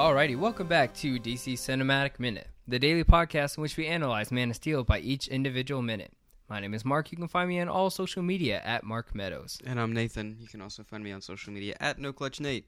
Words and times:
Alrighty, 0.00 0.34
welcome 0.34 0.66
back 0.66 0.94
to 0.94 1.20
DC 1.20 1.52
Cinematic 1.58 2.18
Minute, 2.18 2.46
the 2.66 2.78
daily 2.78 3.04
podcast 3.04 3.58
in 3.58 3.60
which 3.60 3.76
we 3.76 3.86
analyze 3.86 4.32
Man 4.32 4.48
of 4.48 4.56
Steel 4.56 4.82
by 4.82 4.98
each 4.98 5.28
individual 5.28 5.82
minute. 5.82 6.14
My 6.48 6.58
name 6.58 6.72
is 6.72 6.86
Mark. 6.86 7.12
You 7.12 7.18
can 7.18 7.28
find 7.28 7.50
me 7.50 7.60
on 7.60 7.68
all 7.68 7.90
social 7.90 8.22
media 8.22 8.62
at 8.64 8.82
Mark 8.82 9.14
Meadows. 9.14 9.58
And 9.66 9.78
I'm 9.78 9.92
Nathan. 9.92 10.38
You 10.40 10.48
can 10.48 10.62
also 10.62 10.84
find 10.84 11.04
me 11.04 11.12
on 11.12 11.20
social 11.20 11.52
media 11.52 11.76
at 11.80 11.98
No 11.98 12.14
Clutch 12.14 12.40
Nate. 12.40 12.64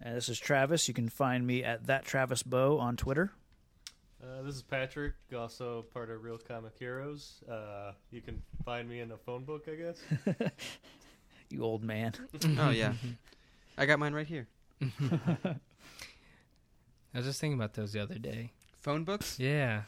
And 0.00 0.16
this 0.16 0.30
is 0.30 0.38
Travis. 0.38 0.88
You 0.88 0.94
can 0.94 1.10
find 1.10 1.46
me 1.46 1.62
at 1.62 1.86
that 1.88 2.06
Travis 2.06 2.42
Bow 2.42 2.78
on 2.78 2.96
Twitter. 2.96 3.32
Uh, 4.22 4.40
this 4.44 4.54
is 4.54 4.62
Patrick, 4.62 5.12
also 5.36 5.82
part 5.92 6.08
of 6.08 6.24
Real 6.24 6.38
Comic 6.38 6.72
Heroes. 6.78 7.42
Uh, 7.46 7.92
you 8.10 8.22
can 8.22 8.40
find 8.64 8.88
me 8.88 9.00
in 9.00 9.10
the 9.10 9.18
phone 9.18 9.44
book, 9.44 9.68
I 9.68 9.74
guess. 9.74 10.50
You 11.50 11.64
old 11.64 11.84
man. 11.84 12.14
oh 12.58 12.70
yeah, 12.70 12.94
I 13.76 13.84
got 13.84 13.98
mine 13.98 14.14
right 14.14 14.26
here. 14.26 14.48
I 17.14 17.18
was 17.18 17.26
just 17.26 17.40
thinking 17.40 17.58
about 17.58 17.74
those 17.74 17.92
the 17.92 18.00
other 18.02 18.18
day. 18.18 18.52
Phone 18.80 19.04
books? 19.04 19.38
Yeah. 19.38 19.82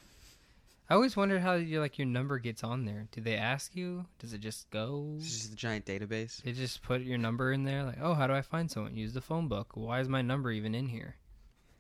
I 0.91 0.95
always 0.95 1.16
wondered 1.16 1.41
how 1.41 1.55
you 1.55 1.80
like 1.80 1.96
your 1.98 2.06
number 2.06 2.38
gets 2.38 2.62
on 2.62 2.85
there. 2.85 3.09
Do 3.10 3.23
they 3.23 3.37
ask 3.37 3.74
you? 3.74 4.04
Does 4.18 4.35
it 4.35 4.40
just 4.43 4.68
go? 4.71 5.15
This 5.18 5.45
is 5.46 5.52
a 5.52 5.57
giant 5.57 5.87
database. 5.87 6.43
They 6.43 6.52
just 6.52 6.82
put 6.82 7.01
your 7.01 7.16
number 7.16 7.52
in 7.52 7.65
there, 7.65 7.84
like, 7.84 7.99
oh, 8.02 8.12
how 8.12 8.26
do 8.26 8.34
I 8.34 8.43
find 8.43 8.71
someone? 8.71 8.95
Use 8.95 9.15
the 9.15 9.23
phone 9.23 9.49
book. 9.49 9.71
Why 9.74 10.01
is 10.01 10.09
my 10.10 10.21
number 10.21 10.51
even 10.51 10.74
in 10.74 10.88
here? 10.88 11.16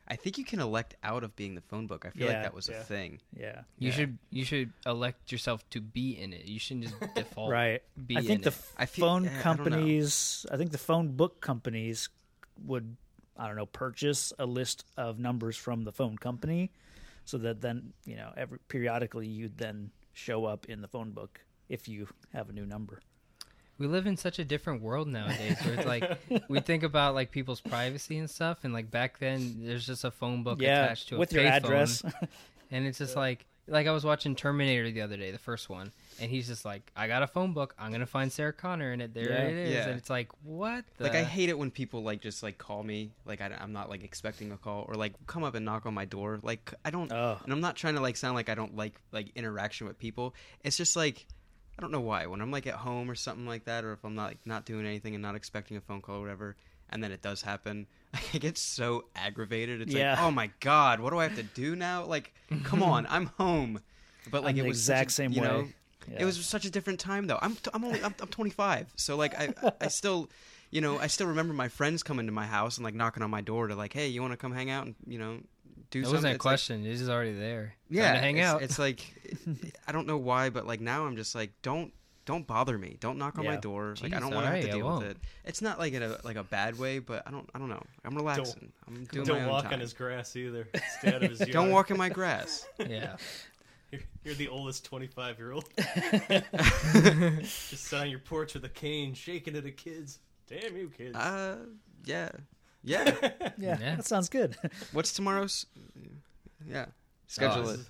I 0.08 0.16
think 0.16 0.36
you 0.38 0.44
can 0.44 0.60
elect 0.60 0.96
out 1.02 1.22
of 1.24 1.34
being 1.36 1.54
the 1.54 1.60
phone 1.62 1.86
book. 1.86 2.04
I 2.06 2.10
feel 2.10 2.28
like 2.28 2.42
that 2.42 2.54
was 2.54 2.68
a 2.68 2.74
thing. 2.74 3.20
Yeah. 3.38 3.60
You 3.78 3.88
Yeah. 3.88 3.94
should 3.94 4.18
you 4.30 4.44
should 4.44 4.72
elect 4.84 5.32
yourself 5.32 5.68
to 5.70 5.80
be 5.80 6.18
in 6.18 6.32
it. 6.34 6.44
You 6.46 6.58
shouldn't 6.58 6.86
just 6.88 6.96
default 7.14 7.50
Right. 7.50 7.82
be 8.06 8.16
I 8.16 8.20
think 8.20 8.30
in 8.30 8.40
the 8.42 8.48
it. 8.48 8.52
f- 8.54 8.74
I 8.78 8.86
feel- 8.86 9.06
phone 9.06 9.24
yeah, 9.24 9.30
I 9.30 9.32
don't 9.32 9.38
know. 9.38 9.42
companies, 9.64 10.46
I, 10.50 10.56
think 10.58 10.72
the 10.72 10.78
phone 10.78 11.08
book 11.16 11.40
companies 11.40 12.10
would, 12.64 12.96
I 13.36 13.46
don't 13.46 13.56
know, 13.56 13.66
purchase 13.66 14.32
a 14.38 14.46
list 14.46 14.84
of 14.96 15.18
numbers 15.18 15.56
from 15.56 15.84
the 15.84 15.92
phone 15.92 16.16
company, 16.16 16.70
so 17.24 17.38
that 17.38 17.60
then 17.60 17.92
you 18.04 18.16
know 18.16 18.32
every 18.36 18.58
periodically 18.68 19.26
you'd 19.26 19.58
then 19.58 19.90
show 20.12 20.44
up 20.44 20.66
in 20.66 20.80
the 20.80 20.88
phone 20.88 21.10
book 21.10 21.40
if 21.68 21.88
you 21.88 22.08
have 22.32 22.48
a 22.48 22.52
new 22.52 22.66
number. 22.66 23.00
We 23.76 23.88
live 23.88 24.06
in 24.06 24.16
such 24.16 24.38
a 24.38 24.44
different 24.44 24.82
world 24.82 25.08
nowadays 25.08 25.58
where 25.64 25.74
it's 25.74 25.86
like 25.86 26.18
we 26.48 26.60
think 26.60 26.84
about 26.84 27.14
like 27.14 27.32
people's 27.32 27.60
privacy 27.60 28.18
and 28.18 28.30
stuff 28.30 28.58
and 28.62 28.72
like 28.72 28.90
back 28.90 29.18
then 29.18 29.56
there's 29.58 29.84
just 29.84 30.04
a 30.04 30.12
phone 30.12 30.44
book 30.44 30.60
yeah, 30.62 30.84
attached 30.84 31.08
to 31.08 31.16
a 31.16 31.18
with 31.18 31.32
your 31.32 31.44
address. 31.44 32.04
and 32.70 32.86
it's 32.86 32.98
just 32.98 33.16
like 33.16 33.46
like 33.66 33.86
I 33.86 33.92
was 33.92 34.04
watching 34.04 34.34
Terminator 34.36 34.90
the 34.90 35.00
other 35.02 35.16
day, 35.16 35.30
the 35.30 35.38
first 35.38 35.68
one, 35.70 35.92
and 36.20 36.30
he's 36.30 36.46
just 36.48 36.64
like, 36.64 36.90
I 36.94 37.06
got 37.08 37.22
a 37.22 37.26
phone 37.26 37.52
book, 37.52 37.74
I'm 37.78 37.90
gonna 37.92 38.06
find 38.06 38.30
Sarah 38.30 38.52
Connor 38.52 38.92
in 38.92 39.00
it. 39.00 39.14
There 39.14 39.30
Yeah. 39.30 39.42
it 39.44 39.56
is, 39.56 39.72
Yeah. 39.74 39.88
and 39.88 39.98
it's 39.98 40.10
like, 40.10 40.28
what? 40.42 40.84
The? 40.98 41.04
Like 41.04 41.14
I 41.14 41.22
hate 41.24 41.48
it 41.48 41.58
when 41.58 41.70
people 41.70 42.02
like 42.02 42.20
just 42.20 42.42
like 42.42 42.58
call 42.58 42.82
me 42.82 43.10
like 43.24 43.40
I, 43.40 43.50
am 43.60 43.72
not 43.72 43.88
like 43.88 44.04
expecting 44.04 44.52
a 44.52 44.56
call 44.56 44.84
or 44.88 44.94
like 44.94 45.14
come 45.26 45.44
up 45.44 45.54
and 45.54 45.64
knock 45.64 45.86
on 45.86 45.94
my 45.94 46.04
door. 46.04 46.40
Like 46.42 46.72
I 46.84 46.90
don't. 46.90 47.10
oh, 47.12 47.38
And 47.44 47.52
I'm 47.52 47.60
not 47.60 47.76
trying 47.76 47.94
to 47.94 48.00
like 48.00 48.16
sound 48.16 48.34
like 48.34 48.48
I 48.48 48.54
don't 48.54 48.76
like 48.76 48.94
like 49.12 49.28
interaction 49.34 49.86
with 49.86 49.98
people. 49.98 50.34
It's 50.62 50.76
just 50.76 50.94
like 50.96 51.26
I 51.78 51.82
don't 51.82 51.90
know 51.90 52.00
why 52.00 52.26
when 52.26 52.40
I'm 52.40 52.50
like 52.52 52.66
at 52.66 52.74
home 52.74 53.10
or 53.10 53.14
something 53.14 53.46
like 53.46 53.64
that, 53.64 53.84
or 53.84 53.92
if 53.94 54.04
I'm 54.04 54.14
not 54.14 54.28
like 54.28 54.38
not 54.46 54.64
doing 54.66 54.86
anything 54.86 55.14
and 55.14 55.22
not 55.22 55.34
expecting 55.34 55.76
a 55.76 55.80
phone 55.80 56.02
call 56.02 56.16
or 56.18 56.20
whatever, 56.20 56.56
and 56.90 57.02
then 57.02 57.10
it 57.12 57.20
does 57.22 57.42
happen, 57.42 57.86
I 58.34 58.38
get 58.38 58.56
so 58.58 59.04
aggravated. 59.16 59.80
It's 59.82 59.92
Yeah. 59.94 60.12
like, 60.12 60.20
oh 60.22 60.30
my 60.30 60.50
god, 60.60 61.00
what 61.00 61.10
do 61.10 61.18
I 61.18 61.24
have 61.24 61.36
to 61.36 61.42
do 61.42 61.74
now? 61.76 62.04
Like, 62.04 62.32
come 62.64 62.82
on, 62.92 63.06
I'm 63.08 63.26
home. 63.38 63.80
But 64.30 64.42
like 64.44 64.54
I'm 64.54 64.60
it 64.60 64.62
the 64.62 64.68
was 64.68 64.82
such 64.82 64.92
exact 64.94 65.10
a- 65.10 65.14
same 65.14 65.32
you 65.32 65.42
way. 65.42 65.48
know, 65.48 65.68
Yeah. 66.10 66.22
it 66.22 66.24
was 66.24 66.44
such 66.46 66.64
a 66.64 66.70
different 66.70 67.00
time 67.00 67.26
though. 67.26 67.38
I'm 67.42 67.54
t- 67.56 67.70
I'm 67.74 67.84
only 67.84 68.02
I'm, 68.02 68.14
I'm 68.20 68.28
25, 68.28 68.92
so 68.96 69.16
like 69.16 69.34
I 69.38 69.52
I 69.80 69.88
still. 69.88 70.28
You 70.70 70.80
know, 70.80 70.98
I 70.98 71.06
still 71.06 71.28
remember 71.28 71.54
my 71.54 71.68
friends 71.68 72.02
coming 72.02 72.26
to 72.26 72.32
my 72.32 72.46
house 72.46 72.78
and 72.78 72.84
like 72.84 72.94
knocking 72.94 73.22
on 73.22 73.30
my 73.30 73.42
door 73.42 73.68
to 73.68 73.76
like, 73.76 73.92
hey, 73.92 74.08
you 74.08 74.20
want 74.20 74.32
to 74.32 74.36
come 74.36 74.50
hang 74.52 74.70
out 74.70 74.86
and 74.86 74.96
you 75.06 75.20
know 75.20 75.38
do 75.92 76.02
something? 76.02 76.02
it 76.02 76.04
something. 76.04 76.12
wasn't 76.12 76.12
a 76.12 76.16
It's 76.16 76.32
like- 76.34 76.40
question. 76.40 76.84
it's 76.86 76.98
just 76.98 77.10
already 77.10 77.32
there. 77.32 77.74
Yeah, 77.88 78.12
to 78.14 78.18
hang 78.18 78.38
it's, 78.38 78.46
out. 78.48 78.62
It's 78.62 78.78
like 78.78 79.04
I 79.86 79.92
don't 79.92 80.08
know 80.08 80.16
why, 80.16 80.50
but 80.50 80.66
like 80.66 80.80
now 80.80 81.06
I'm 81.06 81.14
just 81.14 81.32
like 81.36 81.52
don't 81.62 81.92
don't 82.26 82.46
bother 82.46 82.78
me. 82.78 82.96
Don't 83.00 83.18
knock 83.18 83.38
on 83.38 83.44
my 83.44 83.54
Yeah. 83.54 83.60
door. 83.60 83.94
like 84.02 84.14
I 84.14 84.20
don't 84.20 84.34
want 84.34 84.46
to 84.46 84.52
have 84.52 84.64
to 84.64 84.70
deal 84.70 84.98
with 84.98 85.06
it. 85.08 85.16
It's 85.44 85.60
not 85.62 85.78
like 85.78 85.92
in 85.92 86.02
a 86.02 86.18
like 86.24 86.36
a 86.36 86.42
bad 86.44 86.78
way, 86.78 86.98
but 86.98 87.22
I 87.26 87.30
don't 87.30 87.48
I 87.54 87.58
don't 87.58 87.68
know. 87.68 87.82
I'm 88.04 88.14
relaxing. 88.14 88.72
I'm 88.86 89.04
doing 89.04 89.26
my 89.28 89.34
Don't 89.34 89.42
own 89.42 89.48
walk 89.50 89.64
time. 89.64 89.74
on 89.74 89.80
his 89.80 89.92
grass 89.92 90.34
either. 90.36 90.66
Stay 90.98 91.14
out 91.14 91.22
of 91.22 91.30
his 91.30 91.40
yard. 91.40 91.52
Don't 91.52 91.70
walk 91.70 91.90
in 91.90 91.96
my 91.98 92.08
grass. 92.08 92.66
yeah. 92.78 93.16
You're, 93.90 94.00
you're 94.24 94.34
the 94.34 94.48
oldest 94.48 94.84
25 94.86 95.38
year 95.38 95.52
old. 95.52 95.68
Just 95.78 97.84
sit 97.84 98.00
on 98.00 98.10
your 98.10 98.18
porch 98.18 98.54
with 98.54 98.64
a 98.64 98.68
cane, 98.68 99.14
shaking 99.14 99.54
it 99.54 99.58
at 99.58 99.64
the 99.64 99.70
kids. 99.70 100.18
Damn 100.48 100.76
you, 100.76 100.90
kids. 100.96 101.16
uh, 101.16 101.56
yeah, 102.04 102.30
yeah. 102.82 103.14
yeah, 103.22 103.30
Yeah. 103.58 103.76
that 103.96 104.04
sounds 104.06 104.28
good. 104.28 104.56
What's 104.92 105.12
tomorrow's? 105.12 105.66
Yeah, 106.68 106.86
schedule 107.26 107.68
Oh, 107.68 107.72
it. 107.72 107.80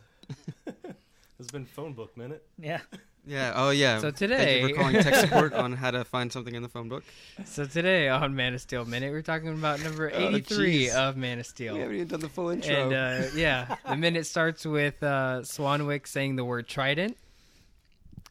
This 0.84 0.94
has 1.38 1.46
been 1.50 1.64
phone 1.64 1.94
book 1.94 2.16
minute. 2.16 2.46
yeah, 2.58 2.80
Yeah. 3.26 3.52
Oh 3.56 3.70
yeah. 3.70 4.00
So 4.00 4.10
today, 4.10 4.36
Thank 4.36 4.50
you 4.50 4.68
today- 4.68 4.74
for 4.74 4.80
calling 4.80 5.02
tech 5.02 5.14
support 5.14 5.52
on 5.64 5.72
how 5.72 5.90
to 5.90 6.04
find 6.04 6.30
something 6.30 6.54
in 6.54 6.62
the 6.62 6.68
phone 6.68 6.88
book. 6.90 7.04
So 7.46 7.64
today 7.64 8.08
on 8.08 8.34
Man 8.36 8.52
of 8.54 8.60
Steel 8.60 8.84
Minute, 8.84 9.12
we're 9.12 9.22
talking 9.22 9.48
about 9.48 9.82
number 9.82 10.10
Oh, 10.14 10.28
83 10.28 10.86
jeez. 10.88 10.94
of 10.94 11.16
Man 11.16 11.38
of 11.38 11.46
Steel. 11.46 11.74
We 11.74 11.80
haven't 11.80 11.96
even 11.96 12.08
done 12.08 12.20
the 12.20 12.28
full 12.28 12.50
intro. 12.50 12.74
And 12.74 12.92
uh, 12.92 13.28
yeah, 13.34 13.76
the 13.88 13.96
minute 13.96 14.26
starts 14.26 14.66
with 14.66 15.02
uh, 15.02 15.40
Swanwick 15.42 16.06
saying 16.06 16.36
the 16.36 16.44
word 16.44 16.68
trident, 16.68 17.16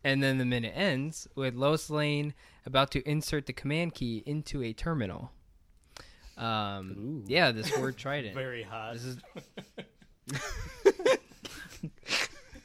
and 0.03 0.21
then 0.21 0.37
the 0.37 0.45
minute 0.45 0.73
ends 0.75 1.27
with 1.35 1.55
Lois 1.55 1.89
Lane 1.89 2.33
about 2.65 2.91
to 2.91 3.01
insert 3.09 3.45
the 3.47 3.53
command 3.53 3.95
key 3.95 4.21
into 4.27 4.61
a 4.61 4.73
terminal. 4.73 5.31
Um, 6.37 6.95
Ooh. 6.97 7.23
yeah, 7.27 7.51
this 7.51 7.75
word 7.77 7.97
trident. 7.97 8.35
Very 8.35 8.63
hot. 8.63 8.93
This 8.93 9.03
is. 9.05 9.17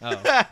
oh 0.02 0.42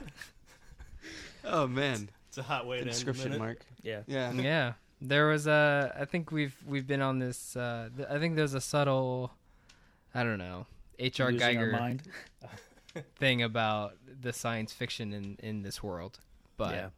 oh 1.47 1.67
man, 1.67 2.11
It's 2.29 2.39
a 2.39 2.43
hot 2.43 2.67
way 2.67 2.77
to 2.77 2.83
end 2.83 2.91
description 2.91 3.31
minute. 3.31 3.39
mark. 3.39 3.67
yeah. 3.83 4.03
Yeah. 4.07 4.33
yeah, 4.33 4.73
there 5.01 5.27
was 5.27 5.47
a. 5.47 5.95
I 5.99 6.05
think 6.05 6.31
we've 6.31 6.57
we've 6.67 6.87
been 6.87 7.03
on 7.03 7.19
this. 7.19 7.57
Uh, 7.57 7.89
th- 7.97 8.09
I 8.09 8.19
think 8.19 8.37
there's 8.37 8.55
a 8.55 8.61
subtle. 8.61 9.33
I 10.15 10.23
don't 10.23 10.39
know. 10.39 10.67
H.R. 10.99 11.31
Losing 11.31 11.47
our 11.47 11.53
Geiger 11.53 11.73
mind. 11.73 12.03
thing 13.17 13.43
about 13.43 13.95
the 14.23 14.33
science 14.33 14.73
fiction 14.73 15.13
in 15.13 15.37
in 15.43 15.63
this 15.63 15.83
world, 15.83 16.19
but 16.57 16.73
yeah. 16.75 16.89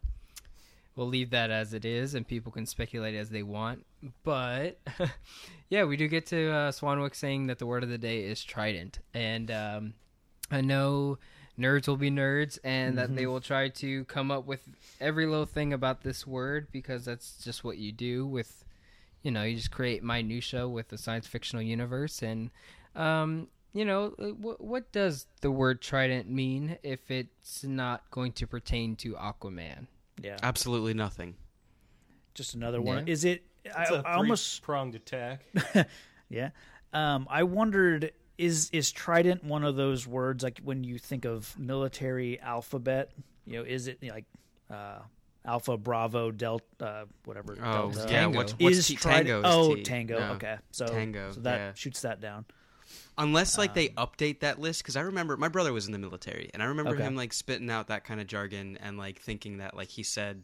we'll 0.95 1.09
leave 1.09 1.31
that 1.31 1.51
as 1.51 1.75
it 1.75 1.85
is, 1.85 2.15
and 2.15 2.27
people 2.27 2.53
can 2.53 2.67
speculate 2.67 3.15
as 3.17 3.31
they 3.31 3.43
want. 3.43 3.85
But 4.23 4.79
yeah, 5.69 5.85
we 5.85 5.97
do 5.97 6.07
get 6.07 6.27
to 6.27 6.51
uh, 6.53 6.71
Swanwick 6.73 7.17
saying 7.17 7.49
that 7.49 7.59
the 7.59 7.67
word 7.67 7.83
of 7.83 7.89
the 7.89 7.99
day 7.99 8.21
is 8.23 8.45
trident, 8.45 9.01
and 9.13 9.51
um, 9.51 9.95
I 10.53 10.61
know 10.61 11.19
nerds 11.59 11.89
will 11.89 11.97
be 11.97 12.11
nerds, 12.11 12.59
and 12.65 12.97
that 12.99 13.15
they 13.15 13.27
will 13.27 13.41
try 13.41 13.69
to 13.69 14.05
come 14.05 14.31
up 14.31 14.47
with 14.47 14.61
every 15.01 15.27
little 15.27 15.47
thing 15.47 15.73
about 15.73 16.03
this 16.03 16.27
word 16.27 16.69
because 16.73 17.05
that's 17.05 17.43
just 17.43 17.65
what 17.65 17.79
you 17.79 17.93
do 17.93 18.27
with, 18.27 18.65
you 19.23 19.31
know, 19.31 19.43
you 19.43 19.57
just 19.57 19.71
create 19.71 20.03
minutia 20.03 20.69
with 20.69 20.89
the 20.89 20.99
science 20.99 21.27
fictional 21.27 21.63
universe, 21.63 22.23
and 22.23 22.51
um, 22.95 23.49
you 23.73 23.85
know, 23.85 24.09
what, 24.41 24.61
what 24.61 24.93
does 24.93 25.27
the 25.41 25.51
word 25.51 25.81
trident 25.81 26.29
mean 26.29 26.79
if 26.83 27.11
it's 27.11 27.63
not 27.65 28.11
going 28.11 28.33
to 28.33 28.47
pertain 28.47 28.97
to 28.97 29.13
Aquaman? 29.15 29.87
Yeah. 30.23 30.37
Absolutely 30.43 30.95
nothing. 30.95 31.37
Just 32.35 32.55
another 32.55 32.81
one. 32.81 33.07
Yeah. 33.07 33.13
Is 33.13 33.25
it? 33.25 33.43
I, 33.77 33.83
It's 33.83 33.91
a 33.91 34.03
I 34.07 34.15
almost 34.15 34.63
pronged 34.63 34.95
attack. 34.95 35.43
Yeah. 36.31 36.51
Um, 36.93 37.27
I 37.31 37.43
wondered 37.45 38.13
is 38.39 38.71
is 38.73 38.91
trident 38.91 39.45
one 39.45 39.65
of 39.65 39.77
those 39.77 40.07
words 40.07 40.43
like 40.45 40.61
when 40.63 40.85
you 40.85 40.99
think 40.99 41.25
of 41.25 41.59
military 41.59 42.41
alphabet? 42.41 43.11
You 43.45 43.59
know, 43.59 43.63
is 43.65 43.89
it 43.89 43.99
like 44.03 44.25
uh, 44.71 45.01
Alpha, 45.45 45.77
Bravo, 45.77 46.31
Delta, 46.31 46.65
uh, 46.81 47.05
whatever? 47.25 47.57
Oh 47.61 47.91
Delta. 47.91 47.99
yeah. 48.01 48.07
Tango. 48.21 48.39
What's, 48.39 48.53
what's 48.59 48.77
is 48.77 48.87
T- 48.87 48.97
trident? 48.97 49.27
tango? 49.29 49.41
is 49.41 49.55
oh, 49.55 49.75
T. 49.75 49.83
tango. 49.83 50.19
No. 50.19 50.33
Okay, 50.35 50.57
so 50.71 50.87
Tango, 50.87 51.33
So 51.33 51.41
that 51.41 51.57
yeah. 51.59 51.73
shoots 51.75 52.03
that 52.03 52.21
down. 52.21 52.45
Unless 53.19 53.59
like 53.59 53.75
they 53.75 53.89
update 53.91 54.41
that 54.41 54.61
list, 54.61 54.83
because 54.83 54.97
I 54.97 55.01
remember 55.03 55.37
my 55.37 55.49
brother 55.49 55.73
was 55.73 55.87
in 55.87 55.93
the 55.93 55.99
military, 55.99 56.51
and 56.55 56.63
I 56.63 56.67
remember 56.67 56.93
Okay. 56.95 57.03
him 57.03 57.17
like 57.17 57.33
spitting 57.33 57.69
out 57.71 57.89
that 57.89 58.05
kind 58.05 58.21
of 58.21 58.27
jargon 58.27 58.79
and 58.81 58.97
like 58.97 59.19
thinking 59.21 59.59
that 59.59 59.77
like 59.77 59.89
he 59.89 60.03
said, 60.03 60.43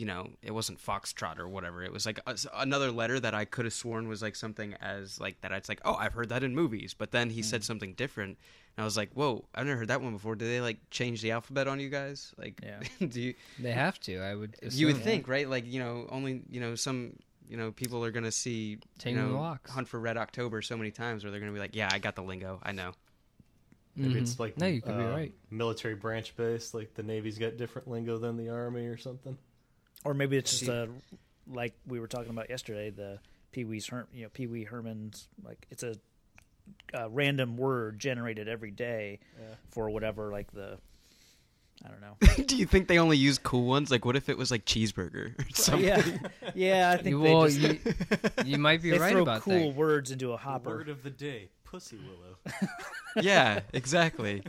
you 0.00 0.06
know, 0.06 0.30
it 0.42 0.52
wasn't 0.52 0.78
foxtrot 0.82 1.38
or 1.38 1.46
whatever. 1.46 1.82
It 1.84 1.92
was 1.92 2.06
like 2.06 2.20
a, 2.26 2.34
another 2.56 2.90
letter 2.90 3.20
that 3.20 3.34
I 3.34 3.44
could 3.44 3.66
have 3.66 3.74
sworn 3.74 4.08
was 4.08 4.22
like 4.22 4.34
something 4.34 4.74
as 4.80 5.20
like 5.20 5.40
that. 5.42 5.52
It's 5.52 5.68
like, 5.68 5.80
oh, 5.84 5.94
I've 5.94 6.14
heard 6.14 6.30
that 6.30 6.42
in 6.42 6.54
movies, 6.54 6.94
but 6.96 7.10
then 7.10 7.28
he 7.30 7.42
Mm. 7.42 7.44
said 7.44 7.64
something 7.64 7.92
different, 7.94 8.38
and 8.76 8.82
I 8.82 8.84
was 8.84 8.96
like, 8.96 9.10
whoa, 9.12 9.44
I've 9.54 9.66
never 9.66 9.80
heard 9.80 9.88
that 9.88 10.00
one 10.00 10.14
before. 10.14 10.36
Did 10.36 10.48
they 10.48 10.62
like 10.62 10.78
change 10.90 11.20
the 11.20 11.32
alphabet 11.32 11.68
on 11.68 11.80
you 11.80 11.90
guys? 11.90 12.32
Like, 12.38 12.60
Yeah. 12.62 12.80
do 13.08 13.20
you 13.20 13.34
They 13.58 13.72
have 13.72 14.00
to. 14.00 14.20
I 14.20 14.34
would. 14.34 14.56
you 14.72 14.86
would 14.86 14.96
assume. 14.96 15.04
think 15.04 15.28
right? 15.28 15.46
Like 15.48 15.66
you 15.66 15.80
know, 15.80 16.06
only 16.10 16.42
you 16.50 16.60
know 16.60 16.74
some. 16.76 17.12
You 17.50 17.56
know, 17.56 17.72
people 17.72 18.02
are 18.04 18.12
gonna 18.12 18.30
see 18.30 18.78
you 19.04 19.14
know, 19.14 19.34
locks. 19.34 19.70
Hunt 19.72 19.88
for 19.88 19.98
Red 19.98 20.16
October 20.16 20.62
so 20.62 20.76
many 20.76 20.92
times, 20.92 21.24
where 21.24 21.30
they're 21.32 21.40
gonna 21.40 21.52
be 21.52 21.58
like, 21.58 21.74
"Yeah, 21.74 21.88
I 21.92 21.98
got 21.98 22.14
the 22.14 22.22
lingo. 22.22 22.60
I 22.62 22.72
know." 22.72 22.92
Maybe 23.96 24.14
Mhm. 24.14 24.22
it's 24.22 24.38
like 24.38 24.56
no, 24.56 24.66
you 24.68 24.80
could 24.80 24.96
be 24.96 25.02
uh, 25.02 25.10
right. 25.16 25.34
Military 25.50 25.96
branch 25.96 26.36
based, 26.36 26.74
like 26.74 26.94
the 26.94 27.02
Navy's 27.02 27.38
got 27.38 27.56
different 27.56 27.88
lingo 27.88 28.18
than 28.18 28.36
the 28.36 28.48
Army 28.50 28.86
or 28.86 28.96
something. 28.96 29.36
Or 30.04 30.14
maybe 30.14 30.36
it's 30.36 30.50
just 30.58 30.68
a 30.70 30.88
like 31.46 31.74
we 31.86 32.00
were 32.00 32.06
talking 32.08 32.30
about 32.30 32.48
yesterday. 32.50 32.90
The 32.90 33.18
Pee 33.52 33.64
Wee's 33.64 33.86
Her- 33.88 34.06
you 34.14 34.22
know 34.24 34.28
Pee 34.32 34.46
Wee 34.46 34.64
Herman's 34.64 35.28
like 35.44 35.66
it's 35.70 35.82
a 35.82 35.94
a 36.94 37.08
random 37.08 37.56
word 37.56 37.98
generated 37.98 38.48
every 38.48 38.70
day 38.70 39.18
Yeah. 39.38 39.54
for 39.70 39.90
whatever 39.90 40.30
like 40.30 40.52
the 40.52 40.78
I 41.84 41.88
don't 41.88 42.00
know. 42.02 42.44
Do 42.44 42.56
you 42.58 42.66
think 42.66 42.88
they 42.88 42.98
only 42.98 43.16
use 43.16 43.38
cool 43.38 43.64
ones? 43.64 43.90
Like, 43.90 44.04
what 44.04 44.14
if 44.14 44.28
it 44.28 44.36
was 44.36 44.50
like 44.50 44.66
cheeseburger 44.66 45.38
or 45.38 45.44
something? 45.54 45.86
yeah, 45.88 46.02
yeah. 46.54 46.90
I 46.90 47.02
think 47.02 47.18
well, 47.22 47.42
they 47.42 47.48
just 47.56 47.60
you, 47.60 48.44
you 48.52 48.58
might 48.58 48.82
be 48.82 48.90
they 48.92 48.98
right 48.98 49.12
throw 49.12 49.22
about 49.22 49.40
cool 49.40 49.68
that. 49.70 49.74
words 49.76 50.10
into 50.10 50.28
a 50.28 50.32
The 50.32 50.36
hopper. 50.36 50.68
word 50.70 50.88
of 50.90 51.02
the 51.02 51.08
day: 51.10 51.48
pussy 51.70 51.98
willow. 51.98 52.36
Yeah, 53.20 53.60
exactly. 53.72 54.40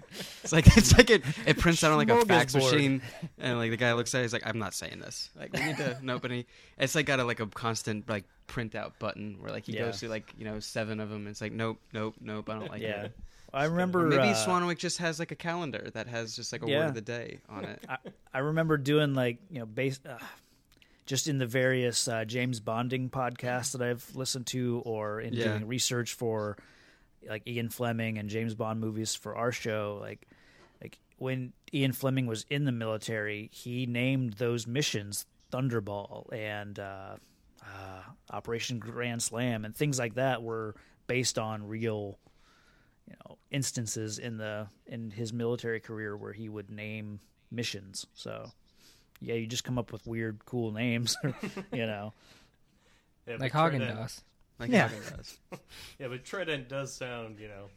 It's 0.43 0.51
like 0.51 0.77
it's 0.77 0.95
like 0.95 1.09
it, 1.09 1.23
it 1.47 1.57
prints 1.57 1.83
out 1.83 1.91
on 1.91 1.97
like 1.97 2.09
a 2.11 2.23
fax 2.27 2.53
machine, 2.53 3.01
and 3.39 3.57
like 3.57 3.71
the 3.71 3.77
guy 3.77 3.91
looks 3.93 4.13
at 4.13 4.19
it, 4.19 4.25
he's 4.25 4.33
like, 4.33 4.45
"I'm 4.45 4.59
not 4.59 4.75
saying 4.75 4.99
this. 4.99 5.31
Like, 5.35 5.51
we 5.51 5.63
need 5.63 5.77
to 5.77 5.97
nope." 6.03 6.23
And 6.25 6.33
he, 6.33 6.45
it's 6.77 6.93
like 6.93 7.07
got 7.07 7.19
a 7.19 7.23
like 7.23 7.39
a 7.39 7.47
constant 7.47 8.07
like 8.07 8.25
printout 8.47 8.91
button 8.99 9.37
where 9.39 9.51
like 9.51 9.65
he 9.65 9.73
Yeah. 9.73 9.85
goes 9.85 9.99
through 9.99 10.09
like 10.09 10.31
you 10.37 10.45
know 10.45 10.59
seven 10.59 10.99
of 10.99 11.09
them. 11.09 11.19
And 11.21 11.29
it's 11.29 11.41
like, 11.41 11.53
nope, 11.53 11.79
nope, 11.91 12.13
nope. 12.21 12.49
I 12.51 12.53
don't 12.59 12.69
like 12.69 12.83
yeah, 12.83 13.05
it. 13.05 13.17
I 13.51 13.65
remember. 13.65 14.05
Or 14.05 14.09
maybe 14.09 14.29
uh, 14.29 14.45
Swanwick 14.45 14.77
just 14.77 14.99
has 14.99 15.17
like 15.17 15.31
a 15.31 15.35
calendar 15.35 15.89
that 15.95 16.05
has 16.07 16.35
just 16.35 16.51
like 16.51 16.61
a 16.61 16.67
word 16.67 16.85
of 16.89 16.93
the 16.93 17.01
day 17.01 17.39
on 17.49 17.65
it. 17.65 17.83
I, 17.89 17.97
I 18.31 18.39
remember 18.39 18.77
doing 18.77 19.15
like 19.15 19.39
you 19.49 19.57
know 19.57 19.65
based 19.65 20.05
uh, 20.05 20.19
just 21.07 21.27
in 21.27 21.39
the 21.39 21.47
various 21.47 22.07
uh, 22.07 22.25
James 22.25 22.59
Bonding 22.59 23.09
podcasts 23.09 23.71
that 23.71 23.81
I've 23.81 24.07
listened 24.15 24.45
to, 24.47 24.83
or 24.85 25.19
in 25.19 25.33
Yeah. 25.33 25.45
doing 25.45 25.67
research 25.67 26.13
for 26.13 26.57
like 27.27 27.47
Ian 27.47 27.69
Fleming 27.69 28.17
and 28.17 28.29
James 28.29 28.55
Bond 28.55 28.79
movies 28.79 29.15
for 29.15 29.35
our 29.35 29.51
show. 29.51 29.97
Like 30.01 30.27
like 30.81 30.97
when 31.17 31.53
Ian 31.73 31.93
Fleming 31.93 32.25
was 32.27 32.45
in 32.49 32.65
the 32.65 32.71
military, 32.71 33.49
he 33.53 33.85
named 33.85 34.33
those 34.33 34.65
missions 34.67 35.25
Thunderball 35.51 36.31
and 36.33 36.79
uh, 36.79 37.15
uh, 37.63 38.01
Operation 38.31 38.79
Grand 38.79 39.21
Slam 39.21 39.65
and 39.65 39.75
things 39.75 39.99
like 39.99 40.15
that 40.15 40.41
were 40.41 40.75
based 41.07 41.37
on 41.37 41.67
real 41.67 42.17
you 43.07 43.13
know 43.25 43.37
instances 43.49 44.17
in 44.19 44.37
the 44.37 44.67
in 44.85 45.11
his 45.11 45.33
military 45.33 45.79
career 45.81 46.15
where 46.15 46.31
he 46.31 46.47
would 46.47 46.69
name 46.69 47.19
missions 47.49 48.05
so 48.13 48.49
yeah 49.19 49.33
you 49.33 49.45
just 49.45 49.65
come 49.65 49.77
up 49.77 49.91
with 49.91 50.05
weird 50.07 50.39
cool 50.45 50.71
names 50.71 51.17
you 51.73 51.85
know 51.85 52.13
Yeah, 53.27 53.35
Like 53.39 53.51
but 53.51 53.57
Haagen 53.73 53.77
Trident- 53.79 53.97
Dazs. 53.99 54.21
Like 54.59 54.69
Yeah. 54.71 54.89
Haagen 54.89 55.17
Dazs. 55.17 55.37
Yeah, 55.99 56.07
but 56.07 56.23
Trident 56.23 56.69
does 56.69 56.93
sound, 56.93 57.39
you 57.39 57.47
know, 57.47 57.67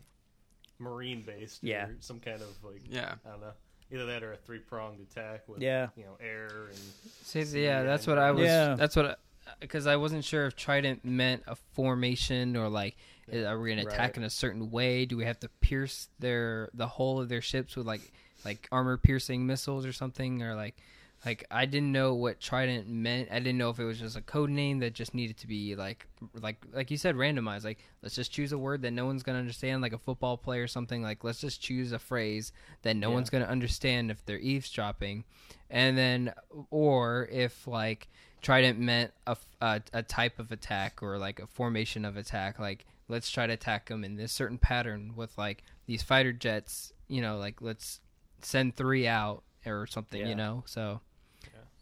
marine 0.78 1.22
based. 1.22 1.62
Yeah. 1.62 1.86
Or 1.86 1.96
some 2.00 2.20
kind 2.20 2.40
of 2.42 2.48
like, 2.62 2.82
Yeah. 2.88 3.14
I 3.26 3.30
don't 3.30 3.40
know, 3.40 3.52
either 3.90 4.06
that 4.06 4.22
or 4.22 4.32
a 4.32 4.36
three 4.36 4.58
pronged 4.58 5.00
attack 5.00 5.48
with, 5.48 5.60
Yeah. 5.62 5.88
you 5.96 6.04
know, 6.04 6.16
air 6.20 6.48
and. 6.68 6.78
See, 7.22 7.44
sea 7.44 7.64
yeah, 7.64 7.82
that's 7.82 8.06
what 8.06 8.18
I 8.18 8.30
was. 8.32 8.44
Yeah. 8.44 8.74
That's 8.74 8.96
what. 8.96 9.18
Because 9.60 9.86
I 9.86 9.96
wasn't 9.96 10.24
sure 10.24 10.46
if 10.46 10.56
Trident 10.56 11.04
meant 11.04 11.42
a 11.46 11.54
formation 11.54 12.56
or 12.56 12.68
like, 12.68 12.96
is- 13.28 13.44
are 13.44 13.58
we 13.58 13.70
going 13.74 13.82
to 13.84 13.86
attack 13.90 14.10
Right. 14.12 14.16
in 14.18 14.24
a 14.24 14.30
certain 14.30 14.70
way? 14.70 15.04
Do 15.06 15.16
we 15.16 15.24
have 15.26 15.38
to 15.40 15.48
pierce 15.60 16.08
their 16.18 16.70
the 16.74 16.86
hull 16.88 17.20
of 17.20 17.28
their 17.28 17.42
ships 17.42 17.76
with 17.76 17.86
like 17.86 18.00
like 18.44 18.68
armor 18.72 18.96
piercing 18.96 19.46
missiles 19.46 19.84
or 19.86 19.92
something? 19.92 20.42
Or 20.42 20.54
like, 20.54 20.76
like 21.24 21.44
I 21.50 21.64
didn't 21.66 21.92
know 21.92 22.14
what 22.14 22.40
Trident 22.40 22.88
meant. 22.88 23.28
I 23.30 23.38
didn't 23.38 23.58
know 23.58 23.70
if 23.70 23.78
it 23.78 23.84
was 23.84 23.98
just 23.98 24.16
a 24.16 24.20
code 24.20 24.50
name 24.50 24.78
that 24.80 24.92
just 24.94 25.14
needed 25.14 25.36
to 25.38 25.46
be 25.46 25.74
like 25.76 26.06
like 26.40 26.62
like 26.72 26.90
you 26.90 26.96
said 26.96 27.16
randomized. 27.16 27.64
Like 27.64 27.78
let's 28.02 28.14
just 28.14 28.32
choose 28.32 28.52
a 28.52 28.58
word 28.58 28.82
that 28.82 28.90
no 28.92 29.06
one's 29.06 29.22
going 29.22 29.34
to 29.34 29.40
understand, 29.40 29.80
like 29.82 29.92
a 29.92 29.98
football 29.98 30.36
play 30.36 30.58
or 30.60 30.66
something. 30.66 31.02
Like 31.02 31.24
let's 31.24 31.40
just 31.40 31.60
choose 31.60 31.92
a 31.92 31.98
phrase 31.98 32.52
that 32.82 32.94
no 32.96 33.08
Yeah. 33.08 33.14
one's 33.14 33.30
going 33.30 33.44
to 33.44 33.50
understand 33.50 34.10
if 34.10 34.24
they're 34.26 34.38
eavesdropping 34.38 35.24
and 35.70 35.96
then 35.96 36.32
or 36.70 37.28
if 37.32 37.66
like 37.66 38.08
trident 38.42 38.78
meant 38.78 39.10
a, 39.26 39.36
a, 39.62 39.80
a 39.94 40.02
type 40.02 40.38
of 40.38 40.52
attack 40.52 41.02
or 41.02 41.16
like 41.16 41.40
a 41.40 41.46
formation 41.46 42.04
of 42.04 42.18
attack 42.18 42.58
like 42.58 42.84
let's 43.08 43.30
try 43.30 43.46
to 43.46 43.54
attack 43.54 43.88
them 43.88 44.04
in 44.04 44.16
this 44.16 44.30
certain 44.32 44.58
pattern 44.58 45.12
with 45.16 45.36
like 45.38 45.62
these 45.86 46.02
fighter 46.02 46.30
jets 46.32 46.92
you 47.08 47.22
know 47.22 47.38
like 47.38 47.62
let's 47.62 48.00
send 48.42 48.76
three 48.76 49.06
out 49.08 49.42
or 49.64 49.86
something 49.86 50.20
Yeah. 50.20 50.28
you 50.28 50.34
know 50.34 50.62
so 50.66 51.00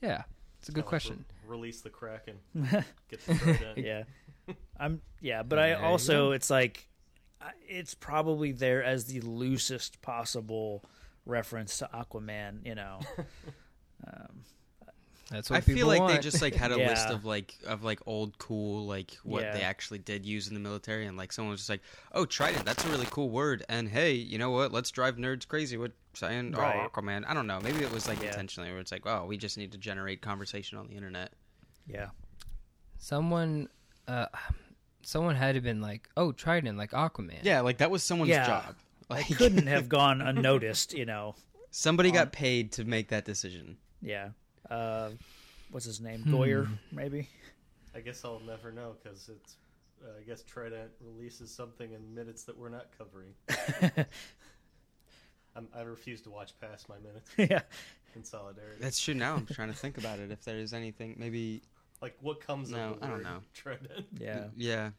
yeah, 0.02 0.22
it's 0.58 0.68
a 0.68 0.72
good 0.72 0.84
kinda 0.84 0.86
like 0.86 0.88
question 0.88 1.24
re- 1.46 1.56
release 1.56 1.80
the 1.80 1.90
Kraken. 1.90 2.36
Get 3.08 3.26
the 3.26 3.34
Trident. 3.34 3.78
yeah 3.78 4.02
i'm 4.78 5.00
yeah 5.20 5.42
but 5.42 5.58
i 5.58 5.68
There 5.70 5.78
you 5.78 5.84
also 5.84 6.32
it's 6.32 6.50
like 6.50 6.88
I- 7.40 7.52
it's 7.68 7.94
probably 7.94 8.52
there 8.52 8.82
as 8.82 9.04
the 9.06 9.20
loosest 9.20 10.02
possible 10.02 10.84
reference 11.24 11.78
to 11.78 11.88
aquaman 11.94 12.66
you 12.66 12.74
know 12.74 12.98
um, 14.06 14.42
that's 15.32 15.50
what 15.50 15.56
I 15.56 15.60
feel 15.60 15.86
like 15.86 16.00
want. 16.00 16.12
they 16.14 16.18
just 16.20 16.40
like 16.42 16.54
had 16.54 16.70
a 16.70 16.76
list 16.88 17.08
of 17.10 17.24
like 17.24 17.56
of 17.66 17.82
like 17.82 18.00
old 18.06 18.38
cool 18.38 18.86
like 18.86 19.12
what 19.24 19.42
Yeah. 19.42 19.52
they 19.52 19.62
actually 19.62 19.98
did 19.98 20.24
use 20.24 20.46
in 20.48 20.54
the 20.54 20.60
military 20.60 21.06
and 21.06 21.16
like 21.16 21.32
someone 21.32 21.50
was 21.50 21.60
just 21.60 21.70
like 21.70 21.80
oh 22.12 22.24
trident 22.24 22.64
that's 22.64 22.84
a 22.84 22.88
really 22.88 23.06
cool 23.10 23.30
word 23.30 23.64
and 23.68 23.88
hey 23.88 24.12
you 24.12 24.38
know 24.38 24.50
what 24.50 24.70
let's 24.72 24.90
drive 24.90 25.16
nerds 25.16 25.48
crazy 25.48 25.76
with 25.76 25.92
saying 26.14 26.52
Right. 26.52 26.76
oh 26.76 26.88
Aquaman 26.88 27.24
I 27.26 27.34
don't 27.34 27.46
know 27.46 27.60
maybe 27.60 27.80
it 27.82 27.90
was 27.92 28.06
like 28.06 28.20
Yeah. 28.22 28.28
intentionally 28.28 28.70
where 28.70 28.78
it's 28.80 28.92
like 28.92 29.06
oh 29.06 29.24
we 29.26 29.36
just 29.36 29.56
need 29.58 29.72
to 29.72 29.78
generate 29.78 30.20
conversation 30.22 30.78
on 30.78 30.86
the 30.86 30.94
internet 30.94 31.32
yeah 31.88 32.10
someone 32.98 33.68
uh 34.08 34.26
someone 35.02 35.34
had 35.34 35.54
to 35.54 35.60
been 35.60 35.80
like 35.80 36.08
oh 36.16 36.32
trident 36.32 36.78
like 36.78 36.92
aquaman 36.92 37.38
yeah 37.42 37.60
like 37.60 37.78
that 37.78 37.90
was 37.90 38.02
someone's 38.02 38.30
Yeah. 38.30 38.46
job 38.46 38.74
like 39.10 39.26
couldn't 39.36 39.66
have 39.66 39.88
gone 39.98 40.20
unnoticed 40.20 40.92
you 40.94 41.04
know 41.04 41.34
somebody 41.70 42.10
Um, 42.10 42.14
got 42.16 42.32
paid 42.32 42.72
to 42.72 42.84
make 42.84 43.08
that 43.08 43.24
decision 43.24 43.76
yeah 44.00 44.30
uh 44.72 45.10
what's 45.70 45.86
his 45.86 46.00
name 46.00 46.22
Hmm. 46.22 46.34
goyer 46.34 46.68
maybe 46.90 47.28
I 47.94 48.00
guess 48.00 48.24
I'll 48.24 48.40
never 48.40 48.72
know 48.72 48.94
because 49.02 49.28
it's. 49.28 49.56
Uh, 50.02 50.08
I 50.18 50.22
guess 50.26 50.42
Trident 50.42 50.90
releases 51.00 51.50
something 51.54 51.92
in 51.92 52.14
minutes 52.14 52.44
that 52.44 52.56
we're 52.58 52.70
not 52.70 52.86
covering. 52.98 53.34
I'm, 55.54 55.68
I 55.76 55.82
refuse 55.82 56.22
to 56.22 56.30
watch 56.30 56.52
past 56.60 56.88
my 56.88 56.96
minutes 56.98 57.30
yeah 57.36 57.60
in 58.16 58.24
solidarity. 58.24 58.76
that's 58.80 58.98
true 59.00 59.14
now 59.14 59.34
I'm 59.36 59.46
trying 59.46 59.68
to 59.68 59.74
think 59.76 59.98
about 59.98 60.18
it 60.18 60.30
if 60.30 60.42
there's 60.44 60.72
anything 60.72 61.16
maybe 61.18 61.60
like 62.00 62.16
what 62.20 62.40
comes 62.40 62.70
No, 62.70 62.92
of 62.92 63.00
the 63.00 63.06
I 63.06 63.08
don't 63.10 63.22
know. 63.22 63.38
Trident. 63.54 64.06
yeah 64.18 64.44
yeah 64.56 64.90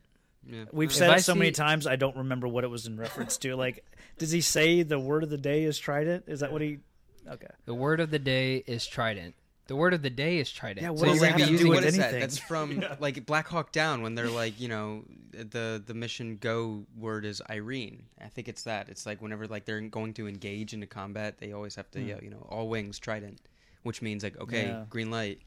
yeah 0.45 0.65
We've 0.71 0.89
If 0.89 0.95
said 0.95 1.09
I 1.09 1.15
it 1.17 1.21
so 1.23 1.33
many 1.35 1.51
times 1.51 1.87
I 1.87 1.95
don't 1.95 2.15
remember 2.17 2.47
what 2.47 2.63
it 2.63 2.69
was 2.69 2.85
in 2.85 2.97
reference 2.97 3.37
to. 3.39 3.55
Like, 3.55 3.83
does 4.19 4.31
he 4.31 4.41
say 4.41 4.83
the 4.83 4.99
word 4.99 5.23
of 5.23 5.29
the 5.29 5.37
day 5.37 5.63
is 5.63 5.79
trident? 5.79 6.25
Is 6.27 6.41
that 6.41 6.51
what 6.51 6.61
he? 6.61 6.79
Okay. 7.27 7.47
the 7.65 7.73
word 7.73 7.99
of 8.01 8.11
the 8.11 8.19
day 8.19 8.57
is 8.67 8.85
trident 8.85 9.33
the 9.67 9.75
word 9.75 9.93
of 9.93 10.01
the 10.01 10.09
day 10.09 10.39
is 10.39 10.51
trident 10.51 10.83
Yeah, 10.83 10.89
what 10.89 10.99
so 10.99 11.05
does 11.07 11.21
that 11.21 11.31
have 11.31 11.39
to 11.39 11.45
do 11.45 11.51
using 11.51 11.67
with 11.69 11.77
what 11.79 11.83
is 11.85 11.97
anything? 11.97 12.13
that? 12.13 12.19
That's 12.21 12.37
from 12.37 12.71
Yeah. 12.81 12.95
like 12.99 13.25
Black 13.25 13.47
Hawk 13.47 13.71
Down 13.71 14.01
when 14.01 14.15
they're 14.15 14.29
like, 14.29 14.59
you 14.59 14.67
know, 14.67 15.03
the 15.31 15.81
the 15.85 15.93
mission 15.93 16.37
go 16.37 16.85
word 16.97 17.25
is 17.25 17.41
Irene. 17.49 18.03
I 18.21 18.27
think 18.27 18.47
it's 18.47 18.63
that. 18.63 18.89
It's 18.89 19.05
like 19.05 19.21
whenever 19.21 19.47
like 19.47 19.65
they're 19.65 19.79
going 19.81 20.13
to 20.15 20.27
engage 20.27 20.73
into 20.73 20.87
combat, 20.87 21.37
they 21.37 21.53
always 21.53 21.75
have 21.75 21.89
to, 21.91 21.99
hmm. 22.01 22.07
yeah, 22.09 22.19
you 22.21 22.29
know, 22.29 22.45
all 22.49 22.67
wings 22.67 22.99
trident, 22.99 23.39
which 23.83 24.01
means 24.01 24.23
like 24.23 24.37
okay, 24.39 24.67
Yeah. 24.67 24.85
green 24.89 25.11
light. 25.11 25.39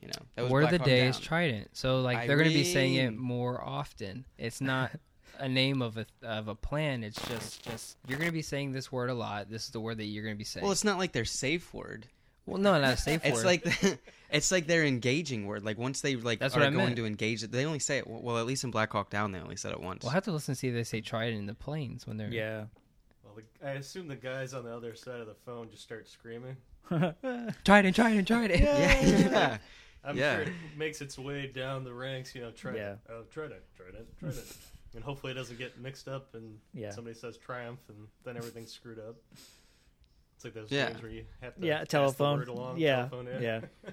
You 0.00 0.08
know, 0.08 0.12
that 0.34 0.36
The 0.36 0.42
was 0.44 0.52
word 0.52 0.64
of 0.64 0.70
the 0.70 0.78
Hawk 0.78 0.86
day 0.86 1.06
is 1.08 1.18
trident. 1.18 1.70
So 1.72 2.00
like 2.02 2.26
they're 2.26 2.36
going 2.36 2.50
to 2.50 2.54
be 2.54 2.64
saying 2.64 2.94
it 2.94 3.16
more 3.16 3.60
often. 3.62 4.24
It's 4.38 4.60
not 4.60 4.92
a 5.38 5.48
name 5.48 5.82
of 5.82 5.96
a 5.98 6.06
of 6.22 6.48
a 6.48 6.54
plan. 6.54 7.02
It's 7.02 7.20
just 7.26 7.62
just 7.64 7.96
you're 8.06 8.18
going 8.18 8.28
to 8.28 8.32
be 8.34 8.42
saying 8.42 8.72
this 8.72 8.92
word 8.92 9.10
a 9.10 9.14
lot. 9.14 9.50
This 9.50 9.64
is 9.64 9.70
the 9.70 9.80
word 9.80 9.98
that 9.98 10.04
you're 10.04 10.22
going 10.22 10.34
to 10.34 10.38
be 10.38 10.44
saying. 10.44 10.62
Well, 10.62 10.72
it's 10.72 10.84
not 10.84 10.98
like 10.98 11.12
their 11.12 11.24
safe 11.24 11.72
word. 11.74 12.06
Well, 12.46 12.60
no, 12.60 12.80
not 12.80 12.94
a 12.94 12.96
safe 12.96 13.20
It's 13.24 13.38
word. 13.38 13.44
like 13.44 13.98
it's 14.30 14.50
like 14.50 14.66
their 14.66 14.84
engaging 14.84 15.46
word. 15.46 15.64
Like 15.64 15.78
once 15.78 16.00
they 16.00 16.16
like 16.16 16.38
That's 16.38 16.56
are 16.56 16.60
what 16.60 16.66
I 16.68 16.70
going 16.70 16.84
meant. 16.86 16.96
to 16.96 17.06
engage 17.06 17.42
it, 17.42 17.52
they 17.52 17.64
only 17.66 17.78
say 17.80 17.98
it. 17.98 18.06
Well, 18.06 18.38
at 18.38 18.46
least 18.46 18.64
in 18.64 18.70
Black 18.70 18.92
Hawk 18.92 19.10
Down, 19.10 19.32
they 19.32 19.38
only 19.40 19.56
said 19.56 19.72
it 19.72 19.80
once. 19.80 20.02
we'll 20.02 20.12
have 20.12 20.24
to 20.24 20.32
listen 20.32 20.54
to 20.54 20.58
see 20.58 20.68
if 20.68 20.74
they 20.74 20.84
say 20.84 21.00
trident 21.00 21.38
in 21.38 21.46
the 21.46 21.54
planes 21.54 22.06
when 22.06 22.16
they're 22.16 22.30
Yeah. 22.30 22.64
Well, 23.24 23.34
the, 23.36 23.68
I 23.68 23.72
assume 23.72 24.08
the 24.08 24.16
guys 24.16 24.54
on 24.54 24.64
the 24.64 24.74
other 24.74 24.94
side 24.94 25.20
of 25.20 25.26
the 25.26 25.34
phone 25.44 25.70
just 25.70 25.82
start 25.82 26.08
screaming. 26.08 26.56
trident, 27.64 27.96
trident, 27.96 28.26
trident. 28.28 28.60
yeah, 28.62 29.00
yeah. 29.06 29.58
I'm 30.04 30.16
Yeah. 30.16 30.36
sure 30.36 30.42
it 30.44 30.52
makes 30.76 31.00
its 31.00 31.18
way 31.18 31.48
down 31.48 31.82
the 31.84 31.92
ranks. 31.92 32.34
You 32.34 32.42
know, 32.42 32.50
Trident. 32.52 33.00
Yeah. 33.08 33.12
Oh, 33.14 33.22
Trident, 33.30 33.62
Trident, 33.76 34.06
Trident. 34.20 34.56
and 34.94 35.02
hopefully 35.02 35.32
it 35.32 35.34
doesn't 35.34 35.58
get 35.58 35.78
mixed 35.80 36.06
up 36.06 36.34
and 36.34 36.58
Yeah. 36.72 36.92
somebody 36.92 37.16
says 37.16 37.36
Triumph 37.38 37.80
and 37.88 38.06
then 38.24 38.36
everything's 38.36 38.70
screwed 38.72 39.00
up. 39.00 39.16
It's 40.36 40.44
like 40.44 40.54
those 40.54 40.70
Yeah. 40.70 40.90
games 40.90 41.02
where 41.02 41.10
you 41.10 41.24
have 41.40 41.54
to 41.56 41.66
Yeah. 41.66 41.78
pass 41.78 41.80
the 41.82 41.86
Telephone. 41.90 42.38
word 42.38 42.48
along. 42.48 42.78
yeah. 42.78 43.08
telephone, 43.08 43.42
Yeah. 43.42 43.60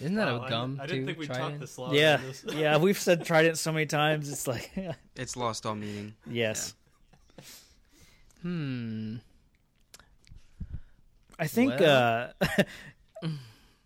Isn't 0.00 0.14
that 0.16 0.26
Wow, 0.26 0.36
a 0.36 0.40
I- 0.40 0.48
gum 0.50 0.78
I, 0.82 0.86
didn't 0.86 1.06
think 1.06 1.18
we 1.18 1.26
trident? 1.26 1.48
talked 1.50 1.60
this 1.60 1.78
long. 1.78 1.94
Yeah. 1.94 2.16
this. 2.18 2.44
Yeah. 2.54 2.76
We've 2.78 2.98
said 2.98 3.24
trident 3.24 3.58
so 3.58 3.72
many 3.72 3.86
times. 3.86 4.28
It's 4.30 4.46
like, 4.46 4.70
It's 5.16 5.36
lost 5.36 5.66
all 5.66 5.74
meaning. 5.74 6.14
yes. 6.26 6.74
Hmm. 8.42 9.16
I 11.38 11.46
think 11.46 11.80
Well- 11.80 12.32
uh, 12.42 13.28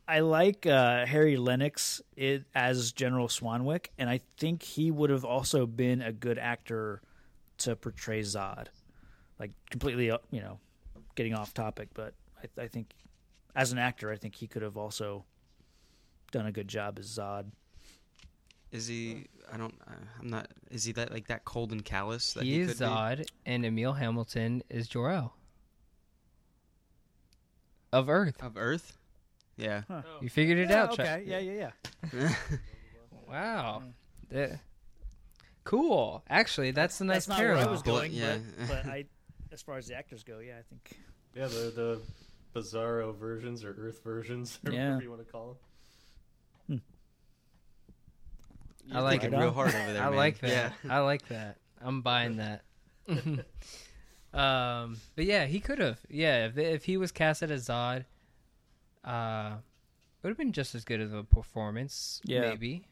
I 0.09 0.21
like 0.21 0.67
uh, 0.67 1.05
Harry 1.07 1.37
Lennix 1.37 2.01
it, 2.17 2.45
as 2.55 2.93
General 2.93 3.29
Swanwick, 3.29 3.89
and 3.99 4.09
I 4.11 4.21
think 4.39 4.63
he 4.63 4.91
would 4.91 5.11
have 5.11 5.25
also 5.25 5.67
been 5.67 6.01
a 6.03 6.13
good 6.13 6.39
actor 6.39 7.03
to 7.59 7.77
portray 7.77 8.21
Zod. 8.23 8.67
Like 9.39 9.53
completely, 9.71 10.11
uh, 10.11 10.19
you 10.31 10.41
know, 10.41 10.59
getting 11.19 11.35
off 11.35 11.53
topic, 11.53 11.89
but 11.95 12.15
I, 12.43 12.63
I 12.63 12.69
think 12.69 12.95
as 13.57 13.73
an 13.73 13.79
actor, 13.79 14.11
I 14.13 14.17
think 14.17 14.37
he 14.37 14.47
could 14.47 14.63
have 14.63 14.77
also 14.77 15.25
done 16.31 16.47
a 16.47 16.53
good 16.53 16.69
job 16.69 16.97
as 17.01 17.07
Zod. 17.09 17.47
Is 18.71 18.87
he? 18.87 19.25
I 19.53 19.57
don't. 19.57 19.75
Uh, 19.87 19.95
I'm 20.21 20.29
not. 20.29 20.47
Is 20.71 20.85
he 20.85 20.93
that 20.93 21.11
like 21.13 21.27
that 21.27 21.45
cold 21.45 21.73
and 21.73 21.85
callous? 21.85 22.35
That 22.35 22.45
he, 22.45 22.53
he, 22.55 22.61
is 22.61 22.69
could 22.75 22.79
be? 22.79 22.85
Zod, 22.85 23.27
and 23.47 23.65
Emil 23.67 23.95
Hamilton 23.95 24.63
is 24.71 24.87
Jor 24.87 25.11
El 25.11 25.35
of 27.93 28.09
Earth. 28.09 28.41
of 28.43 28.57
Earth. 28.57 28.97
Yeah. 29.57 29.83
Oh. 29.91 30.03
You 30.21 30.29
figured 30.29 30.59
it 30.59 30.71
Yeah, 30.71 30.83
out. 30.85 30.95
Chuck. 30.97 31.21
Yeah, 31.25 31.39
yeah, 31.39 31.71
yeah. 32.13 32.35
Wow. 33.29 33.83
That- 34.31 34.61
cool. 35.65 36.23
Actually, 36.31 36.71
that's 36.71 37.01
a 37.01 37.05
nice 37.05 37.27
That's 37.27 37.29
not 37.29 37.39
where 37.41 37.57
I 37.57 37.67
was 37.67 37.85
Well, 37.85 37.97
going, 37.97 38.13
yeah. 38.13 38.37
but, 38.61 38.69
but 38.69 38.87
I, 38.87 39.05
as 39.53 39.63
far 39.63 39.77
as 39.79 39.87
the 39.87 39.95
actors 39.95 40.23
go, 40.25 40.39
yeah, 40.41 40.55
I 40.59 40.63
think. 40.63 40.99
Yeah, 41.35 41.47
the 41.47 41.73
the 41.75 42.01
Bizarro 42.55 43.15
versions 43.17 43.65
or 43.65 43.75
Earth 43.79 44.03
versions, 44.03 44.59
or 44.67 44.73
Yeah. 44.73 44.87
whatever 44.87 45.03
you 45.03 45.11
want 45.11 45.27
to 45.27 45.31
call 45.33 45.47
them. 45.49 45.57
You're 48.87 49.03
like 49.03 49.21
thinking 49.21 49.39
it. 49.39 49.43
real 49.43 49.53
hard 49.53 49.75
over 49.75 49.93
there. 49.93 50.03
I 50.03 50.09
man. 50.09 50.17
like 50.17 50.39
that. 50.41 50.73
Yeah. 50.83 50.91
I 50.93 51.01
like 51.01 51.29
that. 51.29 51.57
I'm 51.81 52.01
buying 52.01 52.37
that. 52.39 52.63
um, 54.33 54.97
but 55.15 55.25
yeah, 55.27 55.45
he 55.45 55.61
could 55.61 55.79
have. 55.79 55.99
Yeah, 56.09 56.47
if 56.47 56.57
if 56.57 56.85
he 56.85 56.97
was 56.97 57.13
casted 57.13 57.51
as 57.51 57.69
Zod, 57.69 58.07
uh, 59.05 59.57
it 59.57 60.23
would 60.23 60.31
have 60.31 60.39
been 60.39 60.53
just 60.53 60.75
as 60.75 60.85
good 60.85 61.01
of 61.03 61.13
a 61.13 61.23
performance. 61.23 62.21
Yeah. 62.25 62.41
maybe. 62.41 62.87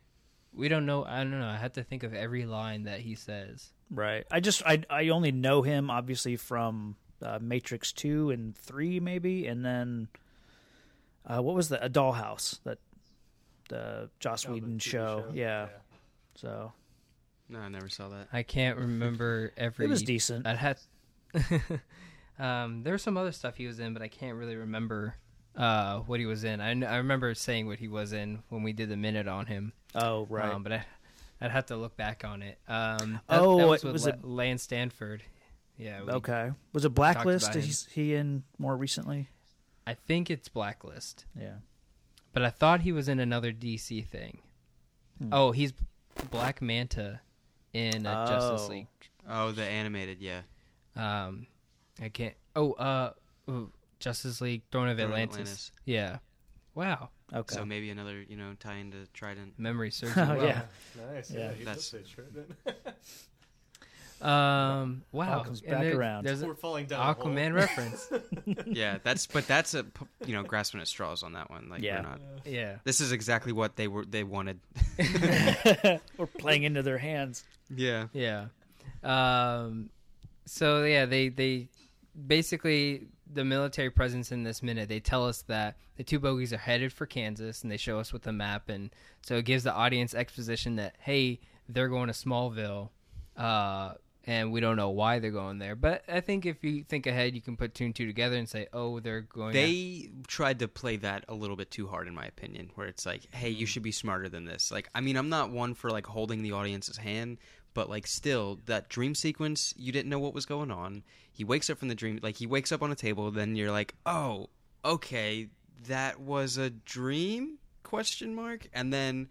We 0.52 0.68
don't 0.68 0.86
know. 0.86 1.04
I 1.04 1.18
don't 1.18 1.38
know. 1.38 1.46
I 1.48 1.56
have 1.56 1.72
to 1.75 1.82
think 1.82 2.02
of 2.02 2.14
every 2.14 2.44
line 2.46 2.84
that 2.84 3.00
he 3.00 3.14
says. 3.14 3.70
Right. 3.90 4.25
I 4.31 4.40
just 4.40 4.62
I 4.66 4.83
I 4.90 5.09
only 5.09 5.33
know 5.33 5.62
him 5.62 5.90
obviously 5.90 6.37
from 6.37 6.97
uh, 7.23 7.38
Matrix 7.40 7.93
two 7.93 8.31
and 8.31 8.57
three 8.57 9.00
maybe, 9.00 9.47
and 9.47 9.64
then 9.64 10.09
uh, 11.26 11.40
what 11.43 11.55
was 11.55 11.69
the 11.69 11.85
a 11.85 11.88
Dollhouse 11.88 12.61
that 12.64 12.78
the 13.69 14.11
Joss 14.21 14.47
Oh, 14.47 14.52
Whedon 14.52 14.78
TV 14.78 14.83
show. 14.83 15.25
Yeah. 15.33 15.69
So 16.37 16.73
No, 17.49 17.61
I 17.61 17.69
never 17.69 17.88
saw 17.88 18.09
that. 18.09 18.28
I 18.33 18.43
can't 18.43 18.78
remember 18.78 19.52
every. 19.57 19.87
it 19.87 19.88
was 19.88 20.02
decent. 20.02 20.47
I'd 20.47 20.57
had. 20.57 20.78
um, 22.38 22.83
there 22.83 22.93
was 22.93 23.02
some 23.02 23.16
other 23.16 23.33
stuff 23.33 23.57
he 23.57 23.66
was 23.66 23.81
in, 23.81 23.93
but 23.93 24.02
I 24.02 24.09
can't 24.09 24.37
really 24.37 24.57
remember 24.57 25.16
uh, 25.57 26.00
what 26.00 26.21
he 26.21 26.26
was 26.26 26.45
in. 26.45 26.61
I, 26.61 26.71
I 26.71 26.97
remember 26.99 27.35
saying 27.35 27.66
what 27.66 27.78
he 27.78 27.88
was 27.88 28.12
in 28.12 28.43
when 28.49 28.62
we 28.62 28.73
did 28.73 28.88
the 28.88 28.97
minute 28.97 29.28
on 29.28 29.47
him. 29.47 29.73
oh 29.95 30.26
right. 30.28 30.52
Um, 30.52 30.62
but 30.62 30.73
I, 30.73 30.85
I'd 31.40 31.50
have 31.50 31.66
to 31.66 31.76
look 31.76 31.97
back 31.97 32.25
on 32.25 32.43
it. 32.43 32.59
Um, 32.66 33.21
Oh, 33.28 33.59
that 33.59 33.66
was 33.69 33.83
it 33.83 33.87
with 33.87 33.93
was 33.93 34.05
La- 34.07 34.12
it- 34.12 34.25
Lance 34.25 34.62
Stanford. 34.62 35.23
Yeah. 35.76 36.02
we- 36.02 36.12
okay. 36.12 36.52
Was 36.73 36.85
it 36.85 36.90
Blacklist? 36.95 37.55
Is 37.57 37.87
he 37.87 38.14
in 38.14 38.45
more 38.59 38.76
recently? 38.76 39.28
I 39.87 39.95
think 39.95 40.31
it's 40.31 40.49
Blacklist, 40.49 41.26
Yeah. 41.38 41.57
but 42.33 42.43
I 42.43 42.50
thought 42.50 42.81
he 42.81 42.93
was 42.93 43.09
in 43.09 43.21
another 43.21 43.52
DC 43.52 44.00
thing. 44.02 44.38
Hmm. 45.19 45.28
Oh, 45.33 45.52
he's 45.52 45.73
Black 46.31 46.61
Manta 46.62 47.21
in 47.73 48.07
uh, 48.07 48.26
Justice 48.26 48.66
Oh. 48.66 48.71
League. 48.73 48.87
Oh, 49.28 49.52
the 49.52 49.62
animated. 49.64 50.21
Yeah. 50.21 50.43
Um, 50.97 51.47
I 52.00 52.09
can't. 52.09 52.35
Oh, 52.55 52.73
uh, 52.73 53.12
ooh, 53.50 53.71
Justice 54.00 54.40
League, 54.40 54.62
Throne 54.73 54.88
of 54.88 54.97
Throne 54.97 55.09
of 55.09 55.11
Atlantis. 55.12 55.37
Atlantis. 55.38 55.73
Yeah. 55.85 56.19
Wow. 56.75 57.11
Okay. 57.35 57.54
So 57.54 57.64
maybe 57.64 57.90
another, 57.90 58.23
you 58.28 58.37
know, 58.37 58.52
tie 58.61 58.76
into 58.76 58.99
Trident. 59.12 59.59
Memory 59.59 59.90
serves 59.92 60.16
Oh, 60.16 60.35
you 60.35 60.47
yeah. 60.47 60.62
Nice. 61.12 61.30
Yeah. 61.30 61.38
Yeah, 61.38 61.52
you 61.59 61.64
That's- 61.64 61.90
did 61.90 62.06
say 62.06 62.14
Trident. 62.14 62.52
Um. 64.18 65.02
Wow. 65.12 65.38
All 65.38 65.45
comes 65.45 65.61
back 65.61 65.83
there- 65.83 65.95
around. 65.99 66.25
There's 66.25 66.42
We're 66.42 66.54
falling 66.54 66.87
down. 66.87 67.14
Aquaman 67.14 67.52
reference. 67.52 68.11
yeah, 68.66 68.97
that's 69.04 69.26
but 69.26 69.47
that's 69.47 69.75
a 69.75 69.85
you 70.25 70.33
know 70.33 70.42
grasping 70.42 70.80
at 70.80 70.88
straws 70.88 71.23
on 71.23 71.35
that 71.35 71.50
one. 71.50 71.68
Like 71.68 71.83
Yeah. 71.83 71.97
we're 72.00 72.09
not. 72.09 72.21
Yeah. 72.47 72.76
This 72.85 73.02
is 73.02 73.12
exactly 73.12 73.52
what 73.52 73.76
they 73.76 73.88
were 73.88 74.06
they 74.06 74.25
wanted. 74.25 74.59
We're 76.16 76.26
playing 76.38 76.62
into 76.62 76.83
their 76.83 76.97
hands. 76.97 77.45
yeah. 77.68 78.06
Yeah. 78.14 78.47
Um. 79.04 79.90
So 80.47 80.85
yeah, 80.85 81.04
they 81.04 81.28
they 81.28 81.68
basically 82.26 83.09
the 83.33 83.45
military 83.45 83.90
presence 83.90 84.33
in 84.33 84.42
this 84.42 84.62
minute. 84.62 84.88
They 84.88 85.00
tell 85.00 85.26
us 85.26 85.42
that 85.42 85.76
the 85.97 86.04
two 86.04 86.18
bogies 86.18 86.52
are 86.52 86.59
headed 86.59 86.92
for 86.92 87.06
Kansas, 87.06 87.62
and 87.62 87.71
they 87.71 87.76
show 87.76 87.99
us 87.99 88.12
with 88.12 88.23
the 88.23 88.33
map, 88.33 88.68
and 88.68 88.90
so 89.23 89.37
it 89.37 89.45
gives 89.45 89.64
the 89.64 89.73
audience 89.73 90.14
exposition 90.14 90.76
that 90.76 90.97
hey, 91.00 91.40
they're 91.68 91.88
going 91.88 92.09
to 92.09 92.12
Smallville. 92.12 92.90
Uh. 93.37 93.95
And 94.28 94.50
we 94.50 94.59
don't 94.59 94.75
know 94.75 94.90
why 94.90 95.21
they're 95.21 95.30
going 95.30 95.61
there, 95.61 95.76
but 95.76 96.02
I 96.09 96.21
think 96.21 96.47
if 96.47 96.64
you 96.64 96.83
think 96.83 97.06
ahead, 97.06 97.37
you 97.37 97.40
can 97.40 97.56
put 97.56 97.75
two 97.75 97.85
and 97.85 97.95
two 97.95 98.06
together 98.09 98.37
and 98.37 98.49
say, 98.49 98.66
"Oh, 98.73 98.99
they're 98.99 99.21
going." 99.21 99.52
They 99.52 100.11
tried 100.26 100.59
to 100.59 100.66
play 100.66 100.97
that 100.97 101.25
a 101.28 101.35
little 101.35 101.54
bit 101.54 101.71
too 101.71 101.87
hard, 101.87 102.09
in 102.09 102.14
my 102.16 102.25
opinion. 102.25 102.73
Where 102.75 102.88
it's 102.88 103.06
like, 103.06 103.33
hey, 103.33 103.50
you 103.50 103.66
should 103.66 103.85
be 103.85 103.92
smarter 103.92 104.28
than 104.28 104.45
this. 104.45 104.73
Like, 104.73 104.88
I 104.97 105.00
mean, 105.00 105.16
I'm 105.16 105.28
not 105.28 105.50
one 105.50 105.75
for 105.75 105.90
like 105.90 106.06
holding 106.06 106.42
the 106.42 106.50
audience's 106.50 106.97
hand, 106.97 107.38
but 107.76 107.90
like, 107.90 108.06
still, 108.06 108.59
that 108.64 108.88
dream 108.88 109.14
sequence, 109.14 109.75
you 109.76 109.92
didn't 109.92 110.09
know 110.09 110.18
what 110.18 110.33
was 110.33 110.47
going 110.47 110.71
on. 110.71 111.02
He 111.30 111.45
wakes 111.45 111.68
up 111.68 111.76
from 111.76 111.88
the 111.88 111.95
dream, 111.95 112.18
like 112.23 112.38
he 112.38 112.47
wakes 112.47 112.73
up 112.73 112.83
on 112.83 112.90
a 112.90 112.95
table. 112.95 113.30
Then 113.30 113.54
you're 113.54 113.71
like, 113.71 113.95
oh, 114.06 114.49
okay, 114.83 115.49
that 115.87 116.18
was 116.18 116.56
a 116.56 116.71
dream? 116.71 117.59
Question 117.83 118.35
mark. 118.35 118.66
And 118.73 118.95
then 118.95 119.28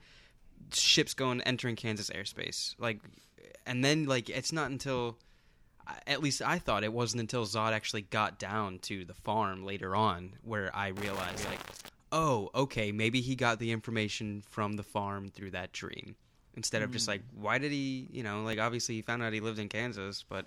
ships 0.71 1.15
going 1.15 1.41
entering 1.41 1.75
Kansas 1.75 2.11
airspace. 2.11 2.75
Like, 2.77 2.99
and 3.65 3.83
then 3.83 4.05
like 4.05 4.29
it's 4.29 4.53
not 4.53 4.69
until 4.69 5.17
at 6.05 6.21
least 6.21 6.43
I 6.43 6.59
thought 6.59 6.83
it 6.83 6.93
wasn't 6.93 7.21
until 7.21 7.47
Zod 7.47 7.71
actually 7.71 8.03
got 8.03 8.37
down 8.37 8.77
to 8.83 9.05
the 9.05 9.15
farm 9.15 9.65
later 9.65 9.95
on 9.95 10.33
where 10.43 10.69
I 10.75 10.89
realized 10.89 11.43
like, 11.45 11.61
oh, 12.11 12.51
okay, 12.53 12.91
maybe 12.91 13.21
he 13.21 13.35
got 13.35 13.57
the 13.57 13.71
information 13.71 14.43
from 14.47 14.73
the 14.73 14.83
farm 14.83 15.29
through 15.29 15.51
that 15.51 15.73
dream 15.73 16.15
instead 16.55 16.81
of 16.81 16.91
just 16.91 17.05
hmm. 17.05 17.11
like, 17.11 17.21
why 17.35 17.57
did 17.57 17.71
he, 17.71 18.07
you 18.11 18.23
know, 18.23 18.43
like 18.43 18.59
obviously 18.59 18.95
he 18.95 19.01
found 19.01 19.23
out 19.23 19.33
he 19.33 19.39
lived 19.39 19.59
in 19.59 19.69
Kansas, 19.69 20.23
but 20.27 20.45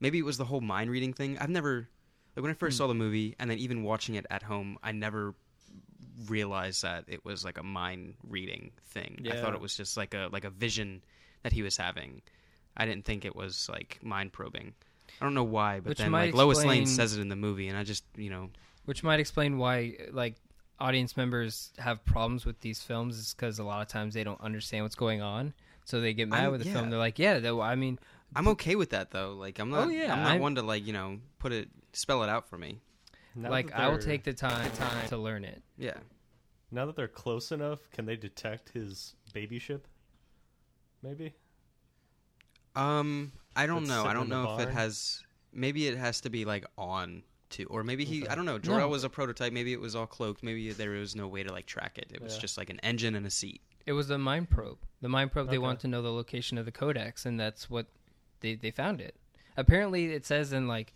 maybe 0.00 0.18
it 0.18 0.24
was 0.24 0.38
the 0.38 0.44
whole 0.44 0.60
mind 0.60 0.90
reading 0.90 1.12
thing. 1.12 1.38
I've 1.38 1.50
never 1.50 1.88
like 2.36 2.42
when 2.42 2.50
I 2.50 2.54
first 2.54 2.76
hmm. 2.76 2.82
saw 2.82 2.86
the 2.88 2.94
movie 2.94 3.36
and 3.38 3.50
then 3.50 3.58
even 3.58 3.82
watching 3.82 4.14
it 4.14 4.26
at 4.30 4.42
home, 4.42 4.78
I 4.82 4.92
never 4.92 5.34
realized 6.26 6.82
that 6.82 7.04
it 7.08 7.24
was 7.24 7.44
like 7.44 7.58
a 7.58 7.62
mind 7.62 8.14
reading 8.26 8.72
thing. 8.88 9.26
I 9.30 9.36
thought 9.36 9.54
it 9.54 9.60
was 9.60 9.76
just 9.76 9.96
like 9.96 10.14
a 10.14 10.28
like 10.32 10.44
a 10.44 10.50
vision 10.50 11.02
that 11.42 11.52
he 11.52 11.62
was 11.62 11.76
having. 11.76 12.22
I 12.76 12.86
didn't 12.86 13.04
think 13.04 13.24
it 13.24 13.36
was 13.36 13.68
like 13.70 13.98
mind 14.02 14.32
probing. 14.32 14.74
I 15.20 15.24
don't 15.24 15.34
know 15.34 15.44
why, 15.44 15.80
but 15.80 15.90
Which 15.90 15.98
then 15.98 16.12
like 16.12 16.34
Lois 16.34 16.64
Lane 16.64 16.86
says 16.86 17.16
it 17.16 17.20
in 17.20 17.28
the 17.28 17.36
movie, 17.36 17.68
and 17.68 17.76
I 17.76 17.84
just 17.84 18.04
you 18.16 18.30
know 18.30 18.50
which 18.84 19.02
might 19.02 19.20
explain 19.20 19.58
why 19.58 19.94
like 20.10 20.36
audience 20.82 21.16
members 21.16 21.70
have 21.78 22.04
problems 22.04 22.44
with 22.44 22.60
these 22.60 22.80
films 22.82 23.18
is 23.18 23.34
because 23.34 23.58
a 23.58 23.64
lot 23.64 23.80
of 23.82 23.88
times 23.88 24.14
they 24.14 24.24
don't 24.24 24.40
understand 24.40 24.84
what's 24.84 24.94
going 24.96 25.22
on 25.22 25.54
so 25.84 26.00
they 26.00 26.12
get 26.12 26.28
mad 26.28 26.42
I'm- 26.42 26.52
with 26.52 26.62
the 26.62 26.68
yeah. 26.68 26.74
film 26.74 26.90
they're 26.90 26.98
like 26.98 27.18
yeah 27.18 27.38
though 27.38 27.60
i 27.60 27.74
mean 27.74 27.98
I'm 28.34 28.48
okay 28.48 28.76
with 28.76 28.90
that 28.90 29.10
though. 29.10 29.34
Like 29.34 29.58
I'm 29.58 29.68
not. 29.68 29.88
Oh, 29.88 29.90
yeah, 29.90 30.12
I'm 30.12 30.22
not 30.22 30.32
I- 30.32 30.38
one 30.38 30.54
to 30.54 30.62
like 30.62 30.86
you 30.86 30.94
know 30.94 31.18
put 31.38 31.52
it 31.52 31.68
spell 31.92 32.22
it 32.22 32.30
out 32.30 32.48
for 32.48 32.56
me. 32.56 32.78
Like 33.36 33.72
i 33.72 33.88
will 33.88 33.98
take 33.98 34.24
the 34.24 34.32
time 34.32 34.70
time 34.72 35.06
to 35.08 35.16
learn 35.16 35.44
it 35.44 35.62
Yeah. 35.76 35.98
Now 36.70 36.86
that 36.86 36.96
they're 36.96 37.08
close 37.08 37.52
enough, 37.52 37.90
can 37.90 38.06
they 38.06 38.16
detect 38.16 38.70
his 38.70 39.14
baby 39.34 39.58
ship? 39.58 39.86
Maybe. 41.02 41.34
Um, 42.74 43.32
I 43.54 43.66
don't 43.66 43.84
That's 43.84 44.02
know. 44.02 44.08
I 44.08 44.14
don't 44.14 44.30
know 44.30 44.56
if 44.56 44.66
it 44.66 44.72
has. 44.72 45.22
Maybe 45.52 45.86
it 45.86 45.98
has 45.98 46.22
to 46.22 46.30
be 46.30 46.46
like 46.46 46.64
on 46.78 47.22
to, 47.52 47.64
or 47.64 47.82
maybe 47.84 48.04
he. 48.04 48.22
Okay. 48.22 48.28
I 48.30 48.34
don't 48.34 48.44
know. 48.46 48.58
Jor-El 48.58 48.80
No. 48.80 48.88
was 48.88 49.04
a 49.04 49.08
prototype. 49.08 49.52
Maybe 49.52 49.72
it 49.72 49.80
was 49.80 49.94
all 49.96 50.06
cloaked. 50.06 50.42
Maybe 50.42 50.72
there 50.72 50.90
was 50.90 51.14
no 51.16 51.28
way 51.28 51.42
to 51.42 51.52
like 51.52 51.66
track 51.66 51.98
it. 51.98 52.10
It 52.12 52.20
was 52.22 52.34
Yeah. 52.34 52.40
just 52.40 52.58
like 52.58 52.70
an 52.70 52.80
engine 52.80 53.14
and 53.14 53.26
a 53.26 53.30
seat. 53.30 53.60
it 53.84 53.92
was 53.92 54.06
the 54.08 54.16
mind 54.18 54.48
probe 54.48 54.78
the 55.00 55.08
mind 55.08 55.32
probe 55.32 55.48
they 55.48 55.56
Okay. 55.56 55.58
want 55.58 55.80
to 55.80 55.88
know 55.88 56.00
the 56.02 56.12
location 56.12 56.56
of 56.56 56.64
the 56.64 56.70
codex 56.70 57.26
and 57.26 57.40
that's 57.40 57.68
what 57.68 57.86
they 58.38 58.54
they 58.54 58.70
found 58.70 59.00
it 59.00 59.16
apparently 59.56 60.12
it 60.12 60.24
says 60.24 60.52
in 60.52 60.68
like 60.68 60.94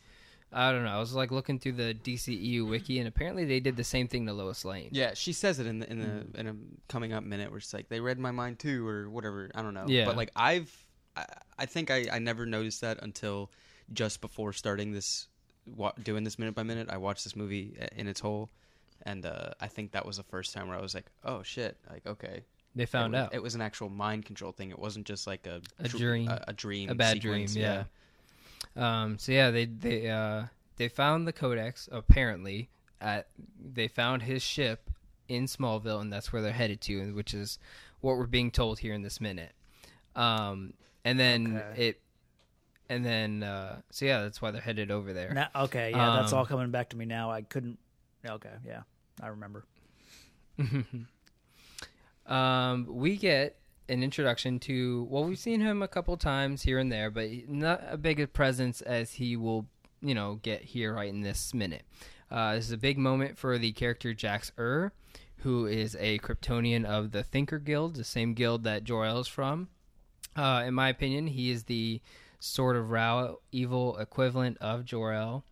i 0.52 0.70
don't 0.70 0.84
know 0.84 0.90
i 0.90 0.98
was 1.00 1.12
like 1.12 1.32
looking 1.32 1.58
through 1.58 1.72
the 1.72 1.92
dceu 2.04 2.64
wiki 2.68 3.00
and 3.00 3.08
apparently 3.08 3.44
they 3.44 3.58
did 3.58 3.76
the 3.76 3.82
same 3.82 4.06
thing 4.06 4.24
to 4.24 4.32
lois 4.32 4.64
lane 4.64 4.88
Yeah, 4.92 5.14
she 5.14 5.32
says 5.32 5.58
it 5.58 5.66
in 5.66 5.80
the 5.80 5.90
in 5.90 5.98
the 5.98 6.06
Hmm. 6.06 6.36
in 6.40 6.46
a 6.46 6.54
coming 6.88 7.12
up 7.12 7.24
minute 7.24 7.50
where 7.50 7.58
it's 7.58 7.74
like 7.74 7.88
they 7.88 7.98
read 7.98 8.20
my 8.20 8.30
mind 8.30 8.60
too 8.60 8.86
or 8.86 9.10
whatever. 9.10 9.50
I 9.54 9.62
don't 9.62 9.74
know. 9.74 9.86
Yeah. 9.88 10.04
But 10.04 10.16
like 10.16 10.30
I've 10.36 10.70
I, 11.16 11.24
I 11.58 11.66
think 11.66 11.90
I 11.90 12.06
I 12.12 12.18
never 12.20 12.46
noticed 12.46 12.80
that 12.82 13.02
until 13.02 13.50
just 13.92 14.20
before 14.20 14.52
starting 14.52 14.92
this 14.92 15.26
wa- 15.74 15.92
doing 16.02 16.24
this 16.24 16.38
minute 16.38 16.54
by 16.54 16.62
minute. 16.62 16.88
I 16.90 16.96
watched 16.98 17.24
this 17.24 17.34
movie 17.36 17.76
in 17.96 18.06
its 18.08 18.20
whole 18.20 18.50
and 19.02 19.24
uh, 19.26 19.50
I 19.60 19.68
think 19.68 19.92
that 19.92 20.04
was 20.06 20.16
the 20.16 20.22
first 20.24 20.52
time 20.54 20.68
where 20.68 20.76
I 20.78 20.80
was 20.80 20.94
like, 20.94 21.06
"Oh 21.24 21.42
shit!" 21.42 21.76
Like, 21.90 22.06
okay, 22.06 22.44
they 22.74 22.86
found 22.86 23.14
it 23.14 23.18
out 23.18 23.34
it 23.34 23.42
was 23.42 23.54
an 23.54 23.60
actual 23.60 23.88
mind 23.88 24.24
control 24.24 24.52
thing. 24.52 24.70
It 24.70 24.78
wasn't 24.78 25.06
just 25.06 25.26
like 25.26 25.46
a 25.46 25.60
A 25.78 25.88
dr- 25.88 25.98
dream. 26.00 26.28
a, 26.28 26.42
a 26.48 26.52
dream, 26.52 26.88
a 26.90 26.94
bad 26.94 27.14
sequence, 27.22 27.52
dream 27.52 27.62
yeah. 27.64 27.84
um 29.02 29.18
so 29.18 29.32
yeah 29.32 29.50
they 29.50 29.64
they 29.66 30.08
uh 30.10 30.44
they 30.76 30.88
found 30.88 31.26
the 31.26 31.32
codex 31.32 31.88
apparently 31.92 32.68
at 33.00 33.28
they 33.62 33.86
found 33.88 34.22
his 34.22 34.42
ship 34.42 34.90
in 35.28 35.44
smallville 35.46 36.00
and 36.00 36.12
that's 36.12 36.32
where 36.32 36.40
they're 36.42 36.52
headed 36.52 36.80
to 36.80 37.14
which 37.14 37.34
is 37.34 37.58
what 38.00 38.16
we're 38.16 38.26
being 38.26 38.50
told 38.50 38.78
here 38.78 38.94
in 38.94 39.02
this 39.02 39.20
minute 39.20 39.52
um 40.14 40.72
and 41.04 41.18
then 41.20 41.56
Okay. 41.72 41.86
it 41.88 42.00
and 42.88 43.04
then 43.04 43.42
uh 43.42 43.76
so 43.90 44.04
yeah 44.04 44.22
that's 44.22 44.40
why 44.40 44.50
they're 44.50 44.60
headed 44.60 44.90
over 44.90 45.12
there 45.12 45.32
Now, 45.34 45.48
okay, 45.64 45.90
yeah, 45.90 46.16
that's 46.20 46.32
Um, 46.32 46.38
all 46.40 46.46
coming 46.46 46.70
back 46.70 46.90
to 46.90 46.96
me 46.96 47.04
now. 47.04 47.30
I 47.30 47.42
couldn't. 47.42 47.78
Okay, 48.28 48.50
yeah, 48.66 48.82
I 49.22 49.28
remember. 49.28 49.64
um 52.26 52.86
we 52.88 53.16
get 53.16 53.56
an 53.88 54.02
introduction 54.02 54.58
to 54.58 55.06
well, 55.10 55.24
we've 55.24 55.38
seen 55.38 55.60
him 55.60 55.80
a 55.82 55.88
couple 55.88 56.16
times 56.16 56.62
here 56.62 56.78
and 56.78 56.90
there, 56.90 57.10
but 57.10 57.28
not 57.48 57.82
a 57.88 57.96
big 57.96 58.18
a 58.18 58.26
presence 58.26 58.80
as 58.80 59.12
he 59.14 59.36
will, 59.36 59.66
you 60.02 60.12
know, 60.14 60.40
get 60.42 60.62
here 60.62 60.94
right 60.94 61.08
in 61.08 61.20
this 61.20 61.54
minute. 61.54 61.82
Uh, 62.28 62.54
this 62.56 62.64
is 62.66 62.72
a 62.72 62.76
big 62.76 62.98
moment 62.98 63.38
for 63.38 63.56
the 63.58 63.70
character 63.70 64.12
Jax 64.12 64.50
Ur, 64.58 64.90
who 65.38 65.66
is 65.66 65.96
a 66.00 66.18
Kryptonian 66.18 66.84
of 66.84 67.12
the 67.12 67.22
Thinker 67.22 67.60
Guild, 67.60 67.94
the 67.94 68.02
same 68.02 68.34
guild 68.34 68.64
that 68.64 68.82
Jor-El 68.82 69.20
is 69.20 69.28
from. 69.28 69.68
Uh, 70.34 70.64
in 70.66 70.74
my 70.74 70.88
opinion, 70.88 71.28
he 71.28 71.50
is 71.52 71.64
the 71.64 72.00
sort 72.40 72.76
of 72.76 72.90
raw 72.90 73.34
evil 73.52 73.96
equivalent 73.98 74.58
of 74.60 74.84
Jor-El. 74.84 75.44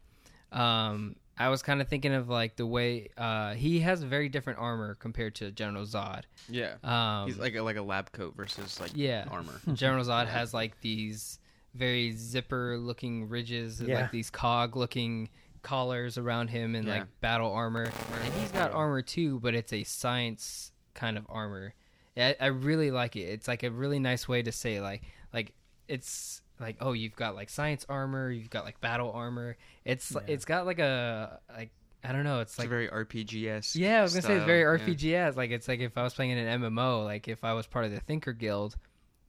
Um, 0.53 1.17
I 1.37 1.49
was 1.49 1.63
kind 1.63 1.81
of 1.81 1.89
thinking 1.89 2.15
of 2.15 2.29
like 2.29 2.57
the 2.57 2.67
way 2.67 3.09
uh, 3.17 3.55
he 3.55 3.81
has 3.81 4.03
very 4.03 4.29
different 4.29 4.59
armor 4.61 4.95
compared 4.95 5.35
to 5.37 5.51
General 5.51 5.85
Zod. 5.85 6.23
Yeah. 6.49 6.75
Um, 6.85 7.27
He's 7.27 7.39
like 7.39 7.57
a, 7.57 7.63
like 7.63 7.77
a 7.77 7.83
lab 7.83 8.13
coat 8.13 8.35
versus 8.37 8.79
like 8.81 8.93
yeah, 8.95 9.25
armor. 9.31 9.61
General 9.75 10.05
Zod 10.05 10.29
has 10.29 10.55
like 10.55 10.81
these 10.81 11.41
very 11.75 12.13
zipper 12.13 12.79
looking 12.79 13.29
ridges, 13.29 13.81
Yeah. 13.81 14.03
like 14.03 14.13
these 14.13 14.31
cog 14.31 14.77
looking 14.77 15.29
collars 15.63 16.19
around 16.19 16.49
him, 16.49 16.77
and 16.77 16.87
Yeah. 16.87 16.99
like 16.99 17.21
battle 17.21 17.53
armor. 17.53 17.91
And 18.23 18.35
he's 18.35 18.53
got 18.53 18.71
armor 18.73 19.03
too, 19.03 19.41
but 19.41 19.55
it's 19.55 19.73
a 19.73 19.83
science 19.83 20.71
kind 20.95 21.19
of 21.19 21.27
armor. 21.29 21.75
I, 22.17 22.37
I 22.41 22.47
really 22.47 22.93
like 22.93 23.17
it. 23.17 23.23
It's 23.23 23.49
like 23.49 23.65
a 23.65 23.73
really 23.73 23.99
nice 23.99 24.29
way 24.29 24.41
to 24.43 24.53
say 24.53 24.81
like 24.81 25.03
like 25.33 25.53
it's 25.89 26.43
like 26.61 26.77
oh 26.81 26.93
you've 26.93 27.17
got 27.17 27.35
like 27.35 27.51
science 27.51 27.85
armor, 27.89 28.31
you've 28.31 28.51
got 28.51 28.65
like 28.65 28.81
battle 28.81 29.11
armor. 29.13 29.57
It's 29.85 30.13
Yeah. 30.13 30.21
it's 30.27 30.45
got 30.45 30.67
like 30.67 30.79
a 30.79 31.41
like 31.57 31.71
I 32.07 32.13
don't 32.13 32.25
know. 32.25 32.41
It's 32.41 32.53
It's 32.53 32.59
like 32.59 32.67
a 32.67 32.71
very 32.71 32.89
RPGs. 32.89 33.77
yeah, 33.77 33.99
I 34.01 34.03
was 34.03 34.13
gonna 34.13 34.23
say 34.23 34.37
it's 34.37 34.45
very 34.45 34.63
RPGs. 34.79 35.15
as 35.15 35.37
like 35.37 35.51
it's 35.51 35.69
like 35.69 35.81
if 35.81 35.97
I 35.97 36.03
was 36.03 36.15
playing 36.15 36.33
in 36.33 36.39
an 36.39 36.61
MMO, 36.63 37.05
like 37.05 37.29
if 37.29 37.45
I 37.45 37.55
was 37.55 37.67
part 37.67 37.85
of 37.87 37.93
the 37.93 38.01
Thinker 38.01 38.33
Guild, 38.33 38.77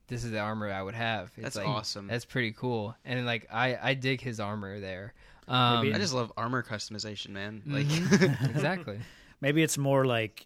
this 0.07 0.23
is 0.23 0.31
the 0.31 0.39
armor 0.39 0.69
I 0.71 0.81
would 0.83 0.93
have. 0.95 1.31
It's 1.35 1.43
That's 1.43 1.55
like, 1.55 1.67
awesome. 1.67 2.07
That's 2.07 2.25
pretty 2.25 2.51
cool, 2.51 2.95
and 3.05 3.25
like 3.25 3.47
I 3.51 3.77
I 3.81 3.93
dig 3.93 4.21
his 4.21 4.39
armor 4.39 4.79
there. 4.79 5.13
Um, 5.47 5.93
I 5.93 5.97
just 5.99 6.13
love 6.13 6.31
armor 6.35 6.63
customization, 6.63 7.29
man. 7.29 7.61
Like 7.65 7.85
mhm, 7.87 8.49
exactly. 8.55 8.99
Maybe 9.41 9.63
it's 9.63 9.77
more 9.77 10.05
like 10.05 10.45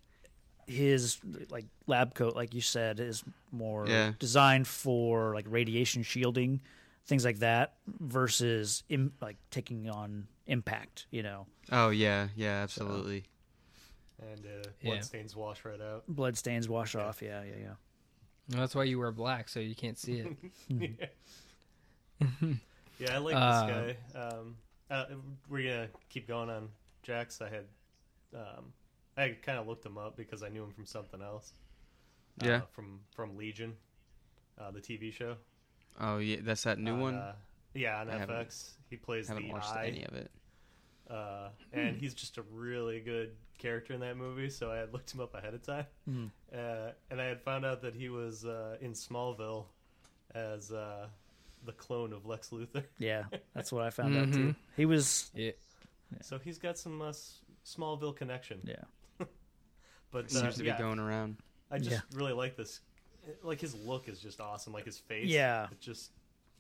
his 0.70 1.18
like 1.50 1.66
lab 1.88 2.14
coat, 2.14 2.36
like 2.36 2.54
you 2.54 2.62
said, 2.62 3.00
is 3.00 3.24
more 3.52 3.88
Yeah. 3.88 4.14
designed 4.20 4.68
for 4.68 5.34
like 5.34 5.46
radiation 5.48 6.04
shielding, 6.04 6.62
things 7.06 7.26
like 7.26 7.40
that, 7.40 7.74
versus 8.00 8.84
Im- 8.90 9.14
like 9.22 9.38
taking 9.52 9.90
on 9.90 10.28
impact. 10.48 11.08
You 11.12 11.24
know, 11.24 11.48
Oh 11.72 11.90
yeah, 11.90 12.28
yeah, 12.36 12.62
absolutely. 12.64 13.26
And 14.22 14.46
uh, 14.46 14.70
Yeah. 14.82 14.92
bloodstains 14.92 15.36
wash 15.36 15.64
right 15.66 15.80
out. 15.82 16.04
blood 16.08 16.38
stains 16.38 16.68
wash 16.70 16.96
off. 16.96 17.22
Yeah, 17.22 17.42
yeah, 17.44 17.56
yeah. 17.60 17.74
Well, 18.52 18.62
that's 18.62 18.76
why 18.76 18.84
you 18.84 19.00
wear 19.00 19.12
black, 19.12 19.48
so 19.50 19.60
you 19.60 19.76
can't 19.76 19.98
see 19.98 20.20
it. 20.20 21.10
Yeah, 23.00 23.16
I 23.16 23.18
like 23.20 23.36
Uh, 23.36 23.66
this 23.86 23.96
guy. 24.14 24.20
Um, 24.20 24.58
uh, 24.92 25.06
we're 25.48 25.64
gonna 25.64 25.88
keep 26.10 26.28
going 26.28 26.50
on 26.50 26.68
Jax. 27.02 27.42
I 27.42 27.48
had, 27.48 27.66
um, 28.36 28.74
I 29.20 29.38
kind 29.42 29.58
of 29.60 29.68
looked 29.68 29.86
him 29.86 29.98
up 29.98 30.16
because 30.18 30.44
I 30.44 30.50
knew 30.50 30.64
him 30.64 30.72
from 30.72 30.86
something 30.86 31.22
else. 31.22 31.54
Uh, 32.42 32.46
Yeah. 32.48 32.62
from 32.72 33.02
from 33.16 33.36
Legion, 33.38 33.76
uh, 34.58 34.72
the 34.72 34.80
TV 34.82 35.12
show. 35.12 35.36
Oh 36.00 36.18
yeah, 36.20 36.38
that's 36.42 36.64
that 36.64 36.80
new 36.80 36.94
on, 36.94 37.02
one. 37.02 37.16
Uh, 37.16 37.36
yeah, 37.74 38.00
on 38.02 38.10
I 38.10 38.26
FX. 38.26 38.72
He 38.90 38.96
plays 38.98 39.28
haven't 39.28 39.44
the 39.48 39.52
watched 39.52 39.70
Eye, 39.76 39.88
any 39.88 40.04
of 40.06 40.14
it. 40.14 40.32
uh, 41.10 41.50
and 41.74 41.98
he's 41.98 42.14
just 42.14 42.38
a 42.38 42.44
really 42.44 43.00
good 43.02 43.36
character 43.58 43.94
in 43.94 44.00
that 44.00 44.16
movie. 44.16 44.50
So 44.50 44.72
I 44.72 44.78
had 44.78 44.94
looked 44.94 45.14
him 45.14 45.20
up 45.20 45.34
ahead 45.36 45.54
of 45.54 45.62
time, 45.64 45.86
Mhm. 46.10 46.32
uh, 46.54 46.92
and 47.12 47.20
I 47.22 47.26
had 47.26 47.42
found 47.42 47.66
out 47.66 47.82
that 47.82 47.94
he 47.96 48.10
was 48.10 48.46
uh, 48.46 48.78
in 48.80 48.94
Smallville 48.94 49.66
as 50.34 50.72
uh, 50.72 51.08
the 51.66 51.74
clone 51.74 52.14
of 52.14 52.26
Lex 52.26 52.50
Luthor. 52.52 52.86
Yeah, 53.00 53.26
that's 53.54 53.72
what 53.72 53.84
I 53.84 53.90
found 53.90 54.16
out 54.18 54.32
too. 54.34 54.56
He 54.78 54.86
was, 54.86 55.30
Yeah. 55.34 55.52
So 56.22 56.40
he's 56.40 56.58
got 56.58 56.78
some 56.78 57.02
uh, 57.02 57.12
Smallville 57.66 58.16
connection. 58.16 58.62
yeah, 58.64 58.84
But 60.12 60.26
It 60.26 60.36
uh, 60.36 60.42
seems 60.42 60.56
to 60.56 60.62
be 60.64 60.68
yeah, 60.68 60.78
going 60.78 61.00
around. 61.00 61.38
I 61.72 61.78
just 61.78 61.92
Yeah. 61.92 62.00
really 62.14 62.34
like 62.34 62.56
this. 62.56 62.80
Like 63.44 63.62
his 63.62 63.76
look 63.76 64.08
is 64.10 64.20
just 64.20 64.42
awesome. 64.42 64.74
Like 64.74 64.86
his 64.86 64.98
face. 64.98 65.28
Yeah. 65.28 65.68
It 65.72 65.80
just 65.80 66.12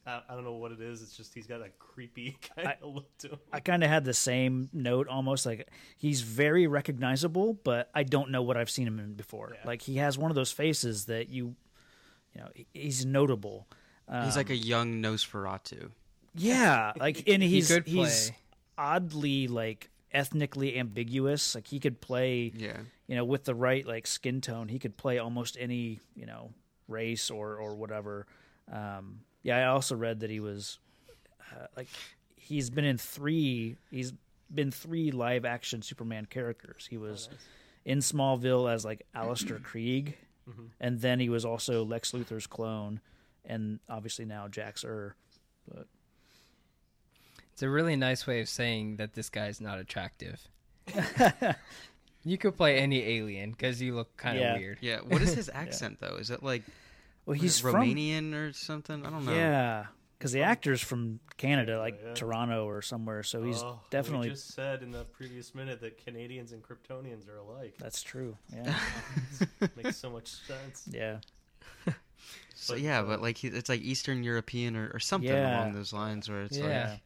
I, 0.05 0.21
I 0.29 0.35
don't 0.35 0.43
know 0.43 0.53
what 0.53 0.71
it 0.71 0.79
is. 0.81 1.01
It's 1.01 1.15
just 1.17 1.33
he's 1.33 1.47
got 1.47 1.61
a 1.61 1.69
creepy 1.79 2.37
kind 2.55 2.67
I- 2.69 2.77
of 2.81 2.93
look 2.95 3.17
to 3.19 3.29
him. 3.29 3.39
I 3.51 3.59
kind 3.59 3.83
of 3.83 3.89
had 3.89 4.05
the 4.05 4.13
same 4.13 4.69
note 4.71 5.07
almost 5.07 5.45
like 5.45 5.67
he's 5.97 6.21
very 6.21 6.67
recognizable, 6.67 7.53
but 7.63 7.89
I 7.95 8.03
don't 8.03 8.29
know 8.31 8.41
what 8.43 8.55
I've 8.55 8.69
seen 8.69 8.85
him 8.87 8.99
in 8.99 9.13
before. 9.13 9.51
Yeah. 9.55 9.67
Like 9.67 9.81
he 9.81 9.97
has 9.97 10.17
one 10.17 10.29
of 10.31 10.35
those 10.35 10.51
faces 10.51 11.05
that 11.05 11.29
you, 11.29 11.55
you 12.35 12.41
know, 12.41 12.49
he's 12.73 13.05
notable. 13.05 13.67
He's 14.23 14.35
like 14.35 14.47
Um, 14.49 14.53
a 14.53 14.55
young 14.55 15.01
Nosferatu. 15.03 15.91
yeah, 16.35 16.93
like 16.99 17.23
and 17.27 17.41
He 17.43 17.49
he's 17.49 17.67
could 17.71 17.87
he's 17.87 18.31
oddly 18.77 19.47
like 19.47 19.89
ethnically 20.11 20.77
ambiguous. 20.77 21.55
Like 21.55 21.67
he 21.67 21.79
could 21.79 22.01
play, 22.01 22.51
Yeah. 22.55 22.77
you 23.07 23.15
know, 23.15 23.25
with 23.25 23.43
the 23.45 23.55
right 23.55 23.85
like 23.85 24.07
skin 24.07 24.41
tone, 24.41 24.67
he 24.67 24.79
could 24.79 24.97
play 24.97 25.17
almost 25.19 25.57
any 25.59 25.99
you 26.15 26.25
know 26.25 26.53
race 26.87 27.29
or 27.29 27.55
or 27.57 27.75
whatever. 27.75 28.25
Um, 28.71 29.21
yeah, 29.43 29.57
I 29.57 29.65
also 29.65 29.95
read 29.95 30.19
that 30.21 30.29
he 30.29 30.39
was 30.39 30.79
uh, 31.55 31.67
like 31.77 31.87
he's 32.35 32.69
been 32.69 32.85
in 32.85 32.97
three. 32.97 33.75
He's 33.91 34.13
been 34.53 34.71
three 34.71 35.11
live 35.11 35.45
action 35.45 35.81
Superman 35.81 36.25
characters. 36.25 36.87
He 36.89 36.97
was 36.97 37.29
in 37.85 37.99
Smallville 37.99 38.71
as 38.71 38.83
like 38.85 39.05
Alistair 39.15 39.59
Krieg, 39.63 40.17
and 40.79 40.99
then 40.99 41.19
he 41.19 41.29
was 41.29 41.45
also 41.45 41.83
Lex 41.85 42.11
Luthor's 42.11 42.47
clone, 42.47 42.99
and 43.45 43.79
obviously 43.87 44.25
now 44.25 44.47
Jax 44.47 44.83
Ur. 44.83 45.15
But 45.67 45.87
It's 47.59 47.63
a 47.65 47.69
really 47.69 47.97
nice 47.97 48.25
way 48.25 48.39
of 48.39 48.47
saying 48.47 48.95
that 48.95 49.15
this 49.15 49.29
guy's 49.29 49.59
not 49.59 49.79
attractive. 49.79 50.47
you 52.23 52.37
could 52.37 52.55
play 52.55 52.77
any 52.79 53.03
alien 53.17 53.51
because 53.51 53.81
you 53.81 53.95
look 53.95 54.15
kind 54.15 54.37
of 54.37 54.41
Yeah. 54.41 54.57
weird. 54.57 54.77
Yeah. 54.79 54.99
What 55.05 55.21
is 55.21 55.33
his 55.33 55.49
accent 55.53 55.99
though? 55.99 56.15
Is 56.15 56.29
it 56.29 56.41
like 56.41 56.63
well, 57.25 57.33
he's 57.37 57.61
Romanian 57.61 58.33
or 58.33 58.53
something? 58.53 59.05
I 59.05 59.09
don't 59.09 59.25
know. 59.25 59.33
yeah, 59.35 59.87
because 60.17 60.31
the 60.31 60.43
actor's 60.43 60.79
from 60.79 61.19
Canada, 61.35 61.77
like 61.79 61.99
yeah. 62.01 62.13
Toronto 62.13 62.65
or 62.65 62.81
somewhere. 62.81 63.23
So 63.23 63.43
he's 63.43 63.61
Oh, 63.61 63.81
definitely 63.89 64.29
We 64.29 64.35
just 64.35 64.53
said 64.53 64.81
in 64.81 64.91
the 64.91 65.03
previous 65.03 65.53
minute 65.53 65.81
that 65.81 66.01
Canadians 66.05 66.53
and 66.53 66.63
Kryptonians 66.63 67.27
are 67.27 67.39
alike. 67.39 67.75
that's 67.77 68.01
true. 68.01 68.37
Yeah, 68.55 68.73
Makes 69.75 69.97
so 69.97 70.09
much 70.09 70.27
sense. 70.29 70.87
yeah. 70.89 71.17
So 72.55 72.75
But, 72.75 72.81
yeah, 72.81 72.99
uh, 72.99 73.03
but 73.03 73.21
like 73.21 73.43
it's 73.43 73.67
like 73.67 73.81
Eastern 73.81 74.23
European 74.23 74.77
or, 74.77 74.91
or 74.93 74.99
something 74.99 75.29
Yeah. 75.29 75.57
along 75.59 75.73
those 75.73 75.91
lines 75.91 76.29
where 76.29 76.43
it's 76.43 76.57
Yeah. 76.57 76.91
like 76.91 77.01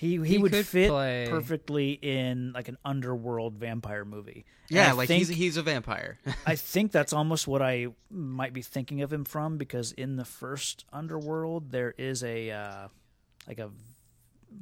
He 0.00 0.16
he, 0.16 0.24
He 0.24 0.38
would 0.38 0.56
fit 0.56 0.88
play- 0.88 1.26
perfectly 1.28 1.92
in 1.92 2.52
like 2.54 2.68
an 2.68 2.78
underworld 2.86 3.56
vampire 3.56 4.06
movie. 4.06 4.46
Yeah, 4.70 4.92
like 4.94 5.08
think, 5.08 5.18
he's 5.26 5.28
he's 5.28 5.56
a 5.58 5.62
vampire. 5.62 6.18
I 6.46 6.56
think 6.56 6.90
that's 6.90 7.12
almost 7.12 7.46
what 7.46 7.60
I 7.60 7.88
might 8.10 8.54
be 8.54 8.62
thinking 8.62 9.02
of 9.02 9.12
him 9.12 9.24
from 9.26 9.58
because 9.58 9.92
in 9.92 10.16
the 10.16 10.24
first 10.24 10.86
underworld 10.90 11.70
there 11.70 11.92
is 11.98 12.24
a 12.24 12.50
uh, 12.50 12.88
like 13.46 13.58
a 13.58 13.70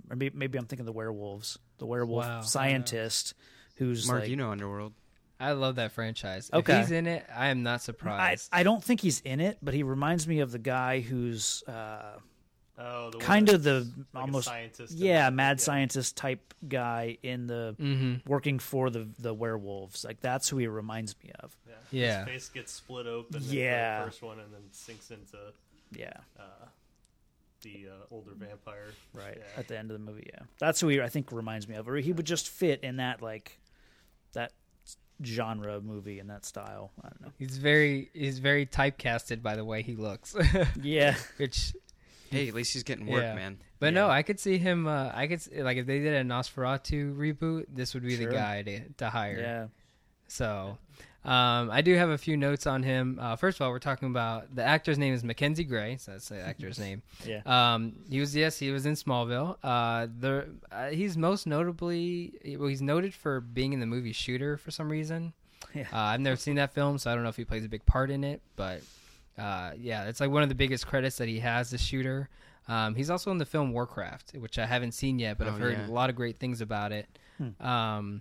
maybe, 0.09 0.31
maybe 0.37 0.59
I'm 0.59 0.67
thinking 0.67 0.87
the 0.87 0.93
werewolves, 0.93 1.57
the 1.79 1.87
werewolf 1.87 2.25
Wow. 2.27 2.41
scientist 2.41 3.35
who's 3.77 4.09
Mark, 4.09 4.23
like 4.23 4.31
you 4.31 4.37
know 4.37 4.51
Underworld. 4.51 4.93
I 5.39 5.53
love 5.53 5.77
that 5.77 5.93
franchise. 5.93 6.51
Okay. 6.53 6.73
If 6.73 6.79
he's 6.87 6.91
in 6.91 7.07
it, 7.07 7.25
I 7.33 7.49
am 7.49 7.63
not 7.63 7.75
I, 7.75 7.77
surprised. 7.79 8.49
I 8.53 8.65
don't 8.65 8.83
think 8.83 9.01
he's 9.01 9.21
in 9.21 9.39
it, 9.39 9.59
but 9.63 9.73
he 9.73 9.85
reminds 9.85 10.27
me 10.27 10.41
of 10.41 10.51
the 10.51 10.59
guy 10.59 10.99
who's 10.99 11.63
uh, 11.69 12.17
Oh, 12.81 13.11
the 13.11 13.19
kind 13.19 13.49
of 13.49 13.63
the 13.65 13.91
like 14.15 14.23
almost 14.23 14.47
scientist. 14.47 14.95
yeah 14.95 15.27
it. 15.27 15.33
mad 15.33 15.61
scientist 15.61 16.17
type 16.17 16.55
guy 16.69 17.19
in 17.23 17.47
the 17.49 17.75
mm-hmm. 17.79 18.31
working 18.31 18.59
for 18.59 18.89
the 18.91 19.09
the 19.19 19.35
werewolves. 19.35 20.05
Like 20.05 20.21
that's 20.21 20.49
who 20.49 20.59
he 20.59 20.67
reminds 20.69 21.17
me 21.23 21.33
of. 21.41 21.57
Yeah. 21.67 21.75
Yeah. 21.91 22.19
His 22.21 22.27
face 22.29 22.49
gets 22.51 22.73
split 22.73 23.07
open. 23.07 23.43
Yeah. 23.45 24.01
The 24.01 24.05
first 24.07 24.23
one, 24.23 24.39
and 24.39 24.53
then 24.53 24.61
sinks 24.73 25.11
into 25.11 25.39
Yeah, 25.91 26.13
uh, 26.39 26.67
the 27.63 27.87
uh, 27.91 28.15
older 28.15 28.33
vampire. 28.37 28.93
right 29.13 29.37
Yeah. 29.39 29.59
at 29.61 29.67
the 29.69 29.77
end 29.77 29.91
of 29.91 29.99
the 29.99 30.05
movie. 30.05 30.29
Yeah, 30.33 30.43
that's 30.61 30.81
who 30.81 30.89
he 30.89 31.01
I 31.01 31.09
think 31.09 31.33
reminds 31.33 31.67
me 31.67 31.75
of. 31.77 31.89
Or 31.89 31.97
he 31.97 32.13
would 32.13 32.27
just 32.27 32.49
fit 32.49 32.85
in 32.85 32.97
that 32.99 33.23
like 33.23 33.59
that 34.35 34.53
genre 35.25 35.81
movie 35.81 36.21
in 36.21 36.29
that 36.29 36.45
style. 36.45 36.93
I 37.03 37.09
don't 37.09 37.21
know. 37.23 37.33
He's 37.39 37.57
very 37.59 38.11
he's 38.13 38.39
very 38.39 38.67
typecasted 38.67 39.43
by 39.43 39.57
the 39.57 39.65
way 39.65 39.83
he 39.83 39.97
looks. 39.97 40.37
Yeah, 40.81 41.17
Which 41.39 41.75
Hey, 42.31 42.49
at 42.49 42.55
least 42.55 42.73
he's 42.75 42.83
getting 42.83 43.07
work, 43.07 43.23
Yeah. 43.23 43.35
man. 43.35 43.59
but 43.81 43.95
no, 43.95 44.09
I 44.11 44.23
could 44.23 44.39
see 44.41 44.59
him 44.59 44.87
uh, 44.87 45.11
I 45.15 45.27
could 45.27 45.39
s- 45.39 45.49
like 45.55 45.77
if 45.79 45.87
they 45.87 45.99
did 46.01 46.15
a 46.15 46.23
Nosferatu 46.25 47.17
reboot, 47.17 47.67
this 47.69 47.95
would 47.95 48.03
be 48.05 48.17
Sure. 48.17 48.27
the 48.29 48.33
guy 48.35 48.63
to 48.63 48.81
to 48.99 49.11
hire. 49.11 49.39
yeah. 49.39 49.67
So, 50.31 50.77
um, 51.25 51.71
I 51.71 51.81
do 51.81 51.95
have 51.95 52.11
a 52.11 52.19
few 52.19 52.37
notes 52.37 52.67
on 52.67 52.83
him. 52.83 53.19
Uh, 53.19 53.37
first 53.37 53.57
of 53.59 53.63
all, 53.65 53.71
we're 53.71 53.79
talking 53.79 54.09
about 54.11 54.55
the 54.55 54.63
actor's 54.63 54.99
name 54.99 55.15
is 55.15 55.25
Mackenzie 55.25 55.65
Gray, 55.65 55.97
so 55.97 56.13
that's 56.13 56.29
the 56.29 56.39
actor's 56.51 56.79
name. 56.79 57.03
Yeah. 57.25 57.41
Um, 57.47 57.95
he 58.11 58.21
was 58.21 58.37
yes, 58.37 58.59
he 58.59 58.71
was 58.71 58.85
in 58.85 58.93
Smallville. 58.95 59.57
Uh, 59.63 60.07
the 60.21 60.49
uh, 60.71 60.89
he's 60.91 61.17
most 61.17 61.47
notably 61.47 62.35
well, 62.59 62.69
he's 62.69 62.83
noted 62.83 63.15
for 63.15 63.41
being 63.41 63.73
in 63.73 63.81
the 63.81 63.87
movie 63.87 64.13
Shooter 64.13 64.57
for 64.59 64.71
some 64.71 64.91
reason. 64.91 65.33
Yeah. 65.75 65.87
Uh, 65.93 65.97
I've 65.99 66.21
never 66.21 66.37
seen 66.37 66.57
that 66.57 66.73
film, 66.75 66.99
so 66.99 67.11
I 67.11 67.15
don't 67.15 67.23
know 67.23 67.29
if 67.31 67.37
he 67.37 67.45
plays 67.45 67.65
a 67.65 67.69
big 67.69 67.85
part 67.87 68.11
in 68.11 68.23
it, 68.25 68.41
but 68.57 68.83
uh, 69.39 69.73
yeah, 69.79 70.05
it's 70.05 70.21
like 70.21 70.31
one 70.31 70.43
of 70.43 70.49
the 70.49 70.55
biggest 70.55 70.87
credits 70.87 71.17
that 71.19 71.29
he 71.29 71.39
has. 71.41 71.71
The 71.71 71.79
shooter. 71.79 72.29
Um, 72.67 72.95
he's 72.95 73.09
also 73.09 73.31
in 73.31 73.39
the 73.39 73.47
film 73.47 73.73
Warcraft, 73.73 74.33
which 74.39 74.59
I 74.59 74.67
haven't 74.67 74.93
seen 74.93 75.19
yet, 75.19 75.39
but 75.39 75.47
Oh, 75.47 75.53
I've 75.53 75.59
heard 75.59 75.73
yeah. 75.79 75.87
a 75.87 75.91
lot 75.91 76.11
of 76.11 76.17
great 76.17 76.39
things 76.39 76.61
about 76.61 76.93
it. 76.93 77.07
Hmm. 77.39 77.67
Um, 77.67 78.21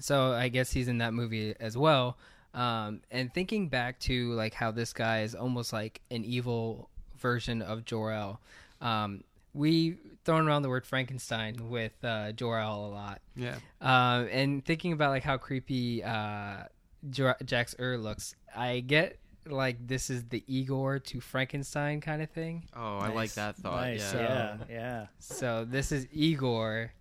so 0.00 0.32
I 0.32 0.48
guess 0.48 0.72
he's 0.72 0.88
in 0.88 0.98
that 0.98 1.12
movie 1.12 1.54
as 1.60 1.76
well. 1.76 2.16
Um, 2.54 3.02
and 3.10 3.32
thinking 3.34 3.68
back 3.68 3.98
to 4.00 4.32
like 4.32 4.54
how 4.54 4.70
this 4.70 4.94
guy 4.94 5.22
is 5.22 5.34
almost 5.34 5.74
like 5.74 6.00
an 6.10 6.24
evil 6.24 6.88
version 7.18 7.60
of 7.60 7.84
Jor 7.84 8.12
El. 8.12 8.40
Um, 8.80 9.24
we 9.52 9.96
thrown 10.24 10.48
around 10.48 10.62
the 10.62 10.68
word 10.70 10.86
Frankenstein 10.86 11.68
with 11.68 11.92
uh, 12.02 12.32
Jor 12.32 12.58
El 12.58 12.86
a 12.86 12.88
lot. 12.88 13.20
Yeah. 13.36 13.56
Um, 13.82 14.28
and 14.32 14.64
thinking 14.64 14.92
about 14.92 15.10
like 15.10 15.22
how 15.22 15.36
creepy 15.36 16.02
uh, 16.02 16.64
Jar- 17.10 17.36
Jax 17.44 17.74
Ur 17.78 17.98
looks, 17.98 18.34
I 18.54 18.80
get 18.80 19.18
like 19.46 19.86
this 19.86 20.10
is 20.10 20.24
the 20.24 20.42
Igor 20.46 20.98
to 21.00 21.20
Frankenstein 21.20 22.00
kind 22.00 22.22
of 22.22 22.30
thing. 22.30 22.64
Oh, 22.74 22.98
I 22.98 23.08
like 23.12 23.32
that 23.34 23.56
thought. 23.56 23.82
Nice. 23.82 24.12
Yeah. 24.14 24.20
Yeah. 24.20 24.56
Yeah. 24.70 25.06
So 25.18 25.64
this 25.68 25.92
is 25.92 26.06
Igor, 26.12 26.92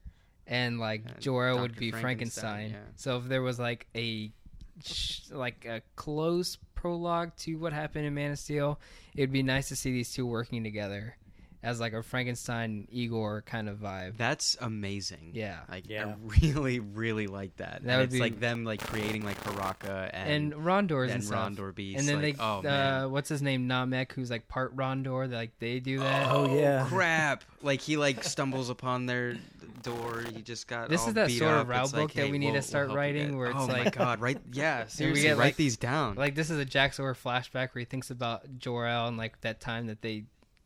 and 0.47 0.79
like 0.79 1.03
And 1.05 1.19
Jor-El 1.19 1.59
would 1.61 1.75
be 1.75 1.91
Frankenstein, 1.91 2.43
Frankenstein. 2.43 2.69
yeah. 2.71 2.91
So 2.95 3.17
if 3.17 3.25
there 3.25 3.41
was 3.41 3.59
like 3.59 3.87
a 3.95 4.31
like 5.31 5.65
a 5.65 5.81
close 5.95 6.57
prologue 6.75 7.35
to 7.37 7.55
what 7.55 7.73
happened 7.73 8.05
in 8.05 8.13
Man 8.13 8.31
of 8.31 8.39
Steel, 8.39 8.79
it'd 9.15 9.31
be 9.31 9.43
nice 9.43 9.69
to 9.69 9.75
see 9.75 9.91
these 9.91 10.11
two 10.13 10.25
working 10.25 10.63
together 10.63 11.15
as 11.65 11.79
like 11.79 11.93
a 11.93 12.03
Frankenstein 12.03 12.87
Igor 12.91 13.41
kind 13.45 13.67
of 13.67 13.79
vibe. 13.79 14.17
That's 14.17 14.55
amazing. 14.61 15.31
Yeah. 15.33 15.59
Like 15.69 15.89
Yeah. 15.89 16.05
I 16.09 16.15
really, 16.41 16.79
really 16.79 17.27
like 17.27 17.57
that. 17.57 17.83
That 17.83 17.89
and 17.91 17.97
would 17.97 18.03
it's 18.05 18.13
be- 18.13 18.19
like 18.19 18.39
them 18.39 18.63
like 18.63 18.81
creating 18.81 19.25
like 19.25 19.41
Haraka 19.43 20.09
and 20.13 20.53
and 20.53 20.65
Rondors 20.65 21.09
and 21.11 21.15
and 21.15 21.23
stuff. 21.23 21.49
Rondor 21.49 21.73
Beast. 21.73 21.99
And 21.99 22.07
then 22.07 22.21
like, 22.21 22.37
they, 22.37 22.43
oh 22.43 22.61
uh, 22.61 23.07
what's 23.07 23.29
his 23.29 23.41
name, 23.41 23.67
Nam-Ek, 23.67 24.13
who's 24.13 24.29
like 24.31 24.47
part 24.47 24.75
Rondor. 24.75 25.31
Like 25.31 25.51
they 25.59 25.79
do 25.79 25.99
that. 25.99 26.29
Oh, 26.31 26.55
yeah. 26.55 26.85
crap! 26.87 27.43
Like 27.61 27.81
he 27.81 27.97
like 27.97 28.23
stumbles 28.23 28.69
upon 28.69 29.05
their 29.07 29.35
door. 29.81 30.23
He 30.35 30.41
just 30.41 30.67
got. 30.67 30.89
This 30.89 31.01
all 31.01 31.07
is 31.09 31.13
that 31.15 31.27
beat 31.27 31.39
sort 31.39 31.53
of 31.53 31.67
route 31.69 31.83
It's 31.85 31.93
like, 31.93 32.01
book 32.03 32.13
that 32.13 32.25
hey, 32.25 32.31
we 32.31 32.37
need 32.37 32.47
to 32.47 32.53
we'll- 32.53 32.61
start 32.61 32.87
we'll 32.89 32.97
writing 32.97 33.37
where 33.37 33.47
it's 33.47 33.57
oh 33.59 33.67
my 33.67 33.83
like- 33.83 33.95
god! 33.97 34.19
Right? 34.21 34.37
Yeah. 34.53 34.85
Seriously, 34.87 35.23
get, 35.23 35.37
write 35.37 35.45
like- 35.45 35.55
these 35.55 35.77
down. 35.77 36.15
Like 36.15 36.35
this 36.35 36.49
is 36.49 36.59
a 36.59 36.65
Jax 36.65 36.99
Ur 36.99 37.13
flashback 37.15 37.73
where 37.73 37.79
he 37.79 37.85
thinks 37.85 38.11
about 38.11 38.57
Jor-El 38.59 39.07
and 39.07 39.17
like 39.17 39.41
that 39.41 39.59
time 39.61 39.87
that 39.87 40.01
they 40.01 40.25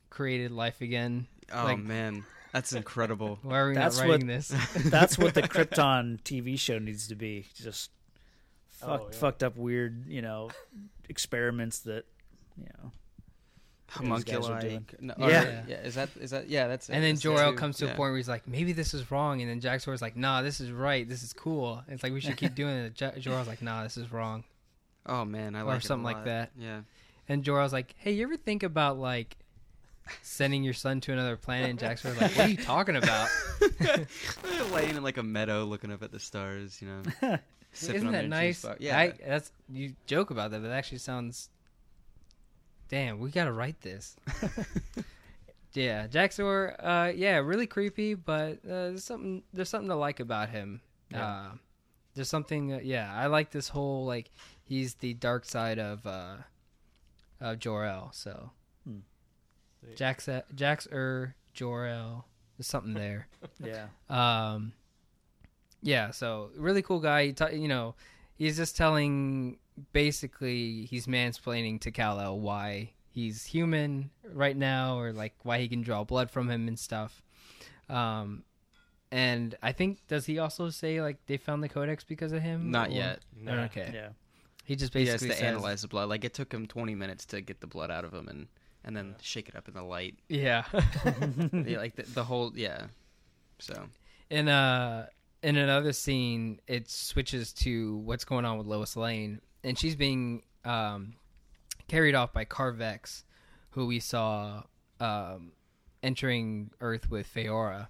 created 0.10 0.52
life 0.52 0.82
again. 0.82 1.28
oh 1.54 1.63
like- 1.65 1.80
man, 1.80 2.24
that's 2.54 2.74
incredible. 2.74 3.39
Why 3.43 3.60
are 3.60 3.69
we 3.69 3.76
That's 3.76 3.98
not 3.98 4.06
what- 4.08 4.12
writing 4.13 4.28
this? 4.28 4.48
That's 4.86 5.17
what 5.17 5.34
the 5.34 5.41
Krypton 5.43 6.22
TV 6.22 6.58
show 6.60 6.80
needs 6.80 7.08
to 7.10 7.15
be. 7.15 7.45
Just 7.56 7.91
oh, 8.82 8.88
fuck, 8.88 9.02
Oh, 9.02 9.08
yeah. 9.12 9.17
fucked 9.17 9.43
up, 9.43 9.56
weird, 9.58 10.06
you 10.08 10.22
know, 10.22 10.50
experiments 11.08 11.80
that, 11.82 12.06
you 12.58 12.65
know. 12.65 12.91
those 14.15 14.24
guys 14.24 14.36
are 14.36 14.41
Homunculi. 14.60 14.69
doing. 14.69 14.86
No, 15.00 15.13
Yeah. 15.19 15.43
or- 15.43 15.65
yeah. 15.67 15.76
Is 15.78 15.95
that 15.95 16.10
is 16.19 16.32
that? 16.32 16.48
Yeah, 16.50 16.67
that's. 16.67 16.89
it. 16.89 16.93
and 16.93 17.04
then 17.04 17.13
That's 17.15 17.22
Jor-El 17.22 17.54
comes 17.54 17.78
to 17.78 17.86
Yeah. 17.86 17.91
a 17.91 17.95
point 17.95 18.12
where 18.12 18.17
he's 18.17 18.30
like, 18.30 18.48
maybe 18.48 18.72
this 18.74 18.93
is 18.93 19.10
wrong, 19.12 19.41
and 19.41 19.50
then 19.50 19.60
Jax 19.60 19.88
Ur's 19.88 20.02
like, 20.02 20.15
nah, 20.15 20.41
this 20.41 20.60
is 20.62 20.72
right, 20.72 21.08
this 21.08 21.24
is 21.24 21.34
cool. 21.34 21.84
It's 21.88 22.04
like 22.04 22.13
we 22.13 22.19
should 22.22 22.38
keep 22.38 22.56
doing 22.56 22.76
it. 22.76 23.00
Ja- 23.02 23.12
Jor-El's 23.17 23.48
like, 23.48 23.62
nah, 23.62 23.84
this 23.84 23.98
is 23.98 24.12
wrong. 24.12 24.43
Oh 25.06 25.26
man, 25.26 25.56
I 25.56 25.62
Or 25.62 25.65
like 25.65 25.78
it 25.78 25.84
a 25.84 25.88
something 25.88 26.04
like 26.04 26.26
that. 26.26 26.52
Yeah. 26.58 26.82
And 27.28 27.43
Jor-El's 27.43 27.74
like, 27.74 27.95
hey, 27.98 28.12
you 28.12 28.24
ever 28.24 28.38
think 28.38 28.62
about 28.63 28.98
like 29.00 29.38
sending 30.22 30.63
your 30.63 30.74
son 30.74 31.02
to 31.02 31.13
another 31.13 31.36
planet? 31.38 31.69
And 31.69 31.80
Jax 31.80 32.06
Ur's 32.06 32.19
like, 32.19 32.32
what 32.38 32.45
are 32.48 32.50
you 32.50 32.58
talking 32.58 32.95
about? 32.95 33.30
laying 34.72 34.95
in 34.95 35.04
like 35.04 35.17
a 35.17 35.24
meadow, 35.24 35.63
looking 35.65 35.91
up 35.91 36.04
at 36.04 36.12
the 36.12 36.19
stars. 36.19 36.82
You 36.82 36.88
know, 36.89 37.02
sipping 37.74 37.95
Isn't 37.98 38.08
on 38.08 38.13
that 38.13 38.28
nice? 38.28 38.62
juice. 38.62 38.76
Yeah. 38.80 38.98
I, 38.98 39.13
that's 39.26 39.52
you 39.69 39.93
joke 40.06 40.32
about 40.32 40.52
that, 40.52 40.62
but 40.62 40.69
that 40.69 40.76
actually 40.78 41.00
sounds. 41.00 41.50
Damn, 42.89 43.19
we 43.19 43.30
gotta 43.30 43.52
write 43.52 43.82
this. 43.82 44.15
yeah, 45.74 46.08
Jax 46.08 46.39
Ur. 46.39 46.76
Uh, 46.80 47.12
yeah, 47.15 47.38
really 47.38 47.67
creepy, 47.67 48.15
but 48.15 48.54
uh, 48.65 48.89
there's 48.89 49.04
something 49.04 49.43
there's 49.54 49.69
something 49.69 49.89
to 49.89 49.95
like 49.95 50.19
about 50.19 50.50
him. 50.50 50.82
Yeah. 51.12 51.26
Uh, 51.26 51.52
there's 52.15 52.30
something. 52.30 52.74
Uh, 52.74 52.80
yeah, 52.84 53.13
I 53.15 53.28
like 53.28 53.52
this 53.52 53.67
whole 53.69 54.06
like 54.06 54.32
he's 54.63 54.95
the 54.95 55.13
dark 55.13 55.45
side 55.45 55.78
of 55.78 56.06
uh, 56.08 56.38
of 57.39 57.60
Jor 57.60 57.86
El. 57.86 58.12
So, 58.12 58.52
Hmm. 58.88 59.00
Jax 59.95 60.27
Jax 60.55 60.87
Ur 60.91 61.35
Jor 61.53 61.85
El. 61.87 62.25
There's 62.57 62.67
something 62.67 62.93
there. 63.05 63.27
Yeah. 63.63 63.87
Um, 64.09 64.73
yeah, 65.81 66.11
so 66.11 66.49
really 66.57 66.81
cool 66.81 66.99
guy. 66.99 67.27
He 67.27 67.33
ta- 67.33 67.47
you 67.49 67.67
know, 67.67 67.95
he's 68.35 68.57
just 68.57 68.75
telling 68.75 69.57
basically 69.93 70.85
he's 70.85 71.07
mansplaining 71.07 71.79
to 71.81 71.91
Kal 71.91 72.19
El 72.19 72.39
why 72.39 72.91
he's 73.11 73.45
human 73.45 74.09
right 74.33 74.55
now, 74.57 74.99
or 74.99 75.13
like 75.13 75.33
why 75.43 75.59
he 75.59 75.67
can 75.69 75.81
draw 75.81 76.03
blood 76.03 76.29
from 76.29 76.49
him 76.49 76.67
and 76.67 76.77
stuff. 76.77 77.21
Um, 77.89 78.43
and 79.11 79.55
I 79.63 79.71
think 79.71 80.05
does 80.07 80.25
he 80.25 80.37
also 80.39 80.69
say 80.69 81.01
like 81.01 81.17
they 81.25 81.37
found 81.37 81.63
the 81.63 81.69
codex 81.69 82.03
because 82.03 82.31
of 82.33 82.41
him? 82.41 82.71
Not 82.71 82.89
Or- 82.89 82.93
yet. 82.93 83.19
Oh, 83.47 83.51
Okay. 83.51 83.91
Yeah. 83.93 84.09
He 84.65 84.75
just 84.75 84.93
He 84.93 84.99
has 85.07 85.15
basically 85.15 85.29
to 85.29 85.33
says, 85.35 85.43
analyze 85.43 85.81
the 85.81 85.87
blood. 85.87 86.09
Like 86.09 86.23
it 86.23 86.33
took 86.35 86.53
him 86.53 86.67
20 86.67 86.93
minutes 86.93 87.25
to 87.27 87.41
get 87.41 87.59
the 87.59 87.65
blood 87.67 87.89
out 87.89 88.05
of 88.05 88.13
him, 88.13 88.27
and 88.27 88.47
and 88.89 88.97
then 88.97 89.15
shake 89.21 89.47
it 89.47 89.56
up 89.56 89.67
in 89.67 89.75
the 89.75 89.84
light. 89.84 90.15
Yeah. 90.30 90.63
yeah, 91.54 91.78
like 91.78 91.95
the, 91.95 92.02
the 92.15 92.23
whole 92.23 92.52
yeah. 92.56 92.88
So 93.60 93.86
in 94.32 94.49
uh 94.49 95.06
in 95.43 95.58
another 95.58 95.93
scene 95.93 96.60
it 96.67 96.89
switches 96.89 97.54
to 97.54 97.97
what's 97.97 98.25
going 98.25 98.45
on 98.45 98.58
with 98.58 98.65
Lois 98.65 98.97
Lane 98.97 99.41
and 99.63 99.78
she's 99.78 99.95
being 99.95 100.41
um 100.65 101.13
carried 101.88 102.15
off 102.15 102.34
by 102.34 102.45
Carvex 102.45 103.25
who 103.69 103.86
we 103.86 103.99
saw 103.99 104.63
um 104.99 105.52
entering 106.02 106.71
Earth 106.82 107.12
with 107.12 107.32
Faora. 107.32 107.89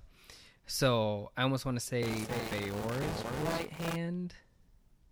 So 0.65 1.31
I 1.37 1.43
almost 1.43 1.65
want 1.65 1.79
to 1.79 1.85
say 1.85 2.03
Faora's 2.03 3.23
right 3.45 3.71
hand 3.71 4.35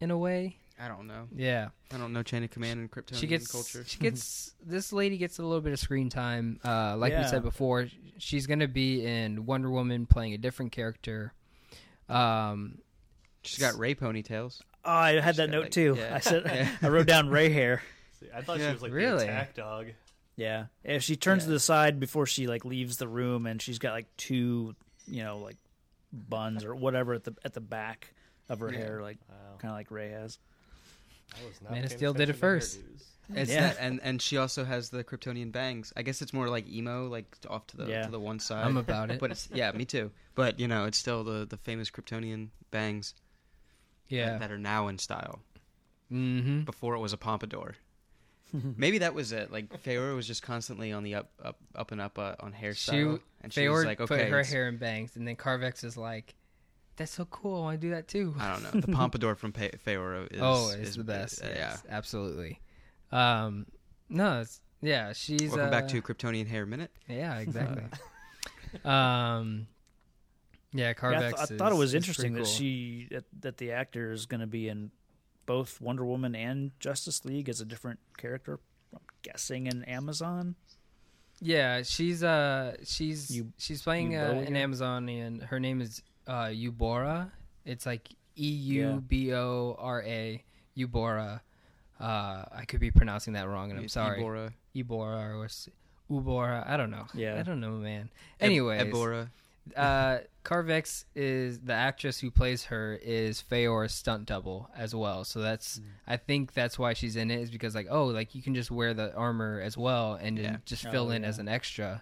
in 0.01 0.11
a 0.11 0.17
way. 0.17 0.57
I 0.79 0.87
don't 0.87 1.07
know. 1.07 1.27
Yeah. 1.35 1.69
I 1.91 1.97
don't 1.97 2.13
know 2.13 2.21
chain 2.23 2.43
of 2.43 2.51
command 2.51 2.79
and 2.79 2.91
Kryptonian 2.91 3.19
She 3.19 3.27
gets 3.27 3.51
culture. 3.51 3.83
she 3.85 3.97
gets 3.99 4.53
this 4.65 4.93
lady 4.93 5.17
gets 5.17 5.39
a 5.39 5.43
little 5.43 5.61
bit 5.61 5.73
of 5.73 5.79
screen 5.79 6.09
time. 6.09 6.59
Uh, 6.63 6.95
like 6.97 7.15
we 7.17 7.23
said 7.23 7.41
before, 7.43 7.87
she's 8.19 8.45
gonna 8.47 8.67
be 8.67 9.03
in 9.05 9.45
Wonder 9.45 9.69
Woman 9.71 10.05
playing 10.05 10.33
a 10.33 10.37
different 10.37 10.71
character. 10.71 11.33
Um, 12.09 12.79
She's 13.43 13.59
got 13.59 13.75
Rey 13.77 13.95
ponytails. 13.95 14.61
Oh, 14.83 14.91
I 14.91 15.19
had 15.19 15.35
that 15.37 15.49
note 15.49 15.63
like- 15.63 15.71
too. 15.71 15.95
yeah. 15.97 16.15
I 16.15 16.19
said 16.19 16.43
Yeah. 16.45 16.69
I 16.81 16.89
wrote 16.89 17.07
down 17.07 17.29
Rey 17.29 17.49
hair. 17.49 17.81
See, 18.19 18.27
I 18.33 18.41
thought 18.41 18.59
Yeah. 18.59 18.67
she 18.69 18.73
was 18.73 18.81
like 18.81 18.91
Really? 18.91 19.17
the 19.25 19.31
attack 19.31 19.53
dog. 19.55 19.87
Yeah. 20.35 20.65
If 20.83 21.03
she 21.03 21.15
turns 21.15 21.43
Yeah. 21.43 21.47
to 21.47 21.51
the 21.53 21.59
side 21.59 21.99
before 21.99 22.25
she 22.25 22.47
like 22.47 22.65
leaves 22.65 22.97
the 22.97 23.07
room 23.07 23.45
and 23.45 23.61
she's 23.61 23.79
got 23.79 23.93
like 23.93 24.07
two, 24.17 24.75
you 25.07 25.23
know, 25.23 25.37
like 25.39 25.57
buns 26.11 26.63
or 26.63 26.75
whatever 26.75 27.13
at 27.13 27.23
the 27.23 27.35
at 27.43 27.53
the 27.53 27.61
back 27.61 28.13
of 28.49 28.59
her 28.59 28.71
Yeah. 28.71 28.79
hair, 28.79 29.01
like 29.01 29.17
Wow. 29.29 29.35
kind 29.59 29.71
of 29.71 29.77
like 29.77 29.91
Rey 29.91 30.09
has. 30.09 30.39
I 31.33 31.63
not 31.63 31.71
Man 31.73 31.83
of 31.83 31.91
Steel 31.91 32.13
did 32.13 32.29
it 32.29 32.35
attention 32.35 32.41
to 32.41 32.47
her 32.47 32.59
first. 32.59 32.79
It's 33.35 33.51
Yeah. 33.51 33.61
that, 33.61 33.77
and 33.79 33.99
and 34.03 34.21
she 34.21 34.37
also 34.37 34.63
has 34.63 34.89
the 34.89 35.03
Kryptonian 35.03 35.51
bangs. 35.51 35.91
I 35.97 36.01
guess 36.01 36.21
it's 36.21 36.33
more 36.33 36.49
like 36.49 36.67
emo, 36.69 37.07
like 37.07 37.25
off 37.49 37.67
to 37.67 37.77
the 37.77 37.87
Yeah. 37.87 38.05
to 38.05 38.11
the 38.11 38.19
one 38.19 38.39
side. 38.39 38.65
I'm 38.65 38.77
about 38.77 39.11
it. 39.11 39.19
but 39.19 39.31
it's 39.31 39.49
yeah, 39.53 39.71
me 39.71 39.85
too. 39.85 40.11
But 40.35 40.59
you 40.59 40.67
know, 40.67 40.85
it's 40.85 40.97
still 40.97 41.23
the 41.23 41.45
the 41.45 41.57
famous 41.57 41.89
Kryptonian 41.89 42.49
bangs 42.71 43.13
yeah. 44.07 44.31
that, 44.31 44.39
that 44.41 44.51
are 44.51 44.57
now 44.57 44.87
in 44.87 44.97
style. 44.97 45.41
mm-hmm. 46.11 46.61
Before 46.61 46.95
it 46.95 46.99
was 46.99 47.11
a 47.13 47.17
pompadour. 47.17 47.75
Maybe 48.77 48.99
that 48.99 49.13
was 49.13 49.33
it. 49.33 49.51
Like 49.51 49.83
Faora 49.83 50.15
was 50.15 50.25
just 50.25 50.41
constantly 50.41 50.93
on 50.93 51.03
the 51.03 51.15
up 51.15 51.31
up 51.43 51.57
up 51.75 51.91
and 51.91 51.99
up 51.99 52.17
uh, 52.17 52.35
on 52.39 52.53
hairstyle, 52.53 53.19
and 53.41 53.51
she 53.51 53.67
was 53.67 53.83
Feor 53.83 53.85
like, 53.85 53.97
put 53.97 54.11
okay, 54.11 54.29
her 54.29 54.43
hair 54.43 54.69
in 54.69 54.77
bangs, 54.77 55.17
and 55.17 55.27
then 55.27 55.35
Carvex 55.35 55.83
is 55.83 55.97
like, 55.97 56.33
"That's 56.97 57.11
so 57.13 57.25
cool. 57.25 57.55
I 57.57 57.61
want 57.61 57.81
to 57.81 57.87
do 57.87 57.91
that 57.93 58.07
too." 58.07 58.35
I 58.37 58.51
don't 58.53 58.63
know. 58.75 58.81
The 58.85 58.91
pompadour 58.91 59.35
from 59.35 59.53
Pe- 59.53 59.71
Faora 59.85 60.31
is 60.31 60.39
oh, 60.41 60.69
it's 60.77 60.89
is 60.89 60.95
the 60.97 61.03
best. 61.03 61.43
uh, 61.43 61.47
yeah. 61.47 61.55
Yes, 61.55 61.83
absolutely. 61.89 62.59
Um, 63.11 63.65
no, 64.09 64.41
it's 64.41 64.59
yeah. 64.81 65.13
She's 65.13 65.49
Welcome 65.51 65.69
back 65.71 65.85
uh, 65.85 65.87
to 65.89 66.01
Kryptonian 66.01 66.47
Hair 66.47 66.65
Minute. 66.65 66.91
Yeah, 67.07 67.37
exactly. 67.39 67.83
um, 68.85 69.67
yeah, 70.73 70.83
Yeah, 70.83 70.89
I, 70.89 70.93
Carvex. 70.93 71.19
th- 71.21 71.35
I 71.39 71.43
is- 71.43 71.49
thought 71.57 71.71
it 71.71 71.75
was 71.75 71.93
interesting 71.93 72.33
pretty 72.33 72.45
that 72.45 72.49
she 72.51 73.07
that, 73.11 73.23
that 73.41 73.57
the 73.57 73.71
actor 73.71 74.11
is 74.11 74.25
going 74.25 74.41
to 74.41 74.47
be 74.47 74.67
in 74.67 74.91
both 75.45 75.79
Wonder 75.79 76.05
Woman 76.05 76.35
and 76.35 76.71
Justice 76.79 77.23
League 77.25 77.47
as 77.49 77.61
a 77.61 77.65
different 77.65 77.99
character. 78.17 78.59
I'm 78.93 78.99
guessing 79.21 79.67
in 79.67 79.83
Amazon. 79.85 80.55
Yeah, 81.39 81.83
she's 81.83 82.23
uh, 82.23 82.75
she's 82.83 83.35
Eu- 83.35 83.51
she's 83.57 83.81
playing 83.81 84.15
uh, 84.15 84.43
an 84.47 84.55
Amazonian. 84.55 85.25
And 85.35 85.43
her 85.43 85.59
name 85.59 85.81
is 85.81 86.01
uh, 86.27 86.45
Eubora. 86.47 87.31
It's 87.65 87.85
like 87.85 88.09
E 88.37 88.47
U 88.49 89.03
B 89.07 89.33
O 89.33 89.75
R 89.79 90.01
A. 90.03 90.43
Eubora. 90.77 91.41
Uh, 91.99 92.43
I 92.51 92.65
could 92.67 92.79
be 92.79 92.91
pronouncing 92.91 93.33
that 93.33 93.47
wrong, 93.47 93.71
and 93.71 93.79
I'm 93.79 93.85
It's 93.85 93.93
sorry. 93.95 94.21
Ebora. 94.21 94.51
Ebora 94.75 95.35
or 95.35 95.45
s- 95.45 95.69
Ubora. 96.11 96.67
I 96.67 96.77
don't 96.77 96.91
know. 96.91 97.07
Yeah. 97.15 97.39
I 97.39 97.43
don't 97.43 97.59
know, 97.59 97.71
man. 97.71 98.09
Eb- 98.39 98.45
Anyways, 98.45 98.83
Ebora. 98.83 99.29
uh, 99.75 100.19
Carvex 100.45 101.05
is 101.15 101.59
the 101.59 101.73
actress 101.73 102.19
who 102.19 102.29
plays 102.31 102.65
her 102.65 102.97
is 103.01 103.41
Faora's 103.51 103.93
stunt 103.93 104.27
double 104.27 104.69
as 104.77 104.93
well. 104.95 105.23
So 105.25 105.41
that's 105.41 105.81
I 106.07 106.15
think 106.17 106.53
that's 106.53 106.77
why 106.79 106.93
she's 106.93 107.15
in 107.17 107.31
it 107.31 107.39
is 107.41 107.49
because 107.51 107.73
like 107.75 107.87
oh 107.89 108.05
like 108.05 108.33
you 108.35 108.41
can 108.43 108.53
just 108.55 108.69
wear 108.71 108.93
the 108.93 109.13
armor 109.15 109.59
as 109.59 109.75
well 109.77 110.13
and 110.13 110.37
then 110.37 110.43
Yeah. 110.45 110.57
just 110.63 110.83
fill 110.83 111.07
Oh, 111.07 111.09
in 111.11 111.23
yeah. 111.23 111.27
as 111.29 111.39
an 111.39 111.49
extra, 111.49 112.01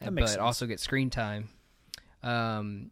That 0.00 0.06
but 0.06 0.14
makes 0.14 0.30
sense. 0.30 0.40
also 0.40 0.66
get 0.66 0.80
screen 0.80 1.08
time. 1.10 1.50
Um, 2.22 2.90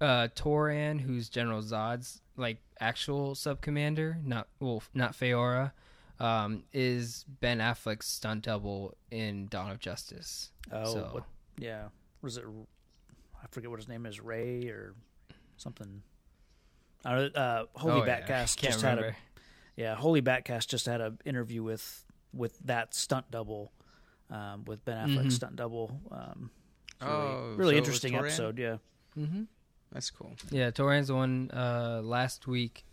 uh, 0.00 0.28
Toran, 0.34 1.00
who's 1.00 1.28
General 1.28 1.62
Zod's 1.62 2.20
like 2.36 2.58
actual 2.80 3.34
sub 3.34 3.60
commander, 3.60 4.18
not 4.24 4.48
well, 4.60 4.82
not 4.94 5.12
Faora, 5.12 5.72
um, 6.20 6.62
is 6.72 7.24
Ben 7.40 7.58
Affleck's 7.58 8.06
stunt 8.06 8.44
double 8.44 8.96
in 9.10 9.46
Dawn 9.48 9.70
of 9.70 9.78
Justice. 9.80 10.50
Oh, 10.70 10.84
So- 10.94 11.08
what, 11.12 11.24
yeah. 11.58 11.88
Was 12.22 12.36
it? 12.36 12.44
I 13.42 13.46
forget 13.50 13.70
what 13.70 13.78
his 13.78 13.88
name 13.88 14.04
is. 14.06 14.20
Ray 14.20 14.66
or 14.68 14.94
something. 15.56 16.02
I 17.04 17.14
don't 17.14 17.34
know, 17.34 17.40
uh, 17.40 17.64
Holy 17.76 17.92
Oh, 18.00 18.04
yeah. 18.04 18.20
Batcast 18.20 18.56
Can't 18.56 18.72
just 18.72 18.82
remember. 18.82 19.04
had 19.06 19.12
a 19.12 19.16
yeah. 19.80 19.94
Holy 19.94 20.20
Batcast 20.20 20.66
just 20.68 20.86
had 20.86 21.00
an 21.00 21.18
interview 21.24 21.62
with 21.62 22.04
with 22.34 22.58
that 22.60 22.92
stunt 22.94 23.30
double, 23.30 23.72
um, 24.30 24.64
with 24.66 24.84
Ben 24.84 25.08
Affleck's 25.08 25.26
Mhm. 25.28 25.32
stunt 25.32 25.56
double. 25.56 26.00
Um, 26.10 26.50
it's 26.88 26.96
Oh, 27.02 27.06
really, 27.08 27.30
so 27.52 27.56
really 27.56 27.76
it 27.76 27.80
was 27.80 27.88
interesting 27.88 28.14
episode. 28.16 28.58
Yeah. 28.58 28.76
Mm-hmm. 29.16 29.44
That's 29.92 30.10
cool. 30.10 30.32
Yeah, 30.50 30.70
Toran's 30.70 31.08
the 31.08 31.14
one 31.14 31.50
uh, 31.52 32.00
last 32.04 32.46
week. 32.46 32.84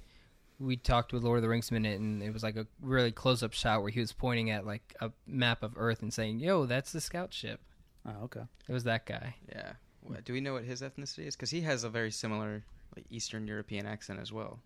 We 0.60 0.78
talked 0.78 1.12
with 1.12 1.24
Lord 1.24 1.38
of 1.40 1.44
the 1.44 1.50
Rings 1.50 1.70
minute, 1.72 2.00
and 2.00 2.24
it 2.24 2.32
was 2.32 2.42
like 2.42 2.56
a 2.56 2.66
really 2.82 3.12
close-up 3.12 3.52
shot 3.52 3.82
where 3.82 3.92
he 3.92 4.00
was 4.00 4.14
pointing 4.14 4.50
at 4.52 4.66
like 4.66 4.96
a 5.02 5.12
map 5.28 5.64
of 5.64 5.74
Earth 5.76 6.02
and 6.02 6.14
saying, 6.14 6.40
"Yo, 6.40 6.66
that's 6.66 6.94
the 6.94 7.02
scout 7.02 7.34
ship." 7.34 7.60
Oh, 8.08 8.24
okay. 8.26 8.44
It 8.68 8.72
was 8.72 8.86
that 8.86 9.06
guy. 9.06 9.36
Yeah. 9.50 9.74
What, 10.02 10.24
do 10.24 10.32
we 10.34 10.40
know 10.40 10.54
what 10.54 10.64
his 10.64 10.82
ethnicity 10.82 11.26
is? 11.28 11.36
Because 11.36 11.50
he 11.50 11.62
has 11.62 11.84
a 11.84 11.90
very 11.90 12.12
similar 12.12 12.64
like 12.96 13.06
Eastern 13.10 13.48
European 13.48 13.86
accent 13.86 14.20
as 14.22 14.32
well. 14.32 14.60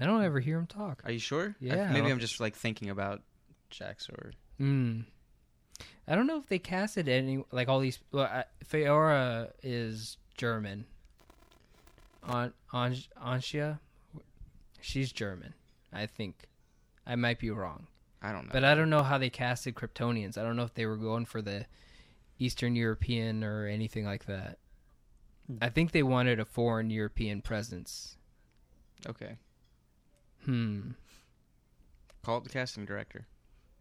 I 0.00 0.06
don't 0.06 0.22
ever 0.24 0.40
hear 0.40 0.56
him 0.58 0.66
talk. 0.66 1.02
Are 1.04 1.12
you 1.12 1.18
sure? 1.18 1.54
I- 1.60 1.64
Yeah. 1.66 1.92
maybe 1.92 2.10
I'm 2.10 2.18
just 2.20 2.40
like 2.40 2.54
thinking 2.56 2.88
about 2.88 3.20
Jax 3.68 4.08
Ur 4.08 4.32
Mm. 4.60 5.04
I 6.08 6.14
don't 6.14 6.26
know 6.26 6.38
if 6.38 6.46
they 6.48 6.58
casted 6.58 7.08
any 7.08 7.44
like 7.52 7.68
all 7.68 7.80
these. 7.80 7.98
Well, 8.12 8.24
I, 8.24 8.44
Faora 8.64 9.50
is 9.62 10.16
German. 10.38 10.86
An 12.22 12.52
Anj 12.72 13.08
Anshia, 13.22 13.80
she's 14.80 15.12
German. 15.12 15.54
I 15.92 16.06
think. 16.06 16.48
I 17.06 17.16
might 17.16 17.38
be 17.38 17.50
wrong. 17.50 17.88
I 18.22 18.32
don't 18.32 18.44
know. 18.46 18.52
But 18.52 18.64
I 18.64 18.74
don't 18.74 18.90
know 18.90 19.02
how 19.02 19.18
they 19.18 19.30
casted 19.30 19.74
Kryptonians. 19.74 20.38
I 20.38 20.42
don't 20.42 20.56
know 20.56 20.62
if 20.62 20.74
they 20.74 20.86
were 20.86 20.96
going 20.96 21.24
for 21.26 21.42
the 21.42 21.66
Eastern 22.38 22.76
European 22.76 23.42
or 23.42 23.66
anything 23.66 24.04
like 24.04 24.26
that. 24.26 24.58
Hmm. 25.48 25.56
I 25.60 25.68
think 25.68 25.90
they 25.90 26.04
wanted 26.04 26.38
a 26.38 26.44
foreign 26.44 26.90
European 26.90 27.42
presence. 27.42 28.16
okay. 29.08 29.36
Hmm. 30.44 30.92
Call 32.24 32.36
up 32.36 32.44
the 32.44 32.50
casting 32.50 32.84
director. 32.84 33.26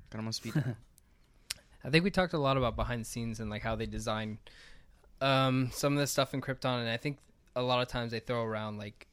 Got 0.09 0.19
him 0.19 0.27
on 0.27 0.33
speed. 0.33 0.53
dial. 0.53 0.75
I 1.83 1.89
think 1.89 2.03
we 2.03 2.11
talked 2.11 2.33
a 2.33 2.37
lot 2.39 2.57
about 2.57 2.75
behind 2.75 3.01
the 3.01 3.05
scenes 3.05 3.39
and 3.39 3.49
like 3.49 3.61
how 3.61 3.75
they 3.75 3.85
design 3.85 4.39
um, 5.19 5.69
some 5.73 5.93
of 5.93 5.99
the 5.99 6.07
stuff 6.07 6.33
in 6.33 6.41
Krypton, 6.41 6.79
and 6.79 6.89
I 6.89 6.97
think 6.97 7.17
a 7.55 7.61
lot 7.61 7.81
of 7.81 7.87
times 7.87 8.11
they 8.11 8.19
throw 8.19 8.43
around 8.43 8.77
like 8.77 9.07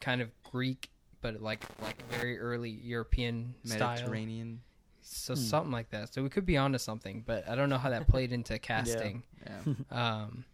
kind 0.00 0.20
of 0.20 0.30
Greek, 0.50 0.90
but 1.20 1.40
like 1.42 1.64
like 1.82 2.02
very 2.10 2.38
early 2.38 2.70
European 2.70 3.54
style. 3.64 3.90
Mediterranean. 3.90 4.60
So 5.02 5.34
Hmm. 5.34 5.40
something 5.40 5.72
like 5.72 5.90
that. 5.90 6.12
So 6.12 6.22
we 6.22 6.28
could 6.28 6.44
be 6.44 6.56
onto 6.58 6.78
something, 6.78 7.22
but 7.26 7.48
I 7.48 7.54
don't 7.54 7.70
know 7.70 7.78
how 7.78 7.90
that 7.90 8.06
played 8.08 8.30
into 8.32 8.58
casting. 8.70 9.22
Yeah. 9.46 9.74
Um, 9.90 10.44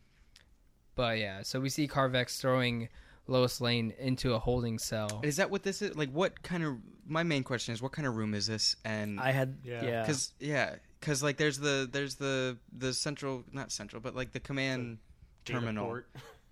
but 0.94 1.18
yeah, 1.18 1.42
so 1.42 1.58
we 1.60 1.68
see 1.70 1.88
Carvex 1.88 2.38
throwing 2.40 2.88
Lois 3.26 3.60
Lane 3.60 3.92
into 3.98 4.34
a 4.34 4.38
holding 4.38 4.78
cell. 4.78 5.20
Is 5.24 5.37
that 5.37 5.50
what 5.50 5.64
this 5.64 5.82
is? 5.82 5.96
Like, 5.96 6.10
what 6.10 6.42
kind 6.42 6.62
of? 6.64 6.76
My 7.06 7.22
main 7.24 7.42
question 7.42 7.74
is, 7.74 7.82
what 7.82 7.90
kind 7.92 8.06
of 8.06 8.14
room 8.16 8.32
is 8.34 8.46
this? 8.46 8.76
And 8.84 9.18
I 9.18 9.32
had 9.32 9.56
Yeah. 9.64 9.82
yeah. 9.84 10.00
because 10.02 10.32
yeah, 10.38 10.76
because 11.00 11.20
like 11.22 11.37
there's 11.37 11.58
the 11.58 11.88
there's 11.90 12.14
the 12.14 12.58
the 12.78 12.94
central 12.94 13.42
not 13.50 13.72
central, 13.72 14.00
but 14.00 14.14
like 14.14 14.30
the 14.32 14.40
command 14.40 14.98
Data 15.44 15.58
terminal. 15.60 16.00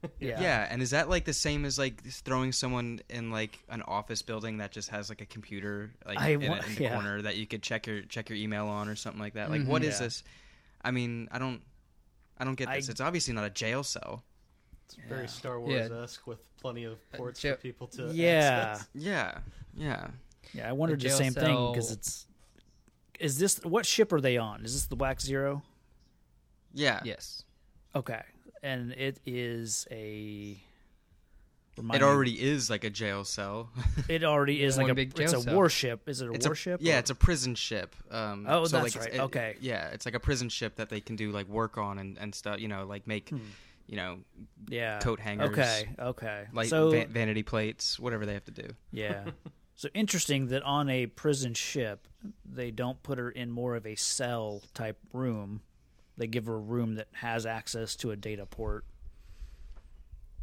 Port. 0.03 0.13
Yeah. 0.21 0.41
Yeah. 0.41 0.69
and 0.71 0.83
is 0.83 0.91
that 0.91 1.09
like 1.09 1.25
the 1.25 1.33
same 1.33 1.65
as 1.65 1.79
like 1.79 2.03
throwing 2.05 2.53
someone 2.53 3.01
in 3.09 3.31
like 3.31 3.59
an 3.69 3.83
office 3.83 4.21
building 4.23 4.59
that 4.59 4.73
just 4.73 4.91
has 4.91 5.09
like 5.09 5.21
a 5.21 5.27
computer 5.27 5.91
like 6.07 6.19
I 6.19 6.31
in, 6.31 6.49
wa- 6.51 6.57
in 6.67 6.75
the 6.75 6.83
yeah. 6.83 6.93
corner 6.95 7.23
that 7.23 7.37
you 7.37 7.47
could 7.47 7.63
check 7.63 7.87
your 7.87 8.03
check 8.03 8.29
your 8.29 8.37
email 8.39 8.67
on 8.67 8.89
or 8.89 8.97
something 8.97 9.21
like 9.21 9.35
that? 9.35 9.51
Like, 9.51 9.63
Mhm. 9.63 9.67
what 9.67 9.83
is 9.83 9.95
Mm-hmm. 9.95 10.03
Yeah. 10.03 10.07
this? 10.07 10.25
I 10.85 10.91
mean, 10.91 11.29
I 11.33 11.39
don't, 11.39 11.61
I 12.39 12.45
don't 12.45 12.57
get 12.57 12.69
I- 12.69 12.77
this. 12.77 12.89
it's 12.89 13.01
obviously 13.01 13.33
not 13.35 13.45
a 13.45 13.51
jail 13.51 13.83
cell. 13.83 14.23
It's 14.87 14.97
very 15.09 15.29
Star 15.29 15.59
Wars 15.61 15.91
esque 15.91 16.27
with 16.27 16.39
plenty 16.61 16.85
of 16.85 16.99
Uh, 17.15 17.17
ports 17.17 17.41
for 17.41 17.55
people 17.57 17.87
to. 17.89 18.09
Yeah. 18.13 18.73
access. 18.73 18.89
Yeah, 18.95 19.39
yeah. 19.75 20.09
Yeah, 20.53 20.69
I 20.69 20.73
wondered 20.73 21.01
the, 21.01 21.05
jail 21.09 21.17
same 21.17 21.33
thing 21.33 21.73
because 21.73 21.91
it's. 21.93 22.27
Is 23.21 23.39
this 23.39 23.59
what 23.65 23.87
ship 23.87 24.13
are 24.13 24.21
they 24.21 24.37
on? 24.37 24.65
Is 24.65 24.75
this 24.75 24.85
the 24.87 24.97
Black 24.97 25.21
Zero? 25.21 25.63
Yeah. 26.75 27.01
yes. 27.05 27.45
Okay, 27.95 28.21
and 28.63 28.93
it 28.93 29.19
is 29.27 29.87
a. 29.91 30.57
remind 31.77 31.97
It 32.03 32.05
me- 32.05 32.11
already 32.13 32.41
is 32.43 32.69
like 32.71 32.85
a 32.85 32.91
jail 32.91 33.25
cell. 33.25 33.71
It 34.09 34.25
already 34.25 34.63
is 34.63 34.77
One 34.77 34.85
like 34.85 34.93
a. 34.93 34.95
big 34.95 35.19
It's 35.21 35.33
a 35.33 35.41
cell. 35.41 35.55
warship. 35.55 36.09
Is 36.09 36.21
it 36.21 36.29
a 36.29 36.33
it's 36.33 36.47
warship? 36.47 36.81
A, 36.81 36.85
yeah, 36.85 36.97
or- 36.97 36.99
it's 36.99 37.11
a 37.11 37.15
prison 37.15 37.55
ship. 37.55 37.95
Um, 38.11 38.47
Oh, 38.49 38.65
so, 38.65 38.81
that's 38.81 38.95
like, 38.97 39.05
right. 39.05 39.15
it- 39.15 39.21
Okay. 39.21 39.57
Yeah, 39.61 39.89
it's 39.89 40.05
like 40.07 40.15
a 40.15 40.21
prison 40.21 40.49
ship 40.49 40.77
that 40.77 40.89
they 40.91 41.01
can 41.01 41.17
do 41.17 41.31
like 41.33 41.49
work 41.49 41.79
on 41.79 41.99
and, 41.99 42.19
and 42.19 42.35
stuff. 42.35 42.61
You 42.61 42.69
know, 42.69 42.85
like 42.87 43.07
make, 43.07 43.31
Hmm. 43.31 43.39
you 43.87 43.97
know, 43.97 44.19
yeah. 44.69 44.99
coat 45.01 45.21
hangers. 45.21 45.51
Okay. 45.51 45.89
Okay. 45.99 46.45
Like 46.53 46.69
so 46.69 46.91
va- 46.91 47.07
vanity 47.09 47.43
plates, 47.43 47.99
whatever 47.99 48.27
they 48.27 48.35
have 48.35 48.45
to 48.45 48.53
do. 48.53 48.69
yeah. 48.91 49.25
So 49.75 49.89
interesting 49.95 50.49
that 50.49 50.63
on 50.63 50.89
a 50.91 51.07
prison 51.07 51.55
ship, 51.55 52.07
they 52.45 52.71
don't 52.71 53.03
put 53.03 53.19
her 53.19 53.31
in 53.31 53.51
more 53.51 53.75
of 53.75 53.85
a 53.85 53.97
cell 53.97 54.63
type 54.75 54.99
room. 55.13 55.63
They 56.17 56.27
give 56.27 56.47
her 56.47 56.55
a 56.55 56.59
room 56.59 56.97
that 56.97 57.09
has 57.13 57.47
access 57.47 57.97
to 57.97 58.11
a 58.11 58.17
data 58.17 58.47
port. 58.47 58.85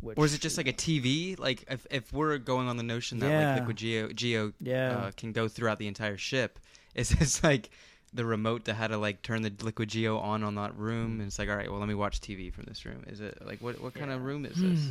Which, 0.02 0.18
Or 0.18 0.24
is 0.26 0.34
it 0.34 0.40
just 0.42 0.58
like 0.58 0.68
a 0.68 0.74
TV? 0.74 1.38
Like 1.38 1.66
if 1.70 1.86
if 1.92 2.14
we're 2.14 2.38
going 2.38 2.68
on 2.70 2.78
the 2.78 2.84
notion 2.84 3.20
that 3.20 3.30
Yeah. 3.30 3.50
like 3.52 3.60
Liquid 3.62 3.78
Geo 3.78 4.08
Geo 4.14 4.54
Yeah. 4.62 4.98
uh, 4.98 5.12
can 5.12 5.34
go 5.34 5.48
throughout 5.50 5.78
the 5.78 5.88
entire 5.88 6.18
ship, 6.18 6.58
is 6.96 7.10
this 7.10 7.44
like 7.44 7.70
the 8.14 8.26
remote 8.26 8.66
to 8.66 8.74
how 8.74 8.88
to 8.88 8.98
like 8.98 9.22
turn 9.22 9.42
the 9.42 9.54
Liquid 9.62 9.90
Geo 9.90 10.18
on 10.18 10.44
on 10.44 10.56
that 10.56 10.76
room? 10.78 11.20
And 11.20 11.28
it's 11.28 11.38
like, 11.38 11.50
all 11.50 11.56
right, 11.58 11.70
well, 11.70 11.80
let 11.80 11.90
me 11.90 11.96
watch 11.96 12.22
TV 12.22 12.52
from 12.52 12.64
this 12.64 12.86
room. 12.86 13.04
Is 13.08 13.20
it 13.20 13.46
like 13.46 13.62
what 13.62 13.82
what 13.82 13.94
kind 13.94 14.10
of 14.12 14.24
room 14.24 14.46
is 14.46 14.56
this? 14.56 14.90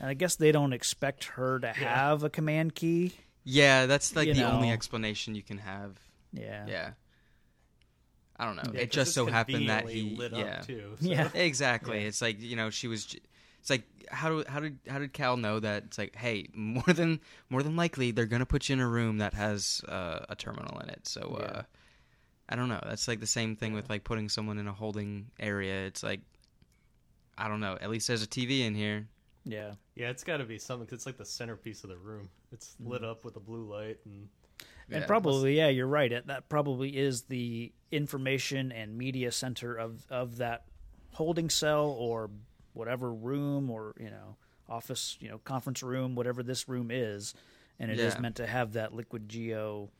And 0.00 0.08
I 0.10 0.14
guess 0.14 0.36
they 0.36 0.52
don't 0.52 0.72
expect 0.72 1.24
her 1.24 1.58
to 1.60 1.68
have 1.72 2.22
a 2.22 2.30
command 2.30 2.74
key. 2.74 3.12
Yeah, 3.44 3.86
that's 3.86 4.16
like 4.16 4.28
You 4.28 4.34
the 4.34 4.50
only 4.50 4.70
explanation 4.70 5.34
you 5.34 5.42
can 5.42 5.58
have. 5.58 5.98
Yeah. 6.32 6.66
Yeah. 6.66 6.90
I 8.38 8.44
don't 8.44 8.56
know. 8.56 8.70
Yeah, 8.74 8.80
it 8.80 8.90
'cause 8.90 8.94
just 9.06 9.14
so 9.14 9.26
happened 9.26 9.68
that 9.68 9.88
he 9.88 10.14
lit 10.16 10.32
yeah. 10.32 10.58
up 10.58 10.66
too. 10.66 10.96
Yeah. 11.00 11.30
Exactly. 11.34 12.00
Yeah. 12.02 12.08
It's 12.08 12.20
like 12.20 12.40
you 12.40 12.56
know 12.56 12.70
she 12.70 12.86
was. 12.88 13.16
It's 13.60 13.70
like 13.70 13.84
how 14.10 14.28
do 14.28 14.44
how 14.48 14.60
did 14.60 14.78
how 14.88 14.98
did 14.98 15.12
Kal 15.12 15.36
know 15.36 15.58
that? 15.60 15.84
It's 15.84 15.98
like 15.98 16.14
hey, 16.16 16.48
more 16.54 16.84
than 16.94 17.20
more 17.50 17.62
than 17.62 17.76
likely 17.76 18.10
they're 18.12 18.26
gonna 18.26 18.46
put 18.46 18.68
you 18.68 18.74
in 18.74 18.80
a 18.80 18.86
room 18.86 19.18
that 19.18 19.34
has 19.34 19.80
uh, 19.88 20.20
a 20.28 20.36
terminal 20.36 20.78
in 20.80 20.90
it. 20.90 21.06
So 21.08 21.20
uh, 21.40 21.62
I 22.48 22.56
don't 22.56 22.68
know. 22.68 22.80
That's 22.84 23.08
like 23.08 23.20
the 23.20 23.26
same 23.26 23.56
thing 23.56 23.72
with 23.72 23.88
like 23.90 24.04
putting 24.04 24.28
someone 24.28 24.58
in 24.58 24.68
a 24.68 24.72
holding 24.72 25.30
area. 25.40 25.86
It's 25.86 26.02
like 26.02 26.20
I 27.38 27.48
don't 27.48 27.60
know. 27.60 27.76
At 27.80 27.90
least 27.90 28.06
there's 28.08 28.22
a 28.22 28.26
TV 28.26 28.60
in 28.60 28.74
here. 28.74 29.06
Yeah. 29.44 29.72
Yeah, 29.94 30.10
it's 30.10 30.24
got 30.24 30.38
to 30.38 30.44
be 30.44 30.58
something. 30.58 30.86
'cause 30.86 30.94
it's 30.94 31.06
like 31.06 31.16
the 31.18 31.24
centerpiece 31.24 31.84
of 31.84 31.90
the 31.90 31.96
room. 31.96 32.28
It's 32.52 32.76
lit 32.80 33.02
up 33.04 33.24
with 33.24 33.36
a 33.36 33.40
blue 33.40 33.64
light, 33.64 33.98
and 34.04 34.28
And 34.90 35.00
Yeah. 35.00 35.06
probably, 35.06 35.56
yeah, 35.56 35.68
you're 35.68 35.86
right. 35.86 36.12
It, 36.12 36.26
that 36.28 36.48
probably 36.48 36.96
is 36.96 37.22
the 37.22 37.72
information 37.90 38.70
and 38.72 38.96
media 38.96 39.32
center 39.32 39.74
of 39.74 40.06
of 40.10 40.36
that 40.38 40.64
holding 41.12 41.50
cell 41.50 41.86
or 41.88 42.30
whatever 42.72 43.12
room 43.12 43.70
or 43.70 43.94
you 43.98 44.10
know 44.10 44.36
office, 44.68 45.16
you 45.20 45.28
know, 45.28 45.38
conference 45.38 45.82
room, 45.82 46.14
whatever 46.14 46.42
this 46.42 46.68
room 46.68 46.90
is, 46.90 47.34
and 47.78 47.90
it 47.90 47.98
is 47.98 48.14
Yeah. 48.14 48.20
meant 48.20 48.36
to 48.36 48.46
have 48.46 48.72
that 48.74 48.92
liquid 48.94 49.28
geo 49.28 49.90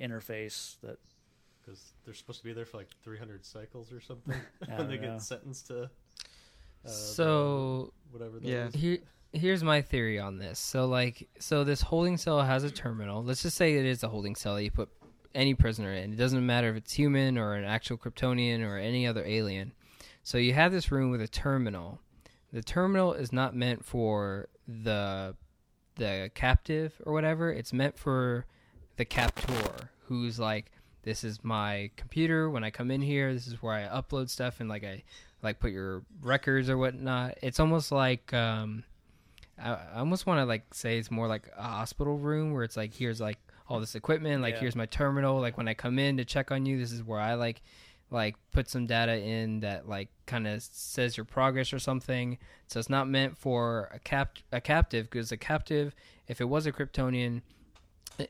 interface. 0.00 0.78
That 0.80 0.98
because 1.60 1.92
they're 2.04 2.14
supposed 2.14 2.40
to 2.40 2.44
be 2.44 2.52
there 2.52 2.64
for 2.64 2.78
like 2.78 2.88
300 3.04 3.44
cycles 3.44 3.92
or 3.92 4.00
something 4.00 4.34
I 4.68 4.74
when 4.78 4.88
they 4.88 4.96
know. 4.98 5.12
get 5.12 5.22
sentenced 5.22 5.68
to. 5.68 5.84
Uh, 6.84 6.88
So 6.88 7.92
the- 8.10 8.18
whatever. 8.18 8.40
That 8.40 8.48
Yeah. 8.48 8.66
is. 8.68 8.74
here, 8.74 8.98
here's 9.32 9.64
my 9.64 9.82
theory 9.82 10.18
on 10.18 10.38
this. 10.38 10.58
So 10.58 10.86
like, 10.86 11.28
so 11.38 11.64
this 11.64 11.80
holding 11.80 12.16
cell 12.16 12.42
has 12.42 12.64
a 12.64 12.70
terminal. 12.70 13.22
Let's 13.22 13.42
just 13.42 13.56
say 13.56 13.74
it 13.74 13.86
is 13.86 14.02
a 14.02 14.08
holding 14.08 14.34
cell 14.34 14.56
that 14.56 14.64
you 14.64 14.70
put 14.70 14.88
any 15.34 15.54
prisoner 15.54 15.92
in. 15.92 16.12
It 16.12 16.16
doesn't 16.16 16.44
matter 16.44 16.70
if 16.70 16.76
it's 16.76 16.92
human 16.92 17.38
or 17.38 17.54
an 17.54 17.64
actual 17.64 17.96
Kryptonian 17.96 18.66
or 18.66 18.76
any 18.76 19.06
other 19.06 19.24
alien. 19.24 19.72
So 20.22 20.38
you 20.38 20.52
have 20.54 20.72
this 20.72 20.92
room 20.92 21.10
with 21.10 21.22
a 21.22 21.28
terminal. 21.28 22.00
The 22.52 22.62
terminal 22.62 23.14
is 23.14 23.32
not 23.32 23.56
meant 23.56 23.84
for 23.84 24.48
the 24.68 25.34
the 25.96 26.30
captive 26.34 26.94
or 27.04 27.12
whatever. 27.12 27.50
It's 27.50 27.72
meant 27.72 27.98
for 27.98 28.46
the 28.96 29.04
captor 29.04 29.90
who's 30.06 30.38
like 30.38 30.70
this 31.02 31.24
is 31.24 31.42
my 31.42 31.90
computer 31.96 32.48
when 32.48 32.62
I 32.62 32.70
come 32.70 32.90
in 32.90 33.02
here. 33.02 33.32
This 33.32 33.46
is 33.46 33.62
where 33.62 33.74
I 33.74 33.82
upload 33.88 34.30
stuff 34.30 34.60
and 34.60 34.68
like 34.68 34.84
I 34.84 35.02
like 35.42 35.58
put 35.58 35.72
your 35.72 36.04
records 36.20 36.70
or 36.70 36.78
whatnot. 36.78 37.38
It's 37.42 37.58
almost 37.58 37.90
like 37.90 38.32
um, 38.32 38.84
I, 39.62 39.78
I 39.94 39.98
almost 39.98 40.26
want 40.26 40.38
to 40.40 40.44
like 40.44 40.74
say 40.74 40.98
it's 40.98 41.10
more 41.10 41.26
like 41.28 41.48
a 41.56 41.62
hospital 41.62 42.16
room 42.18 42.52
where 42.52 42.64
it's 42.64 42.76
like 42.76 42.94
here's 42.94 43.20
like 43.20 43.38
all 43.68 43.80
this 43.80 43.94
equipment, 43.94 44.42
like 44.42 44.54
Yeah. 44.54 44.60
here's 44.60 44.76
my 44.76 44.86
terminal. 44.86 45.40
Like 45.40 45.56
when 45.56 45.68
I 45.68 45.74
come 45.74 45.98
in 45.98 46.16
to 46.18 46.24
check 46.24 46.50
on 46.50 46.66
you, 46.66 46.78
this 46.78 46.92
is 46.92 47.02
where 47.02 47.20
I 47.20 47.34
like 47.34 47.62
like 48.10 48.36
put 48.50 48.68
some 48.68 48.86
data 48.86 49.16
in 49.18 49.60
that 49.60 49.88
like 49.88 50.08
kind 50.26 50.46
of 50.46 50.62
says 50.62 51.16
your 51.16 51.24
progress 51.24 51.72
or 51.72 51.78
something. 51.78 52.36
So 52.66 52.78
it's 52.78 52.90
not 52.90 53.08
meant 53.08 53.38
for 53.38 53.88
a 53.92 53.98
cap 53.98 54.36
a 54.52 54.60
captive 54.60 55.08
because 55.10 55.32
a 55.32 55.36
captive, 55.36 55.94
if 56.28 56.40
it 56.40 56.44
was 56.44 56.66
a 56.66 56.72
Kryptonian, 56.72 57.40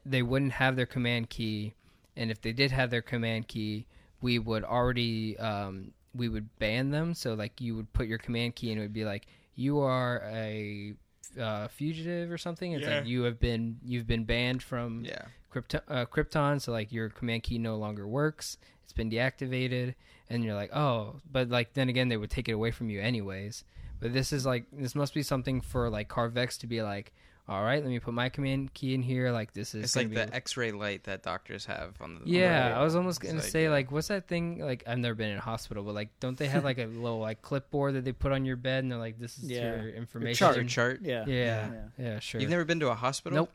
they 0.07 0.23
wouldn't 0.23 0.53
have 0.53 0.77
their 0.77 0.87
command 0.87 1.29
key, 1.31 1.75
and 2.17 2.31
if 2.31 2.41
they 2.41 2.53
did 2.53 2.71
have 2.71 2.91
their 2.91 3.03
command 3.03 3.49
key, 3.49 3.87
we 4.21 4.39
would 4.39 4.63
already 4.65 5.37
um, 5.39 5.93
we 6.15 6.29
would 6.29 6.57
ban 6.59 6.91
them. 6.91 7.15
So 7.15 7.35
like 7.35 7.61
you 7.61 7.75
would 7.75 7.93
put 7.93 8.07
your 8.07 8.19
command 8.19 8.55
key 8.55 8.71
and 8.71 8.79
it 8.79 8.83
would 8.83 8.93
be 8.93 9.05
like 9.05 9.27
you 9.57 9.81
are 9.81 10.23
a 10.33 10.95
uh, 11.39 11.69
fugitive 11.69 12.31
or 12.31 12.39
something. 12.39 12.73
It's 12.73 12.87
Yeah. 12.87 12.99
like 12.99 13.07
you 13.07 13.23
have 13.23 13.39
been 13.41 13.79
you've 13.85 14.07
been 14.07 14.25
banned 14.25 14.63
from 14.63 15.05
Yeah. 15.05 15.27
Krypton, 15.53 15.81
uh, 15.89 16.07
Krypton, 16.07 16.61
so 16.61 16.73
like 16.73 16.93
your 16.93 17.09
command 17.11 17.43
key 17.43 17.59
no 17.59 17.77
longer 17.77 18.07
works. 18.09 18.57
It's 18.85 18.93
been 18.93 19.11
deactivated, 19.11 19.95
and 20.31 20.45
you're 20.45 20.55
like, 20.55 20.75
oh, 20.75 21.21
but 21.31 21.49
like 21.49 21.75
then 21.75 21.89
again, 21.89 22.09
they 22.09 22.17
would 22.17 22.31
take 22.31 22.49
it 22.49 22.53
away 22.53 22.71
from 22.71 22.91
you 22.91 23.01
anyways. 23.01 23.65
But 24.01 24.13
this 24.13 24.33
is 24.33 24.45
like 24.47 24.65
this 24.73 24.95
must 24.95 25.15
be 25.15 25.23
something 25.23 25.61
for 25.61 25.89
like 25.91 26.09
Carvex 26.09 26.59
to 26.61 26.67
be 26.67 26.83
like, 26.83 27.13
all 27.49 27.63
right, 27.65 27.83
let 27.83 27.89
me 27.91 27.99
put 27.99 28.15
my 28.15 28.29
command 28.29 28.73
key 28.73 28.95
in 28.95 29.03
here. 29.03 29.33
Like 29.33 29.53
this 29.53 29.75
is 29.75 29.85
It's 29.85 29.97
like 29.97 30.09
be 30.09 30.15
the 30.15 30.33
X-ray 30.35 30.71
light 30.73 31.05
that 31.05 31.23
doctors 31.23 31.67
have 31.67 31.95
on 32.01 32.15
the. 32.15 32.21
yeah, 32.25 32.69
right. 32.71 32.79
I 32.81 32.83
was 32.85 32.95
almost 32.95 33.21
gonna 33.21 33.35
like, 33.35 33.43
say 33.43 33.69
like, 33.69 33.91
what's 33.91 34.09
that 34.09 34.29
thing? 34.29 34.59
Like, 34.59 34.85
I've 34.87 34.99
never 34.99 35.15
been 35.15 35.31
in 35.31 35.39
a 35.39 35.41
hospital, 35.43 35.83
but 35.83 35.95
like, 35.95 36.09
don't 36.21 36.39
they 36.39 36.47
have 36.47 36.63
like 36.65 36.79
a 36.79 36.87
little 36.87 37.19
like 37.19 37.43
clipboard 37.43 37.95
that 37.95 38.05
they 38.05 38.13
put 38.13 38.31
on 38.33 38.45
your 38.45 38.57
bed, 38.57 38.85
and 38.85 38.93
they're 38.93 38.99
like, 38.99 39.19
this 39.19 39.39
is 39.39 39.51
Yeah. 39.51 39.75
your 39.77 39.89
Your 39.89 39.95
information. 39.97 40.35
chart. 40.37 40.57
Your 40.57 40.65
chart. 40.67 41.01
Yeah. 41.03 41.25
Yeah, 41.27 41.35
Yeah. 41.37 41.71
yeah, 41.99 42.19
sure. 42.21 42.41
You've 42.41 42.51
never 42.51 42.65
been 42.65 42.81
to 42.81 42.91
a 42.91 42.95
hospital? 42.95 43.37
Nope. 43.37 43.53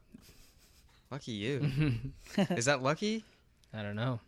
Lucky 1.09 1.31
you. 1.31 1.71
Is 2.49 2.65
that 2.65 2.83
lucky? 2.83 3.23
I 3.73 3.81
don't 3.83 3.95
know. 3.95 4.19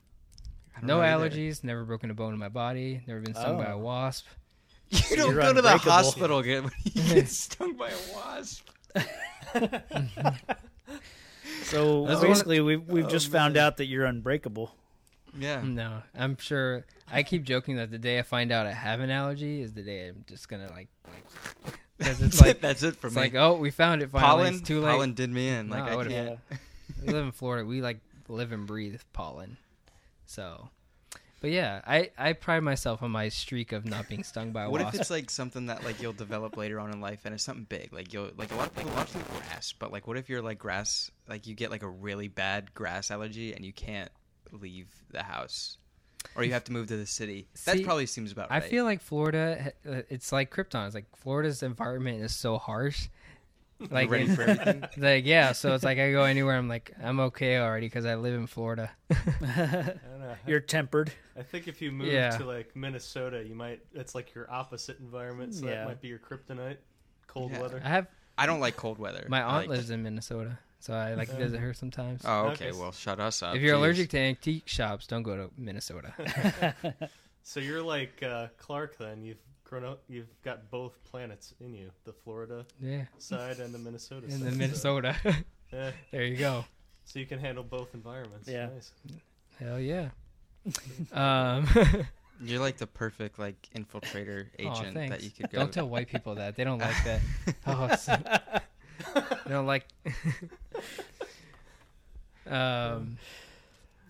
I 0.76 0.80
don't 0.80 0.88
No 0.88 0.98
know 1.02 1.04
either. 1.04 1.30
allergies. 1.30 1.62
Never 1.66 1.84
broken 1.84 2.10
a 2.10 2.14
bone 2.14 2.32
in 2.32 2.40
my 2.40 2.48
body. 2.48 3.02
Never 3.06 3.20
been 3.20 3.34
stung 3.36 3.58
by 3.58 3.66
a 3.66 3.76
Oh. 3.76 3.80
wasp. 3.80 4.26
You 4.90 5.18
don't 5.18 5.34
You're 5.34 5.42
go 5.42 5.54
to 5.54 5.62
the 5.62 5.78
hospital 5.78 6.42
get, 6.42 6.64
when 6.64 6.72
you 6.86 7.04
get 7.16 7.28
stung 7.28 7.74
by 7.76 7.90
a 7.90 8.16
wasp. 8.16 8.66
So 11.64 12.06
That's 12.08 12.22
basically, 12.22 12.60
we've 12.62 12.84
we've 12.88 13.06
Oh, 13.06 13.10
just 13.10 13.32
found 13.32 13.54
man. 13.56 13.64
out 13.66 13.78
that 13.78 13.86
you're 13.86 14.06
unbreakable. 14.06 14.74
Yeah. 15.38 15.62
No, 15.64 16.02
I'm 16.18 16.38
sure. 16.38 16.86
I 17.12 17.22
keep 17.24 17.44
joking 17.44 17.76
that 17.76 17.92
the 17.92 17.98
day 18.00 18.18
I 18.18 18.24
find 18.24 18.52
out 18.52 18.66
I 18.66 18.72
have 18.74 19.00
an 19.02 19.10
allergy 19.12 19.62
is 19.62 19.74
the 19.74 19.84
day 19.84 20.08
I'm 20.10 20.24
just 20.28 20.48
gonna 20.50 20.70
like, 20.72 20.88
like, 21.06 21.74
because 21.98 22.22
it's 22.22 22.42
like 22.46 22.62
That's 22.62 22.82
it 22.82 22.96
for 22.96 23.08
it's 23.08 23.16
me. 23.16 23.22
like 23.24 23.36
oh 23.36 23.56
we 23.56 23.70
found 23.72 24.02
it 24.02 24.10
finally. 24.10 24.28
pollen. 24.30 24.54
It's 24.56 24.68
too 24.68 24.80
late. 24.82 24.92
Pollen 24.92 25.14
did 25.14 25.30
me 25.30 25.50
in. 25.50 25.70
Like 25.70 25.86
No, 25.86 25.90
I 25.90 25.94
I 25.94 25.96
would've- 25.96 26.12
can't. 26.12 26.40
we 27.06 27.14
live 27.14 27.26
in 27.26 27.32
Florida. 27.32 27.66
We 27.68 27.82
like 27.82 28.00
live 28.28 28.52
and 28.52 28.66
breathe 28.66 29.02
pollen. 29.14 29.58
So, 30.26 30.70
but 31.42 31.52
yeah, 31.52 31.82
I 31.86 32.12
I 32.18 32.34
pride 32.34 32.62
myself 32.62 33.02
on 33.04 33.12
my 33.12 33.30
streak 33.30 33.72
of 33.72 33.86
not 33.86 34.08
being 34.10 34.24
stung 34.24 34.52
by 34.52 34.64
a 34.64 34.70
What 34.70 34.82
wasp. 34.82 34.96
if 34.96 35.02
it's 35.02 35.10
like 35.10 35.30
something 35.30 35.68
that 35.68 35.84
like 35.84 36.02
you'll 36.02 36.14
develop 36.14 36.58
later 36.58 36.80
on 36.80 36.92
in 36.92 37.02
life 37.02 37.22
and 37.26 37.34
it's 37.34 37.44
something 37.44 37.66
big? 37.70 37.94
Like 37.94 38.14
you'll 38.14 38.32
like 38.38 38.52
a 38.52 38.56
lot 38.56 38.68
of 38.68 38.76
people 38.76 38.92
watch 38.92 39.14
like 39.16 39.28
grass, 39.32 39.74
but 39.78 39.92
like 39.92 40.08
what 40.08 40.18
if 40.18 40.30
you're 40.30 40.42
like 40.42 40.60
grass 40.60 41.12
like 41.28 41.48
you 41.48 41.56
get 41.56 41.72
like 41.72 41.84
a 41.84 41.90
really 41.90 42.28
bad 42.28 42.74
grass 42.74 43.12
allergy 43.12 43.54
and 43.54 43.64
you 43.64 43.74
can't 43.74 44.12
leave 44.52 44.88
the 45.12 45.24
house? 45.24 45.78
Or 46.36 46.44
you 46.44 46.52
have 46.52 46.66
to 46.66 46.74
move 46.74 46.88
to 46.88 46.98
the 46.98 47.06
city. 47.06 47.48
That 47.66 47.82
probably 47.84 48.06
seems 48.06 48.32
about 48.34 48.52
I 48.52 48.60
feel 48.60 48.84
like 48.84 49.00
Florida, 49.02 49.72
uh, 49.90 50.02
it's 50.10 50.34
like 50.34 50.54
Krypton. 50.54 50.86
It's 50.86 50.94
like 50.96 51.06
Florida's 51.16 51.64
environment 51.64 52.22
is 52.22 52.36
so 52.36 52.58
harsh. 52.58 53.08
Like, 53.90 54.10
ready 54.10 54.28
for 54.28 54.42
everything. 54.42 54.84
like 54.98 55.26
yeah, 55.26 55.54
so 55.54 55.74
it's 55.74 55.86
like 55.86 55.98
I 55.98 56.12
go 56.12 56.24
anywhere, 56.24 56.58
I'm 56.58 56.68
like 56.68 56.92
I'm 57.02 57.22
okay 57.22 57.58
already 57.58 57.88
because 57.88 58.06
I 58.06 58.16
live 58.16 58.34
in 58.34 58.48
Florida. 58.48 58.92
I 60.30 60.36
don't 60.36 60.46
know. 60.46 60.50
You're 60.52 60.60
tempered. 60.60 61.12
I 61.38 61.44
think 61.44 61.68
if 61.68 61.82
you 61.82 61.92
move 61.92 62.08
Yeah. 62.08 62.32
to 62.38 62.46
like 62.46 62.76
Minnesota, 62.76 63.44
you 63.44 63.56
might. 63.56 63.82
It's 63.94 64.14
like 64.16 64.34
your 64.36 64.50
opposite 64.52 65.00
environment, 65.00 65.54
so 65.56 65.66
Yeah. 65.66 65.76
that 65.76 65.88
might 65.88 66.02
be 66.02 66.08
your 66.08 66.20
kryptonite. 66.20 66.78
Cold 67.28 67.52
Yeah. 67.52 67.62
weather. 67.62 67.82
I 67.84 67.90
have 67.90 68.08
I 68.38 68.46
don't 68.46 68.60
like 68.60 68.76
cold 68.78 69.00
weather. 69.00 69.26
my 69.30 69.42
aunt 69.42 69.68
like- 69.68 69.78
lives 69.78 69.90
in 69.90 70.02
Minnesota, 70.04 70.58
so 70.80 70.94
I 70.94 71.14
like 71.16 71.30
Uh, 71.30 71.36
visit 71.38 71.60
her 71.60 71.74
sometimes. 71.74 72.22
Oh, 72.26 72.48
Okay. 72.52 72.70
okay. 72.70 72.80
Well, 72.80 72.92
shut 72.92 73.20
us 73.20 73.44
up. 73.44 73.56
if 73.56 73.62
you're 73.62 73.76
Jeez. 73.76 73.80
allergic 73.80 74.10
to 74.12 74.18
antique 74.20 74.68
shops, 74.68 75.08
don't 75.08 75.24
go 75.24 75.36
to 75.36 75.52
Minnesota. 75.58 76.14
So 77.44 77.60
you're 77.60 77.82
like 77.82 78.22
uh, 78.22 78.48
Clark. 78.58 78.98
Then 78.98 79.24
you've 79.24 79.42
grown 79.64 79.84
up. 79.86 80.04
You've 80.08 80.30
got 80.44 80.70
both 80.70 81.02
planets 81.04 81.54
in 81.60 81.74
you: 81.74 81.90
the 82.04 82.14
Florida 82.14 82.66
yeah, 82.80 83.06
side 83.18 83.60
and 83.60 83.74
the 83.74 83.80
Minnesota 83.80 84.26
in 84.28 84.32
side. 84.34 84.42
the 84.42 84.52
so- 84.52 84.58
Minnesota. 84.58 85.16
yeah. 85.74 85.92
there 86.12 86.24
you 86.26 86.38
go. 86.38 86.66
So 87.06 87.18
you 87.18 87.26
can 87.26 87.40
handle 87.40 87.64
both 87.64 87.94
environments. 87.96 88.48
Yeah. 88.48 88.68
Nice. 88.68 88.92
Hell 89.60 89.80
yeah. 89.80 90.10
um, 91.12 91.68
You're 92.42 92.60
like 92.62 92.78
the 92.78 92.88
perfect 92.88 93.38
like 93.38 93.56
infiltrator 93.76 94.46
Aw, 94.60 94.72
agent 94.72 94.94
that 95.10 95.22
you 95.24 95.30
could 95.30 95.50
go. 95.52 95.60
don't 95.60 95.74
tell 95.74 95.90
white 95.90 96.08
people 96.08 96.36
that 96.36 96.56
they 96.56 96.64
don't 96.64 96.80
like 96.80 97.04
that. 97.04 97.22
Oh, 97.68 97.86
it's- 97.86 98.06
they 99.46 99.52
don't 99.52 99.66
like. 99.66 99.86
um, 102.48 103.18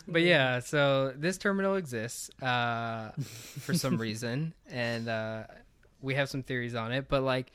but 0.08 0.22
yeah, 0.22 0.60
so 0.60 1.14
this 1.16 1.38
terminal 1.38 1.76
exists 1.76 2.30
uh, 2.42 3.12
for 3.60 3.74
some 3.74 3.98
reason, 3.98 4.54
and 4.70 5.08
uh, 5.08 5.44
we 6.02 6.16
have 6.16 6.30
some 6.30 6.44
theories 6.44 6.76
on 6.76 6.92
it. 6.92 7.08
But 7.08 7.24
like, 7.24 7.52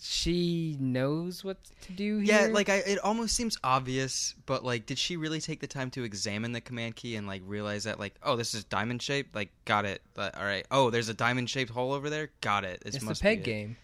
she 0.00 0.76
knows 0.78 1.42
what 1.42 1.56
to 1.82 1.92
do 1.92 2.18
here. 2.18 2.42
Yeah, 2.42 2.52
like 2.52 2.68
I, 2.68 2.76
it 2.76 2.98
almost 2.98 3.34
seems 3.34 3.56
obvious, 3.64 4.34
but 4.44 4.64
like, 4.64 4.86
did 4.86 4.98
she 4.98 5.16
really 5.16 5.40
take 5.40 5.60
the 5.60 5.66
time 5.66 5.90
to 5.92 6.04
examine 6.04 6.52
the 6.52 6.60
command 6.60 6.96
key 6.96 7.16
and 7.16 7.26
like 7.26 7.42
realize 7.46 7.84
that 7.84 7.98
like, 7.98 8.14
oh, 8.22 8.36
this 8.36 8.54
is 8.54 8.64
diamond 8.64 9.00
shaped? 9.00 9.34
Like, 9.34 9.50
got 9.64 9.84
it. 9.84 10.02
But, 10.14 10.36
all 10.36 10.44
right. 10.44 10.66
Oh, 10.70 10.90
there's 10.90 11.08
a 11.08 11.14
diamond 11.14 11.48
shaped 11.48 11.70
hole 11.70 11.92
over 11.92 12.10
there. 12.10 12.30
Got 12.40 12.64
it. 12.64 12.82
This 12.84 12.96
it's 12.96 13.04
the 13.04 13.10
must 13.10 13.22
peg 13.22 13.44
be 13.44 13.50
it. 13.50 13.54
game. 13.54 13.76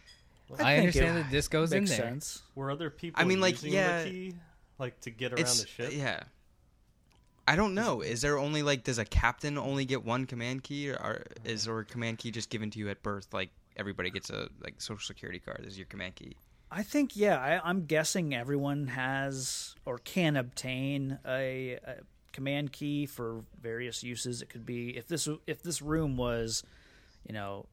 I 0.58 0.74
I, 0.74 0.78
understand 0.78 1.16
that 1.16 1.30
this 1.30 1.48
goes 1.48 1.72
in 1.72 1.86
there. 1.86 1.96
sense. 1.96 2.42
Were 2.54 2.70
other 2.70 2.90
people? 2.90 3.20
I 3.20 3.24
mean, 3.24 3.40
like, 3.40 3.54
using 3.54 3.72
yeah. 3.72 4.02
the 4.02 4.10
key, 4.10 4.34
like 4.78 5.00
to 5.00 5.10
get 5.10 5.32
around 5.32 5.46
the 5.46 5.66
ship. 5.66 5.92
yeah. 5.92 6.24
I 7.48 7.56
don't 7.56 7.74
know. 7.74 8.02
Is 8.02 8.20
there 8.20 8.38
only 8.38 8.62
like 8.62 8.84
does 8.84 8.98
a 8.98 9.04
captain 9.04 9.58
only 9.58 9.84
get 9.84 10.04
one 10.04 10.26
command 10.26 10.62
key, 10.62 10.90
or 10.90 10.96
are, 10.96 11.24
is 11.44 11.66
or 11.66 11.80
a 11.80 11.84
command 11.84 12.18
key 12.18 12.30
just 12.30 12.50
given 12.50 12.70
to 12.70 12.78
you 12.78 12.88
at 12.88 13.02
birth? 13.02 13.28
Like 13.32 13.50
everybody 13.76 14.10
gets 14.10 14.30
a 14.30 14.48
like 14.62 14.80
social 14.80 15.04
security 15.04 15.38
card 15.38 15.64
is 15.66 15.76
your 15.78 15.86
command 15.86 16.14
key. 16.14 16.36
I 16.70 16.82
think 16.82 17.16
yeah. 17.16 17.38
I, 17.38 17.60
I'm 17.68 17.84
guessing 17.86 18.34
everyone 18.34 18.86
has 18.88 19.74
or 19.84 19.98
can 19.98 20.36
obtain 20.36 21.18
a, 21.26 21.78
a 21.84 21.94
command 22.32 22.72
key 22.72 23.06
for 23.06 23.44
various 23.60 24.02
uses. 24.02 24.40
It 24.42 24.48
could 24.48 24.64
be 24.64 24.96
if 24.96 25.06
this 25.06 25.28
if 25.46 25.62
this 25.62 25.82
room 25.82 26.16
was, 26.16 26.62
you 27.26 27.34
know, 27.34 27.66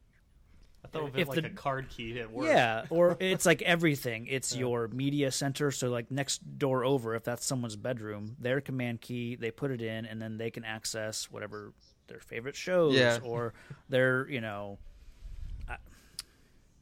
I 0.84 0.88
thought 0.88 1.02
of 1.04 1.08
If 1.16 1.16
it 1.16 1.28
like 1.28 1.40
the- 1.42 1.46
a 1.46 1.50
card 1.50 1.88
key 1.88 2.20
at 2.20 2.30
work. 2.30 2.46
Yeah, 2.46 2.84
or 2.90 3.16
it's 3.20 3.46
like 3.46 3.62
everything. 3.62 4.26
It's 4.26 4.54
your 4.54 4.88
media 4.88 5.30
center. 5.30 5.70
So 5.70 5.88
like 5.88 6.10
next 6.10 6.58
door 6.58 6.84
over, 6.84 7.14
if 7.14 7.24
that's 7.24 7.46
someone's 7.46 7.76
bedroom, 7.76 8.36
their 8.38 8.60
command 8.60 9.00
key, 9.00 9.34
they 9.36 9.50
put 9.50 9.70
it 9.70 9.80
in, 9.80 10.04
and 10.04 10.20
then 10.20 10.36
they 10.36 10.50
can 10.50 10.64
access 10.64 11.30
whatever 11.30 11.72
their 12.06 12.20
favorite 12.20 12.56
shows 12.56 12.94
Yeah. 12.96 13.18
or 13.22 13.54
their 13.88 14.28
you 14.28 14.40
know. 14.42 14.78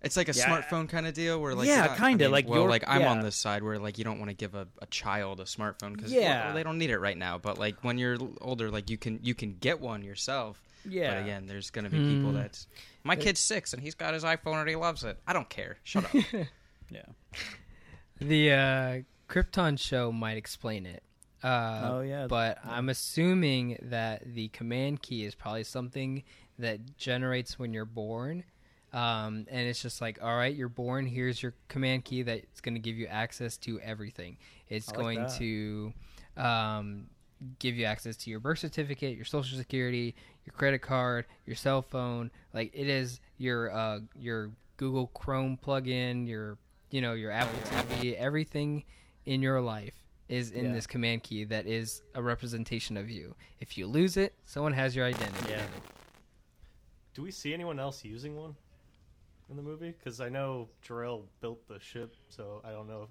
It's 0.03 0.17
like 0.17 0.29
a 0.29 0.33
Yeah. 0.33 0.47
smartphone 0.47 0.89
kind 0.89 1.07
of 1.07 1.15
deal 1.15 1.41
where 1.41 1.55
like 1.55 1.67
Yeah, 1.69 1.85
you're 1.85 1.93
I 1.95 1.97
kinda, 1.99 2.25
mean, 2.27 2.33
like 2.33 2.47
well 2.49 2.61
you're- 2.61 2.71
like 2.71 2.85
I'm 2.87 3.03
on 3.03 3.21
this 3.21 3.35
side 3.37 3.63
where 3.65 3.79
like 3.79 3.99
you 3.99 4.05
don't 4.05 4.19
want 4.19 4.31
to 4.31 4.35
give 4.37 4.55
a, 4.55 4.69
a 4.81 4.87
child 4.87 5.41
a 5.41 5.45
smartphone 5.45 5.95
because 5.97 6.13
Yeah. 6.13 6.53
they 6.53 6.63
don't 6.63 6.79
need 6.79 6.91
it 6.91 6.99
right 6.99 7.17
now. 7.19 7.37
But 7.39 7.59
like 7.59 7.83
when 7.83 7.99
you're 7.99 8.17
older, 8.41 8.71
like 8.71 8.91
you 8.91 8.97
can 8.99 9.19
you 9.23 9.35
can 9.35 9.57
get 9.59 9.81
one 9.81 10.03
yourself. 10.03 10.63
Yeah. 10.89 11.15
But 11.15 11.23
again, 11.25 11.47
there's 11.47 11.71
gonna 11.71 11.91
be 11.91 11.99
people 11.99 12.31
Hmm. 12.31 12.37
that 12.37 12.65
my 13.03 13.17
kid's 13.17 13.41
six 13.41 13.73
and 13.73 13.83
he's 13.83 13.95
got 13.97 14.15
his 14.15 14.23
iPhone 14.25 14.61
and 14.61 14.69
he 14.69 14.77
loves 14.77 15.03
it. 15.05 15.19
I 15.27 15.33
don't 15.33 15.49
care. 15.49 15.79
Shut 15.85 16.05
up. 16.05 16.13
Yeah. 16.91 17.03
The 18.21 18.53
uh, 18.53 18.99
Krypton 19.29 19.79
show 19.79 20.11
might 20.11 20.37
explain 20.39 20.87
it. 20.87 21.03
Uh, 21.43 21.81
Oh, 21.93 22.01
yeah. 22.01 22.27
But 22.27 22.59
I'm 22.65 22.89
assuming 22.89 23.79
that 23.83 24.35
the 24.35 24.49
command 24.49 25.03
key 25.03 25.25
is 25.25 25.35
probably 25.35 25.65
something 25.65 26.23
that 26.59 26.97
generates 26.97 27.59
when 27.59 27.73
you're 27.73 27.85
born. 27.85 28.45
Um, 28.93 29.47
and 29.51 29.69
it's 29.69 29.83
just 29.83 30.01
like, 30.01 30.19
all 30.23 30.35
right, 30.37 30.55
you're 30.55 30.69
born. 30.71 31.07
Here's 31.07 31.43
your 31.43 31.55
command 31.69 32.05
key 32.05 32.23
that's 32.23 32.61
going 32.63 32.75
to 32.75 32.81
give 32.81 32.97
you 32.97 33.07
access 33.07 33.57
to 33.59 33.79
everything. 33.81 34.37
It's 34.69 34.89
like 34.89 34.97
going 34.97 35.19
that. 35.23 35.37
to 35.39 35.93
um, 36.37 37.07
give 37.59 37.77
you 37.77 37.85
access 37.85 38.17
to 38.17 38.31
your 38.31 38.41
birth 38.41 38.61
certificate, 38.61 39.15
your 39.17 39.27
social 39.27 39.59
security, 39.59 40.15
your 40.47 40.55
credit 40.55 40.81
card, 40.81 41.27
your 41.45 41.57
cell 41.57 41.83
phone. 41.83 42.31
Like 42.55 42.71
it 42.75 42.89
is 42.89 43.21
your 43.37 43.71
uh, 43.73 44.01
your 44.19 44.51
Google 44.79 45.09
Chrome 45.09 45.59
plugin, 45.63 46.27
your 46.27 46.57
you 46.91 47.03
know 47.03 47.13
your 47.13 47.31
Apple 47.31 47.59
TV, 47.71 48.15
everything 48.17 48.85
in 49.27 49.43
your 49.43 49.61
life 49.61 49.95
is 50.31 50.51
in 50.53 50.67
Yeah. 50.67 50.73
this 50.73 50.87
command 50.87 51.23
key 51.23 51.45
that 51.45 51.67
is 51.67 52.03
a 52.15 52.23
representation 52.23 52.97
of 52.97 53.11
you. 53.11 53.35
If 53.61 53.77
you 53.77 53.87
lose 53.87 54.17
it, 54.17 54.35
someone 54.47 54.73
has 54.73 54.97
your 54.97 55.05
identity. 55.05 55.51
Yeah. 55.51 55.63
do 57.15 57.23
we 57.23 57.31
see 57.31 57.53
anyone 57.53 57.79
else 57.81 58.05
using 58.05 58.37
one 58.37 58.55
in 59.51 59.57
the 59.57 59.63
movie? 59.63 59.95
Because 59.99 60.21
I 60.21 60.29
know 60.29 60.69
Jor-El 60.83 61.25
built 61.41 61.67
the 61.69 61.79
ship, 61.81 62.15
so 62.29 62.61
I 62.65 62.71
don't 62.71 62.89
know. 62.89 63.03
If, 63.05 63.09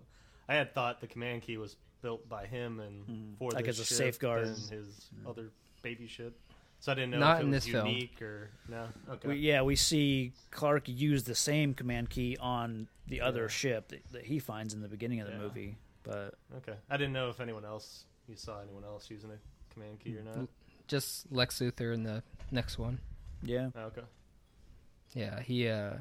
I 0.49 0.55
had 0.55 0.73
thought 0.73 1.01
the 1.01 1.07
command 1.07 1.41
key 1.41 1.57
was 1.57 1.75
built 2.01 2.27
by 2.29 2.45
him 2.45 2.79
and 2.79 3.05
Mm. 3.07 3.37
for 3.37 3.51
Like 3.51 3.65
this 3.65 3.79
as 3.79 3.91
a 3.91 3.93
safeguard. 3.93 4.47
and 4.47 4.57
his 4.69 5.09
other 5.25 5.49
baby 5.81 6.07
ship. 6.07 6.39
So 6.79 6.91
I 6.91 6.95
didn't 6.95 7.09
know 7.11 7.19
Not 7.19 7.37
if 7.37 7.41
it 7.41 7.43
in 7.45 7.51
was 7.51 7.63
this 7.65 7.71
film. 7.73 7.87
unique 7.87 8.21
or 8.21 8.51
no. 8.69 8.87
Okay. 9.09 9.27
We, 9.29 9.35
yeah, 9.37 9.63
we 9.63 9.75
see 9.75 10.31
Clark 10.51 10.87
use 10.87 11.23
the 11.23 11.33
same 11.33 11.73
command 11.73 12.09
key 12.11 12.37
on 12.39 12.87
the 13.07 13.21
other 13.21 13.43
Yeah. 13.43 13.47
ship 13.47 13.87
that, 13.89 14.03
that 14.11 14.25
he 14.25 14.37
finds 14.37 14.75
in 14.75 14.81
the 14.81 14.87
beginning 14.87 15.19
of 15.21 15.27
the 15.27 15.33
Yeah. 15.33 15.39
movie. 15.39 15.77
But 16.03 16.35
Okay. 16.57 16.75
I 16.89 16.97
didn't 16.97 17.13
know 17.13 17.29
if 17.29 17.39
anyone 17.39 17.65
else 17.65 18.05
you 18.27 18.35
saw 18.35 18.61
anyone 18.61 18.83
else 18.83 19.09
using 19.09 19.31
a 19.31 19.73
command 19.73 19.99
key 20.01 20.17
or 20.17 20.23
not. 20.23 20.47
Just 20.87 21.31
Lex 21.31 21.59
Luthor 21.59 21.93
in 21.93 22.03
the 22.03 22.21
next 22.51 22.77
one. 22.77 22.99
yeah, 23.41 23.71
Oh, 23.75 23.85
okay. 23.85 24.03
Yeah, 25.13 25.39
he. 25.41 25.67
uh 25.67 25.95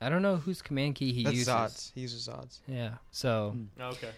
I 0.00 0.08
don't 0.08 0.22
know 0.22 0.36
whose 0.36 0.62
command 0.62 0.94
key 0.94 1.12
he 1.12 1.24
That's 1.24 1.36
uses. 1.36 1.52
Zod's. 1.52 1.92
He 1.94 2.00
uses 2.02 2.26
Zod's. 2.28 2.60
Yeah. 2.66 2.94
So 3.10 3.50
Hmm. 3.54 3.64
Oh, 3.82 3.88
okay. 3.88 4.10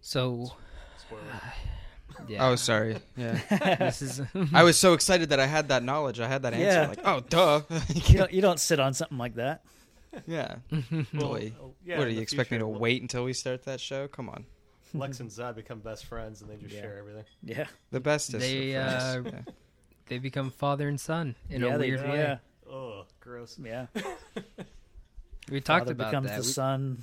so 0.00 0.52
Spoiler. 0.98 1.22
yeah. 2.28 2.48
Oh, 2.48 2.56
sorry. 2.56 2.96
Yeah. 3.16 3.38
this 3.78 4.02
is. 4.02 4.20
I 4.54 4.62
was 4.62 4.78
so 4.78 4.94
excited 4.94 5.30
that 5.30 5.40
I 5.40 5.46
had 5.46 5.68
that 5.68 5.82
knowledge. 5.82 6.20
I 6.20 6.28
had 6.28 6.42
that 6.42 6.54
answer. 6.54 6.64
Yeah. 6.64 6.88
Like, 6.88 7.00
oh, 7.04 7.20
duh. 7.28 7.60
you 8.06 8.18
don't 8.18 8.32
you 8.32 8.40
don't 8.42 8.60
sit 8.60 8.80
on 8.80 8.94
something 8.94 9.18
like 9.18 9.34
that. 9.36 9.62
yeah. 10.26 10.56
Well, 10.70 11.04
Boy. 11.14 11.52
oh, 11.60 11.72
yeah, 11.84 11.96
what 11.98 12.02
in 12.04 12.08
do 12.08 12.10
you 12.10 12.16
the 12.16 12.22
expect 12.22 12.50
me 12.50 12.58
to 12.58 12.64
future, 12.66 12.78
wait 12.78 13.00
until 13.02 13.24
we 13.24 13.32
start 13.32 13.64
that 13.64 13.80
show? 13.80 14.08
Come 14.08 14.28
on. 14.28 14.44
Lex 14.94 15.20
and 15.20 15.30
Zod 15.30 15.54
become 15.56 15.80
best 15.80 16.04
friends 16.04 16.42
and 16.42 16.50
they 16.50 16.56
just 16.56 16.74
Yeah. 16.74 16.82
share 16.82 16.98
everything. 16.98 17.24
Yeah, 17.42 17.66
The 17.92 18.00
bestest. 18.00 18.40
They, 18.40 18.72
of 18.74 18.84
friends. 18.86 19.26
uh, 19.26 19.30
Yeah. 19.46 19.52
they 20.06 20.18
become 20.18 20.50
father 20.50 20.86
and 20.86 21.00
son 21.00 21.34
in 21.48 21.62
yeah, 21.62 21.74
a 21.74 21.78
they- 21.78 21.88
weird 21.90 22.02
way. 22.02 22.38
Yeah, 22.72 22.76
Oh, 22.78 23.04
gross. 23.20 23.58
yeah. 23.62 23.86
We 25.50 25.60
talked 25.60 25.80
Father 25.86 25.92
about 25.92 26.10
becomes 26.10 26.28
that. 26.28 26.36
the 26.36 26.46
We, 26.46 26.52
son. 26.52 27.02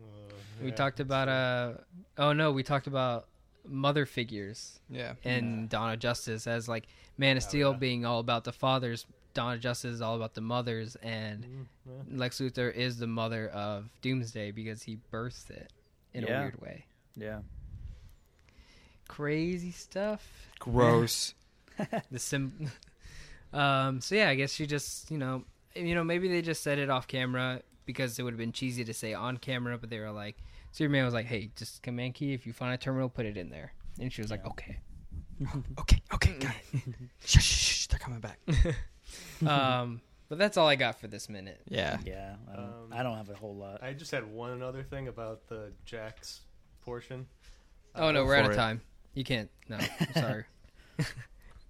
Uh, 0.00 0.32
we 0.62 0.70
talked 0.72 1.00
about 1.00 1.24
true. 1.26 1.34
uh 1.34 1.74
oh 2.28 2.32
no, 2.32 2.52
we 2.52 2.62
talked 2.62 2.86
about 2.86 3.26
mother 3.66 4.06
figures 4.06 4.78
yeah. 4.88 5.14
and 5.24 5.68
Dawn 5.68 5.92
of 5.92 5.98
Justice 5.98 6.46
as 6.46 6.68
like 6.68 6.84
Man 7.18 7.36
of 7.36 7.42
Oh, 7.42 7.48
Steel 7.48 7.70
yeah. 7.72 7.76
being 7.78 8.06
all 8.06 8.20
about 8.20 8.44
the 8.44 8.52
fathers, 8.52 9.06
Dawn 9.34 9.54
of 9.54 9.60
Justice 9.60 9.94
is 9.94 10.00
all 10.00 10.14
about 10.14 10.34
the 10.34 10.40
mothers, 10.40 10.96
and 11.02 11.44
Mm, 11.44 11.66
yeah. 11.86 12.18
Lex 12.18 12.38
Luthor 12.40 12.72
is 12.72 12.96
the 12.98 13.08
mother 13.08 13.48
of 13.48 13.90
Doomsday 14.02 14.52
because 14.52 14.84
he 14.84 14.96
births 15.10 15.50
it 15.50 15.72
in 16.14 16.22
Yeah. 16.22 16.38
a 16.38 16.40
weird 16.42 16.60
way. 16.60 16.84
Yeah, 17.16 17.40
Crazy 19.08 19.72
stuff. 19.72 20.48
Gross. 20.60 21.34
The 22.10 22.18
sim. 22.20 22.70
um. 23.54 24.00
So 24.00 24.14
yeah, 24.14 24.28
I 24.28 24.34
guess 24.34 24.52
she 24.52 24.66
just 24.66 25.10
you 25.10 25.18
know 25.18 25.44
you 25.74 25.94
know 25.94 26.04
maybe 26.04 26.28
they 26.28 26.42
just 26.42 26.62
said 26.62 26.78
it 26.78 26.90
off 26.90 27.06
camera 27.06 27.62
because 27.86 28.18
it 28.18 28.22
would 28.22 28.32
have 28.32 28.38
been 28.38 28.52
cheesy 28.52 28.84
to 28.84 28.94
say 28.94 29.14
on 29.14 29.36
camera, 29.36 29.78
but 29.78 29.90
they 29.90 29.98
were 29.98 30.10
like 30.10 30.36
Superman 30.74 31.04
was 31.04 31.14
like, 31.14 31.26
hey, 31.26 31.50
just 31.54 31.84
command 31.84 32.14
key. 32.14 32.34
If 32.34 32.46
you 32.48 32.52
find 32.52 32.74
a 32.74 32.76
terminal, 32.76 33.08
put 33.08 33.26
it 33.26 33.36
in 33.36 33.48
there. 33.48 33.72
And 34.00 34.12
she 34.12 34.20
was 34.22 34.30
like, 34.32 34.44
okay. 34.44 34.78
okay. 35.78 36.02
Okay. 36.12 36.32
Got 36.40 36.54
it. 36.72 36.80
shh, 37.24 37.38
shh, 37.38 37.42
shh. 37.42 37.86
They're 37.86 38.00
coming 38.00 38.18
back. 38.20 38.40
um. 39.46 40.00
But 40.28 40.38
that's 40.38 40.56
all 40.56 40.66
I 40.66 40.74
got 40.74 40.98
for 40.98 41.06
this 41.06 41.28
minute. 41.28 41.60
Yeah. 41.68 41.98
yeah. 42.04 42.34
I 42.50 42.56
don't, 42.56 42.64
Um, 42.64 42.88
I 42.90 43.02
don't 43.04 43.16
have 43.16 43.28
a 43.28 43.34
whole 43.34 43.54
lot. 43.54 43.84
I 43.84 43.92
just 43.92 44.10
had 44.10 44.26
one 44.26 44.62
other 44.62 44.82
thing 44.82 45.06
about 45.06 45.46
the 45.46 45.70
Jax 45.84 46.40
portion. 46.80 47.26
Oh 47.94 48.10
no, 48.10 48.24
we're 48.24 48.34
out 48.34 48.46
for 48.46 48.50
of 48.50 48.56
it. 48.56 48.58
time. 48.58 48.80
You 49.12 49.22
can't. 49.22 49.50
No, 49.68 49.76
I'm 49.76 50.12
sorry. 50.14 50.44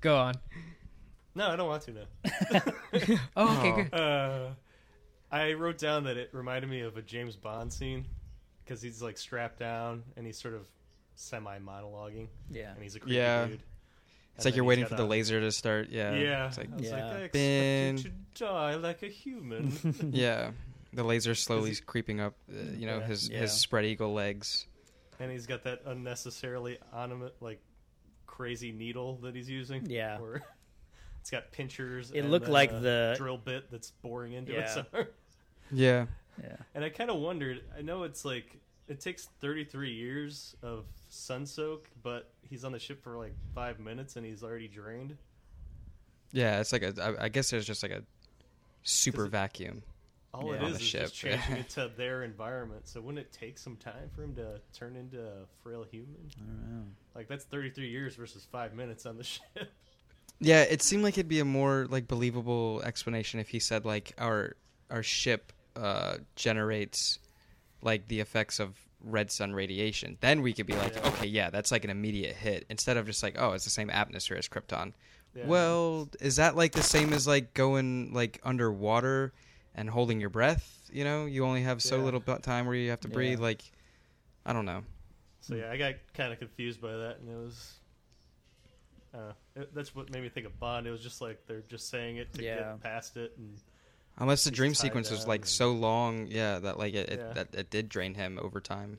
Go 0.01 0.17
on. 0.17 0.35
No, 1.35 1.49
I 1.49 1.57
don't 1.57 1.69
want 1.69 1.83
to 1.83 1.93
now. 1.93 2.61
Oh, 3.37 3.59
okay, 3.59 3.83
good. 3.91 3.95
Uh, 3.95 4.49
I 5.33 5.53
wrote 5.55 5.79
down 5.79 6.05
that 6.05 6.17
it 6.17 6.31
reminded 6.33 6.71
me 6.71 6.81
of 6.83 6.97
a 6.97 7.03
James 7.03 7.35
Bond 7.37 7.73
scene 7.73 8.07
because 8.65 8.81
he's 8.81 9.03
like 9.03 9.19
strapped 9.19 9.59
down 9.59 10.05
and 10.17 10.25
he's 10.25 10.39
sort 10.39 10.55
of 10.55 10.67
semi 11.17 11.59
monologuing 11.59 12.29
yeah, 12.51 12.73
and 12.73 12.83
he's 12.83 12.95
a 12.97 13.01
creepy 13.01 13.17
Yeah. 13.17 13.47
dude. 13.47 13.55
It's 14.37 14.45
And 14.45 14.53
like 14.53 14.57
you're 14.57 14.65
waiting 14.65 14.87
for 14.87 14.95
the 14.97 15.05
a- 15.05 15.07
laser 15.07 15.41
to 15.41 15.51
start. 15.53 15.89
Yeah. 15.91 16.15
Yeah, 16.15 16.47
It's 16.49 16.59
like, 16.59 16.73
I 16.73 16.77
was 16.77 16.91
like, 16.91 16.99
Yeah. 17.01 17.07
I 17.07 17.11
expect 17.15 17.33
Ben. 17.35 17.97
you 17.99 18.03
to 18.05 18.11
die 18.35 18.75
like 18.77 19.03
a 19.03 19.09
human. 19.09 20.11
yeah. 20.13 20.51
The 20.93 21.03
laser 21.05 21.35
slowly 21.35 21.71
Is 21.73 21.79
he- 21.79 21.85
creeping 21.85 22.21
up. 22.21 22.35
Uh, 22.51 22.71
you 22.77 22.87
know 22.87 22.99
Yeah. 22.99 23.07
his 23.07 23.29
Yeah. 23.29 23.39
his 23.41 23.53
spread 23.53 23.85
eagle 23.85 24.13
legs. 24.13 24.67
and 25.21 25.31
he's 25.33 25.47
got 25.47 25.63
that 25.65 25.83
unnecessarily 25.87 26.79
ornament, 26.93 27.35
like 27.41 27.61
crazy 28.27 28.73
needle 28.73 29.17
that 29.23 29.35
he's 29.37 29.49
using. 29.51 29.87
Yeah. 29.91 30.19
Or 30.21 30.43
it's 31.25 31.31
got 31.31 31.51
pinchers. 31.53 32.11
It 32.11 32.19
and 32.21 32.31
looked 32.31 32.45
then 32.45 32.53
like 32.53 32.71
a 32.71 32.81
the- 32.81 33.15
drill 33.17 33.39
bit 33.39 33.71
that's 33.71 33.93
boring 34.03 34.35
into 34.35 34.53
Yeah. 34.53 34.59
its 34.61 34.77
arm. 34.93 35.07
Yeah. 35.73 36.05
yeah, 36.39 36.57
And 36.75 36.85
I 36.85 36.91
kind 36.91 37.09
of 37.09 37.17
wondered. 37.17 37.63
I 37.75 37.81
know 37.81 38.03
it's 38.03 38.27
like 38.27 38.59
it 38.89 39.01
takes 39.01 39.31
33 39.41 39.95
years 39.95 40.55
of 40.63 40.85
sun 41.09 41.47
soak, 41.47 41.89
but 42.03 42.31
he's 42.43 42.63
on 42.63 42.73
the 42.73 42.79
ship 42.79 43.03
for 43.03 43.17
like 43.17 43.33
five 43.55 43.81
minutes 43.81 44.17
and 44.17 44.27
he's 44.27 44.43
already 44.43 44.69
drained. 44.69 45.17
Yeah. 46.31 46.61
It's 46.61 46.73
like 46.75 46.83
a. 46.83 46.93
I, 47.19 47.25
I 47.25 47.29
guess 47.31 47.49
there's 47.49 47.67
just 47.67 47.83
like 47.83 47.93
a 47.93 48.03
super 48.83 49.25
it- 49.25 49.31
vacuum. 49.31 49.83
All 50.35 50.49
Yeah. 50.49 50.57
it 50.57 50.63
On 50.65 50.73
is 50.73 50.79
the 50.79 50.85
is 50.85 50.91
just 50.93 51.15
ship. 51.15 51.31
changing 51.41 51.57
it 51.57 51.69
to 51.81 51.91
their 51.97 52.23
environment. 52.25 52.87
So 52.87 53.01
wouldn't 53.01 53.25
it 53.25 53.33
take 53.33 53.57
some 53.57 53.77
time 53.77 54.11
for 54.15 54.25
him 54.25 54.35
to 54.35 54.61
turn 54.79 54.95
into 54.97 55.23
a 55.25 55.47
frail 55.63 55.85
human? 55.91 56.17
I 56.37 56.41
don't 56.45 56.77
know. 56.81 56.85
Like 57.15 57.29
that's 57.29 57.45
33 57.47 57.89
years 57.89 58.17
versus 58.17 58.47
five 58.53 58.75
minutes 58.75 59.07
on 59.07 59.17
the 59.17 59.25
ship. 59.25 59.73
Yeah, 60.41 60.63
it 60.63 60.83
seemed 60.83 61.03
like 61.03 61.15
it'd 61.15 61.29
be 61.29 61.41
a 61.41 61.45
more 61.45 61.87
like 61.89 62.09
believable 62.09 62.83
explanation 62.85 63.41
if 63.41 63.49
he 63.49 63.59
said 63.61 63.85
like 63.85 64.13
our 64.19 64.57
our 64.91 65.03
ship 65.03 65.53
uh, 65.77 66.19
generates 66.37 67.19
like 67.83 68.09
the 68.09 68.21
effects 68.21 68.61
of 68.61 68.77
red 69.03 69.31
sun 69.31 69.53
radiation. 69.53 70.17
Then 70.21 70.43
we 70.43 70.53
could 70.53 70.67
be 70.67 70.75
like, 70.75 70.95
Yeah. 70.97 71.09
okay, 71.09 71.27
yeah, 71.27 71.51
that's 71.51 71.71
like 71.71 71.85
an 71.85 71.91
immediate 71.91 72.35
hit. 72.37 72.65
Instead 72.71 72.97
of 72.97 73.07
just 73.07 73.23
like, 73.23 73.37
oh, 73.39 73.53
it's 73.53 73.65
the 73.65 73.71
same 73.71 73.91
atmosphere 73.91 74.37
as 74.37 74.49
Krypton. 74.49 74.93
Yeah. 75.35 75.47
Well, 75.47 76.09
is 76.21 76.37
that 76.37 76.57
like 76.57 76.73
the 76.73 76.83
same 76.83 77.13
as 77.13 77.27
like 77.27 77.55
going 77.55 78.13
like 78.13 78.41
underwater 78.45 79.33
and 79.75 79.91
holding 79.91 80.21
your 80.21 80.31
breath? 80.31 80.89
You 80.93 81.05
know, 81.05 81.27
you 81.27 81.45
only 81.45 81.63
have 81.63 81.83
so 81.83 81.97
Yeah. 81.99 82.03
little 82.05 82.21
time 82.21 82.67
where 82.67 82.75
you 82.77 82.91
have 82.91 83.01
to 83.01 83.09
breathe. 83.09 83.41
Like, 83.41 83.63
I 84.47 84.53
don't 84.53 84.65
know. 84.65 84.85
So 85.41 85.57
yeah, 85.57 85.71
I 85.71 85.77
got 85.77 85.95
kind 86.15 86.33
of 86.33 86.39
confused 86.39 86.81
by 86.81 86.93
that, 86.93 87.19
and 87.21 87.29
it 87.29 87.37
was. 87.37 87.75
Uh, 89.15 89.33
it, 89.55 89.73
that's 89.75 89.95
what 89.95 90.11
made 90.11 90.23
me 90.23 90.29
think 90.29 90.45
of 90.47 90.59
Bond. 90.59 90.87
It 90.87 90.91
was 90.91 91.01
just 91.01 91.21
like 91.21 91.47
they're 91.47 91.63
just 91.69 91.89
saying 91.89 92.17
it 92.17 92.33
to 92.35 92.43
Yeah. 92.43 92.57
get 92.57 92.83
past 92.83 93.17
it, 93.17 93.33
and 93.39 93.57
Unless 94.19 94.45
the 94.45 94.51
dream 94.51 94.75
sequence 94.75 95.11
was 95.11 95.27
like 95.27 95.43
and- 95.43 95.49
so 95.49 95.73
long, 95.73 96.27
yeah, 96.29 96.59
that 96.61 96.79
like 96.79 96.95
it, 96.95 97.09
it 97.11 97.19
Yeah. 97.21 97.33
that 97.35 97.55
it 97.55 97.71
did 97.71 97.89
drain 97.89 98.15
him 98.15 98.39
over 98.43 98.61
time. 98.61 98.99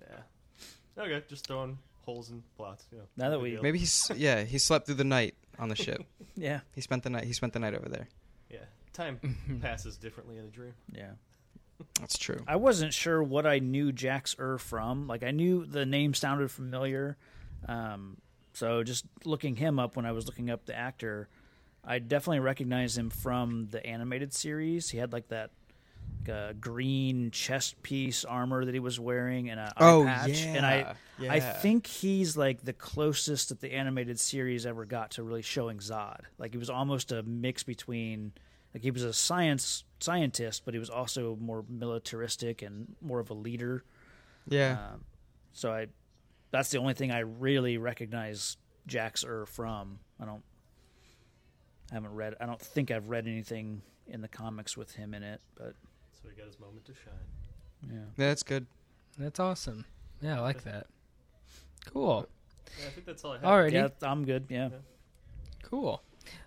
yeah. 0.00 1.02
Okay, 1.02 1.22
just 1.28 1.46
throwing 1.46 1.78
holes 2.04 2.30
in 2.30 2.42
plots. 2.56 2.84
You 2.90 2.98
know, 2.98 3.04
Now 3.16 3.30
that 3.30 3.40
we- 3.40 3.50
deal. 3.52 3.62
Maybe 3.62 3.78
he's 3.78 4.10
yeah 4.16 4.42
he 4.42 4.58
slept 4.58 4.86
through 4.86 4.96
the 4.96 5.04
night 5.04 5.34
on 5.58 5.68
the 5.68 5.76
ship. 5.76 6.02
Yeah, 6.34 6.60
he 6.74 6.80
spent 6.80 7.02
the 7.02 7.10
night. 7.10 7.24
He 7.24 7.32
spent 7.34 7.52
the 7.52 7.58
night 7.58 7.74
over 7.74 7.88
there. 7.88 8.08
yeah, 8.50 8.64
time 8.94 9.20
passes 9.62 9.96
differently 9.98 10.38
in 10.38 10.44
a 10.44 10.48
dream. 10.48 10.74
yeah. 10.92 11.10
That's 12.00 12.16
true. 12.16 12.40
I 12.46 12.56
wasn't 12.56 12.94
sure 12.94 13.22
what 13.22 13.44
I 13.46 13.58
knew 13.58 13.90
Jax 13.92 14.34
Ur 14.38 14.56
from. 14.58 15.06
Like 15.08 15.22
I 15.24 15.30
knew 15.32 15.66
the 15.66 15.84
name 15.84 16.14
sounded 16.14 16.50
familiar, 16.50 17.16
um, 17.68 18.16
so 18.52 18.82
just 18.82 19.04
looking 19.24 19.56
him 19.56 19.78
up 19.78 19.96
when 19.96 20.06
I 20.06 20.12
was 20.12 20.26
looking 20.26 20.50
up 20.50 20.66
the 20.66 20.76
actor, 20.76 21.28
I 21.84 21.98
definitely 21.98 22.40
recognized 22.40 22.96
him 22.96 23.10
from 23.10 23.68
the 23.70 23.84
animated 23.86 24.32
series. 24.32 24.90
He 24.90 24.98
had 24.98 25.12
like 25.12 25.28
that 25.28 25.50
like 26.26 26.28
a 26.28 26.54
green 26.54 27.30
chest 27.30 27.82
piece 27.82 28.24
armor 28.24 28.64
that 28.64 28.74
he 28.74 28.80
was 28.80 29.00
wearing 29.00 29.50
and 29.50 29.58
a 29.58 29.72
eye 29.76 29.90
Oh, 29.90 30.04
patch. 30.04 30.42
And 30.44 30.64
I 30.64 30.94
yeah, 31.18 31.32
I 31.32 31.40
think 31.40 31.86
he's 31.86 32.36
like 32.36 32.62
the 32.62 32.72
closest 32.72 33.48
that 33.48 33.60
the 33.60 33.72
animated 33.72 34.20
series 34.20 34.66
ever 34.66 34.84
got 34.84 35.12
to 35.12 35.22
really 35.22 35.42
showing 35.42 35.78
Zod. 35.78 36.20
Like 36.38 36.52
he 36.52 36.58
was 36.58 36.70
almost 36.70 37.10
a 37.12 37.22
mix 37.24 37.62
between 37.64 38.32
like 38.74 38.82
he 38.82 38.90
was 38.90 39.02
a 39.02 39.12
science 39.12 39.84
scientist, 40.00 40.62
but 40.64 40.74
he 40.74 40.80
was 40.80 40.90
also 40.90 41.36
more 41.40 41.64
militaristic 41.68 42.62
and 42.62 42.94
more 43.00 43.18
of 43.20 43.30
a 43.30 43.34
leader. 43.34 43.84
yeah. 44.48 44.78
Um, 44.92 45.04
so 45.52 45.72
I 45.72 45.88
that's 46.52 46.70
the 46.70 46.78
only 46.78 46.94
thing 46.94 47.10
I 47.10 47.20
really 47.20 47.76
recognize 47.78 48.56
Jax 48.86 49.24
Ur 49.24 49.44
from. 49.46 49.98
I 50.20 50.24
don't 50.26 50.42
I 51.90 51.94
haven't 51.94 52.14
read 52.14 52.34
I 52.40 52.46
don't 52.46 52.60
think 52.60 52.90
I've 52.92 53.08
read 53.08 53.26
anything 53.26 53.82
in 54.06 54.20
the 54.20 54.28
comics 54.28 54.76
with 54.76 54.92
him 54.94 55.12
in 55.14 55.22
it, 55.24 55.40
but 55.56 55.74
So 56.22 56.28
he 56.28 56.36
got 56.36 56.46
his 56.46 56.60
moment 56.60 56.84
to 56.86 56.92
shine. 56.94 57.90
yeah. 57.90 57.98
Yeah, 58.16 58.28
that's 58.28 58.42
good. 58.44 58.66
That's 59.18 59.40
awesome. 59.40 59.84
Yeah, 60.20 60.38
I 60.38 60.40
like 60.40 60.62
that. 60.64 60.86
Cool. 61.86 62.28
Yeah, 62.80 62.86
I 62.86 62.90
think 62.90 63.06
that's 63.06 63.24
all 63.24 63.32
I 63.32 63.34
have. 63.38 63.44
Alrighty. 63.44 63.72
Yeah, 63.72 63.88
I'm 64.02 64.24
good. 64.24 64.46
Yeah. 64.48 64.68
Cool. 65.62 66.00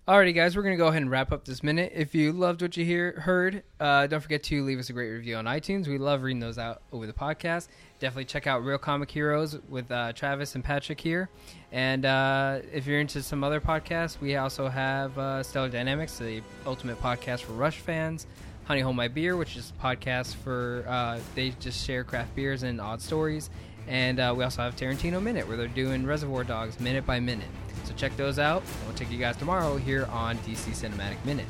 Alrighty, 0.08 0.36
guys, 0.36 0.56
we're 0.56 0.62
gonna 0.62 0.78
go 0.78 0.88
ahead 0.88 1.02
and 1.02 1.10
wrap 1.10 1.32
up 1.32 1.46
this 1.46 1.64
minute. 1.64 1.92
If 1.96 2.14
you 2.14 2.32
loved 2.32 2.62
what 2.62 2.78
you 2.78 2.86
hear 2.86 3.20
heard, 3.22 3.64
uh, 3.80 4.06
don't 4.06 4.22
forget 4.22 4.44
to 4.44 4.64
leave 4.64 4.78
us 4.78 4.92
a 4.92 4.94
great 4.94 5.10
review 5.10 5.36
on 5.36 5.46
iTunes. 5.46 5.88
We 5.88 5.98
love 5.98 6.22
reading 6.22 6.40
those 6.40 6.60
out 6.60 6.84
over 6.92 7.08
the 7.08 7.14
podcast. 7.14 7.70
Definitely 7.98 8.26
check 8.26 8.46
out 8.46 8.64
Real 8.64 8.78
Comic 8.78 9.10
Heroes 9.10 9.58
with 9.68 9.90
uh, 9.92 10.14
Travis 10.14 10.54
and 10.54 10.64
Patrick 10.64 11.02
here. 11.02 11.30
And 11.72 12.06
uh, 12.06 12.60
if 12.72 12.86
you're 12.86 13.00
into 13.00 13.24
some 13.24 13.44
other 13.44 13.60
podcasts, 13.60 14.22
we 14.22 14.36
also 14.36 14.70
have 14.70 15.18
uh, 15.18 15.42
Stellar 15.42 15.70
Dynamics, 15.70 16.20
the 16.20 16.42
ultimate 16.68 17.02
podcast 17.02 17.42
for 17.42 17.54
Rush 17.54 17.80
fans. 17.80 18.28
Honey 18.66 18.82
Hole 18.82 18.94
My 18.94 19.08
Beer, 19.08 19.38
which 19.38 19.56
is 19.58 19.72
a 19.80 19.84
podcast 19.84 20.36
for 20.38 20.86
uh, 20.88 21.20
they 21.36 21.52
just 21.60 21.86
share 21.86 22.04
craft 22.04 22.36
beers 22.36 22.64
and 22.64 22.82
odd 22.82 23.00
stories. 23.00 23.52
And 23.88 24.20
uh, 24.20 24.34
we 24.36 24.44
also 24.44 24.62
have 24.62 24.76
Tarantino 24.76 25.22
Minute, 25.22 25.48
where 25.48 25.58
they're 25.58 25.68
doing 25.68 26.06
Reservoir 26.06 26.44
Dogs 26.44 26.80
minute 26.80 27.06
by 27.06 27.20
minute. 27.20 27.48
So 27.84 27.94
check 27.94 28.16
those 28.18 28.40
out. 28.40 28.64
We'll 28.86 28.96
take 28.96 29.12
you 29.12 29.20
guys 29.20 29.38
tomorrow 29.38 29.78
here 29.78 30.06
on 30.06 30.38
DC 30.40 30.72
Cinematic 30.72 31.24
Minute. 31.24 31.46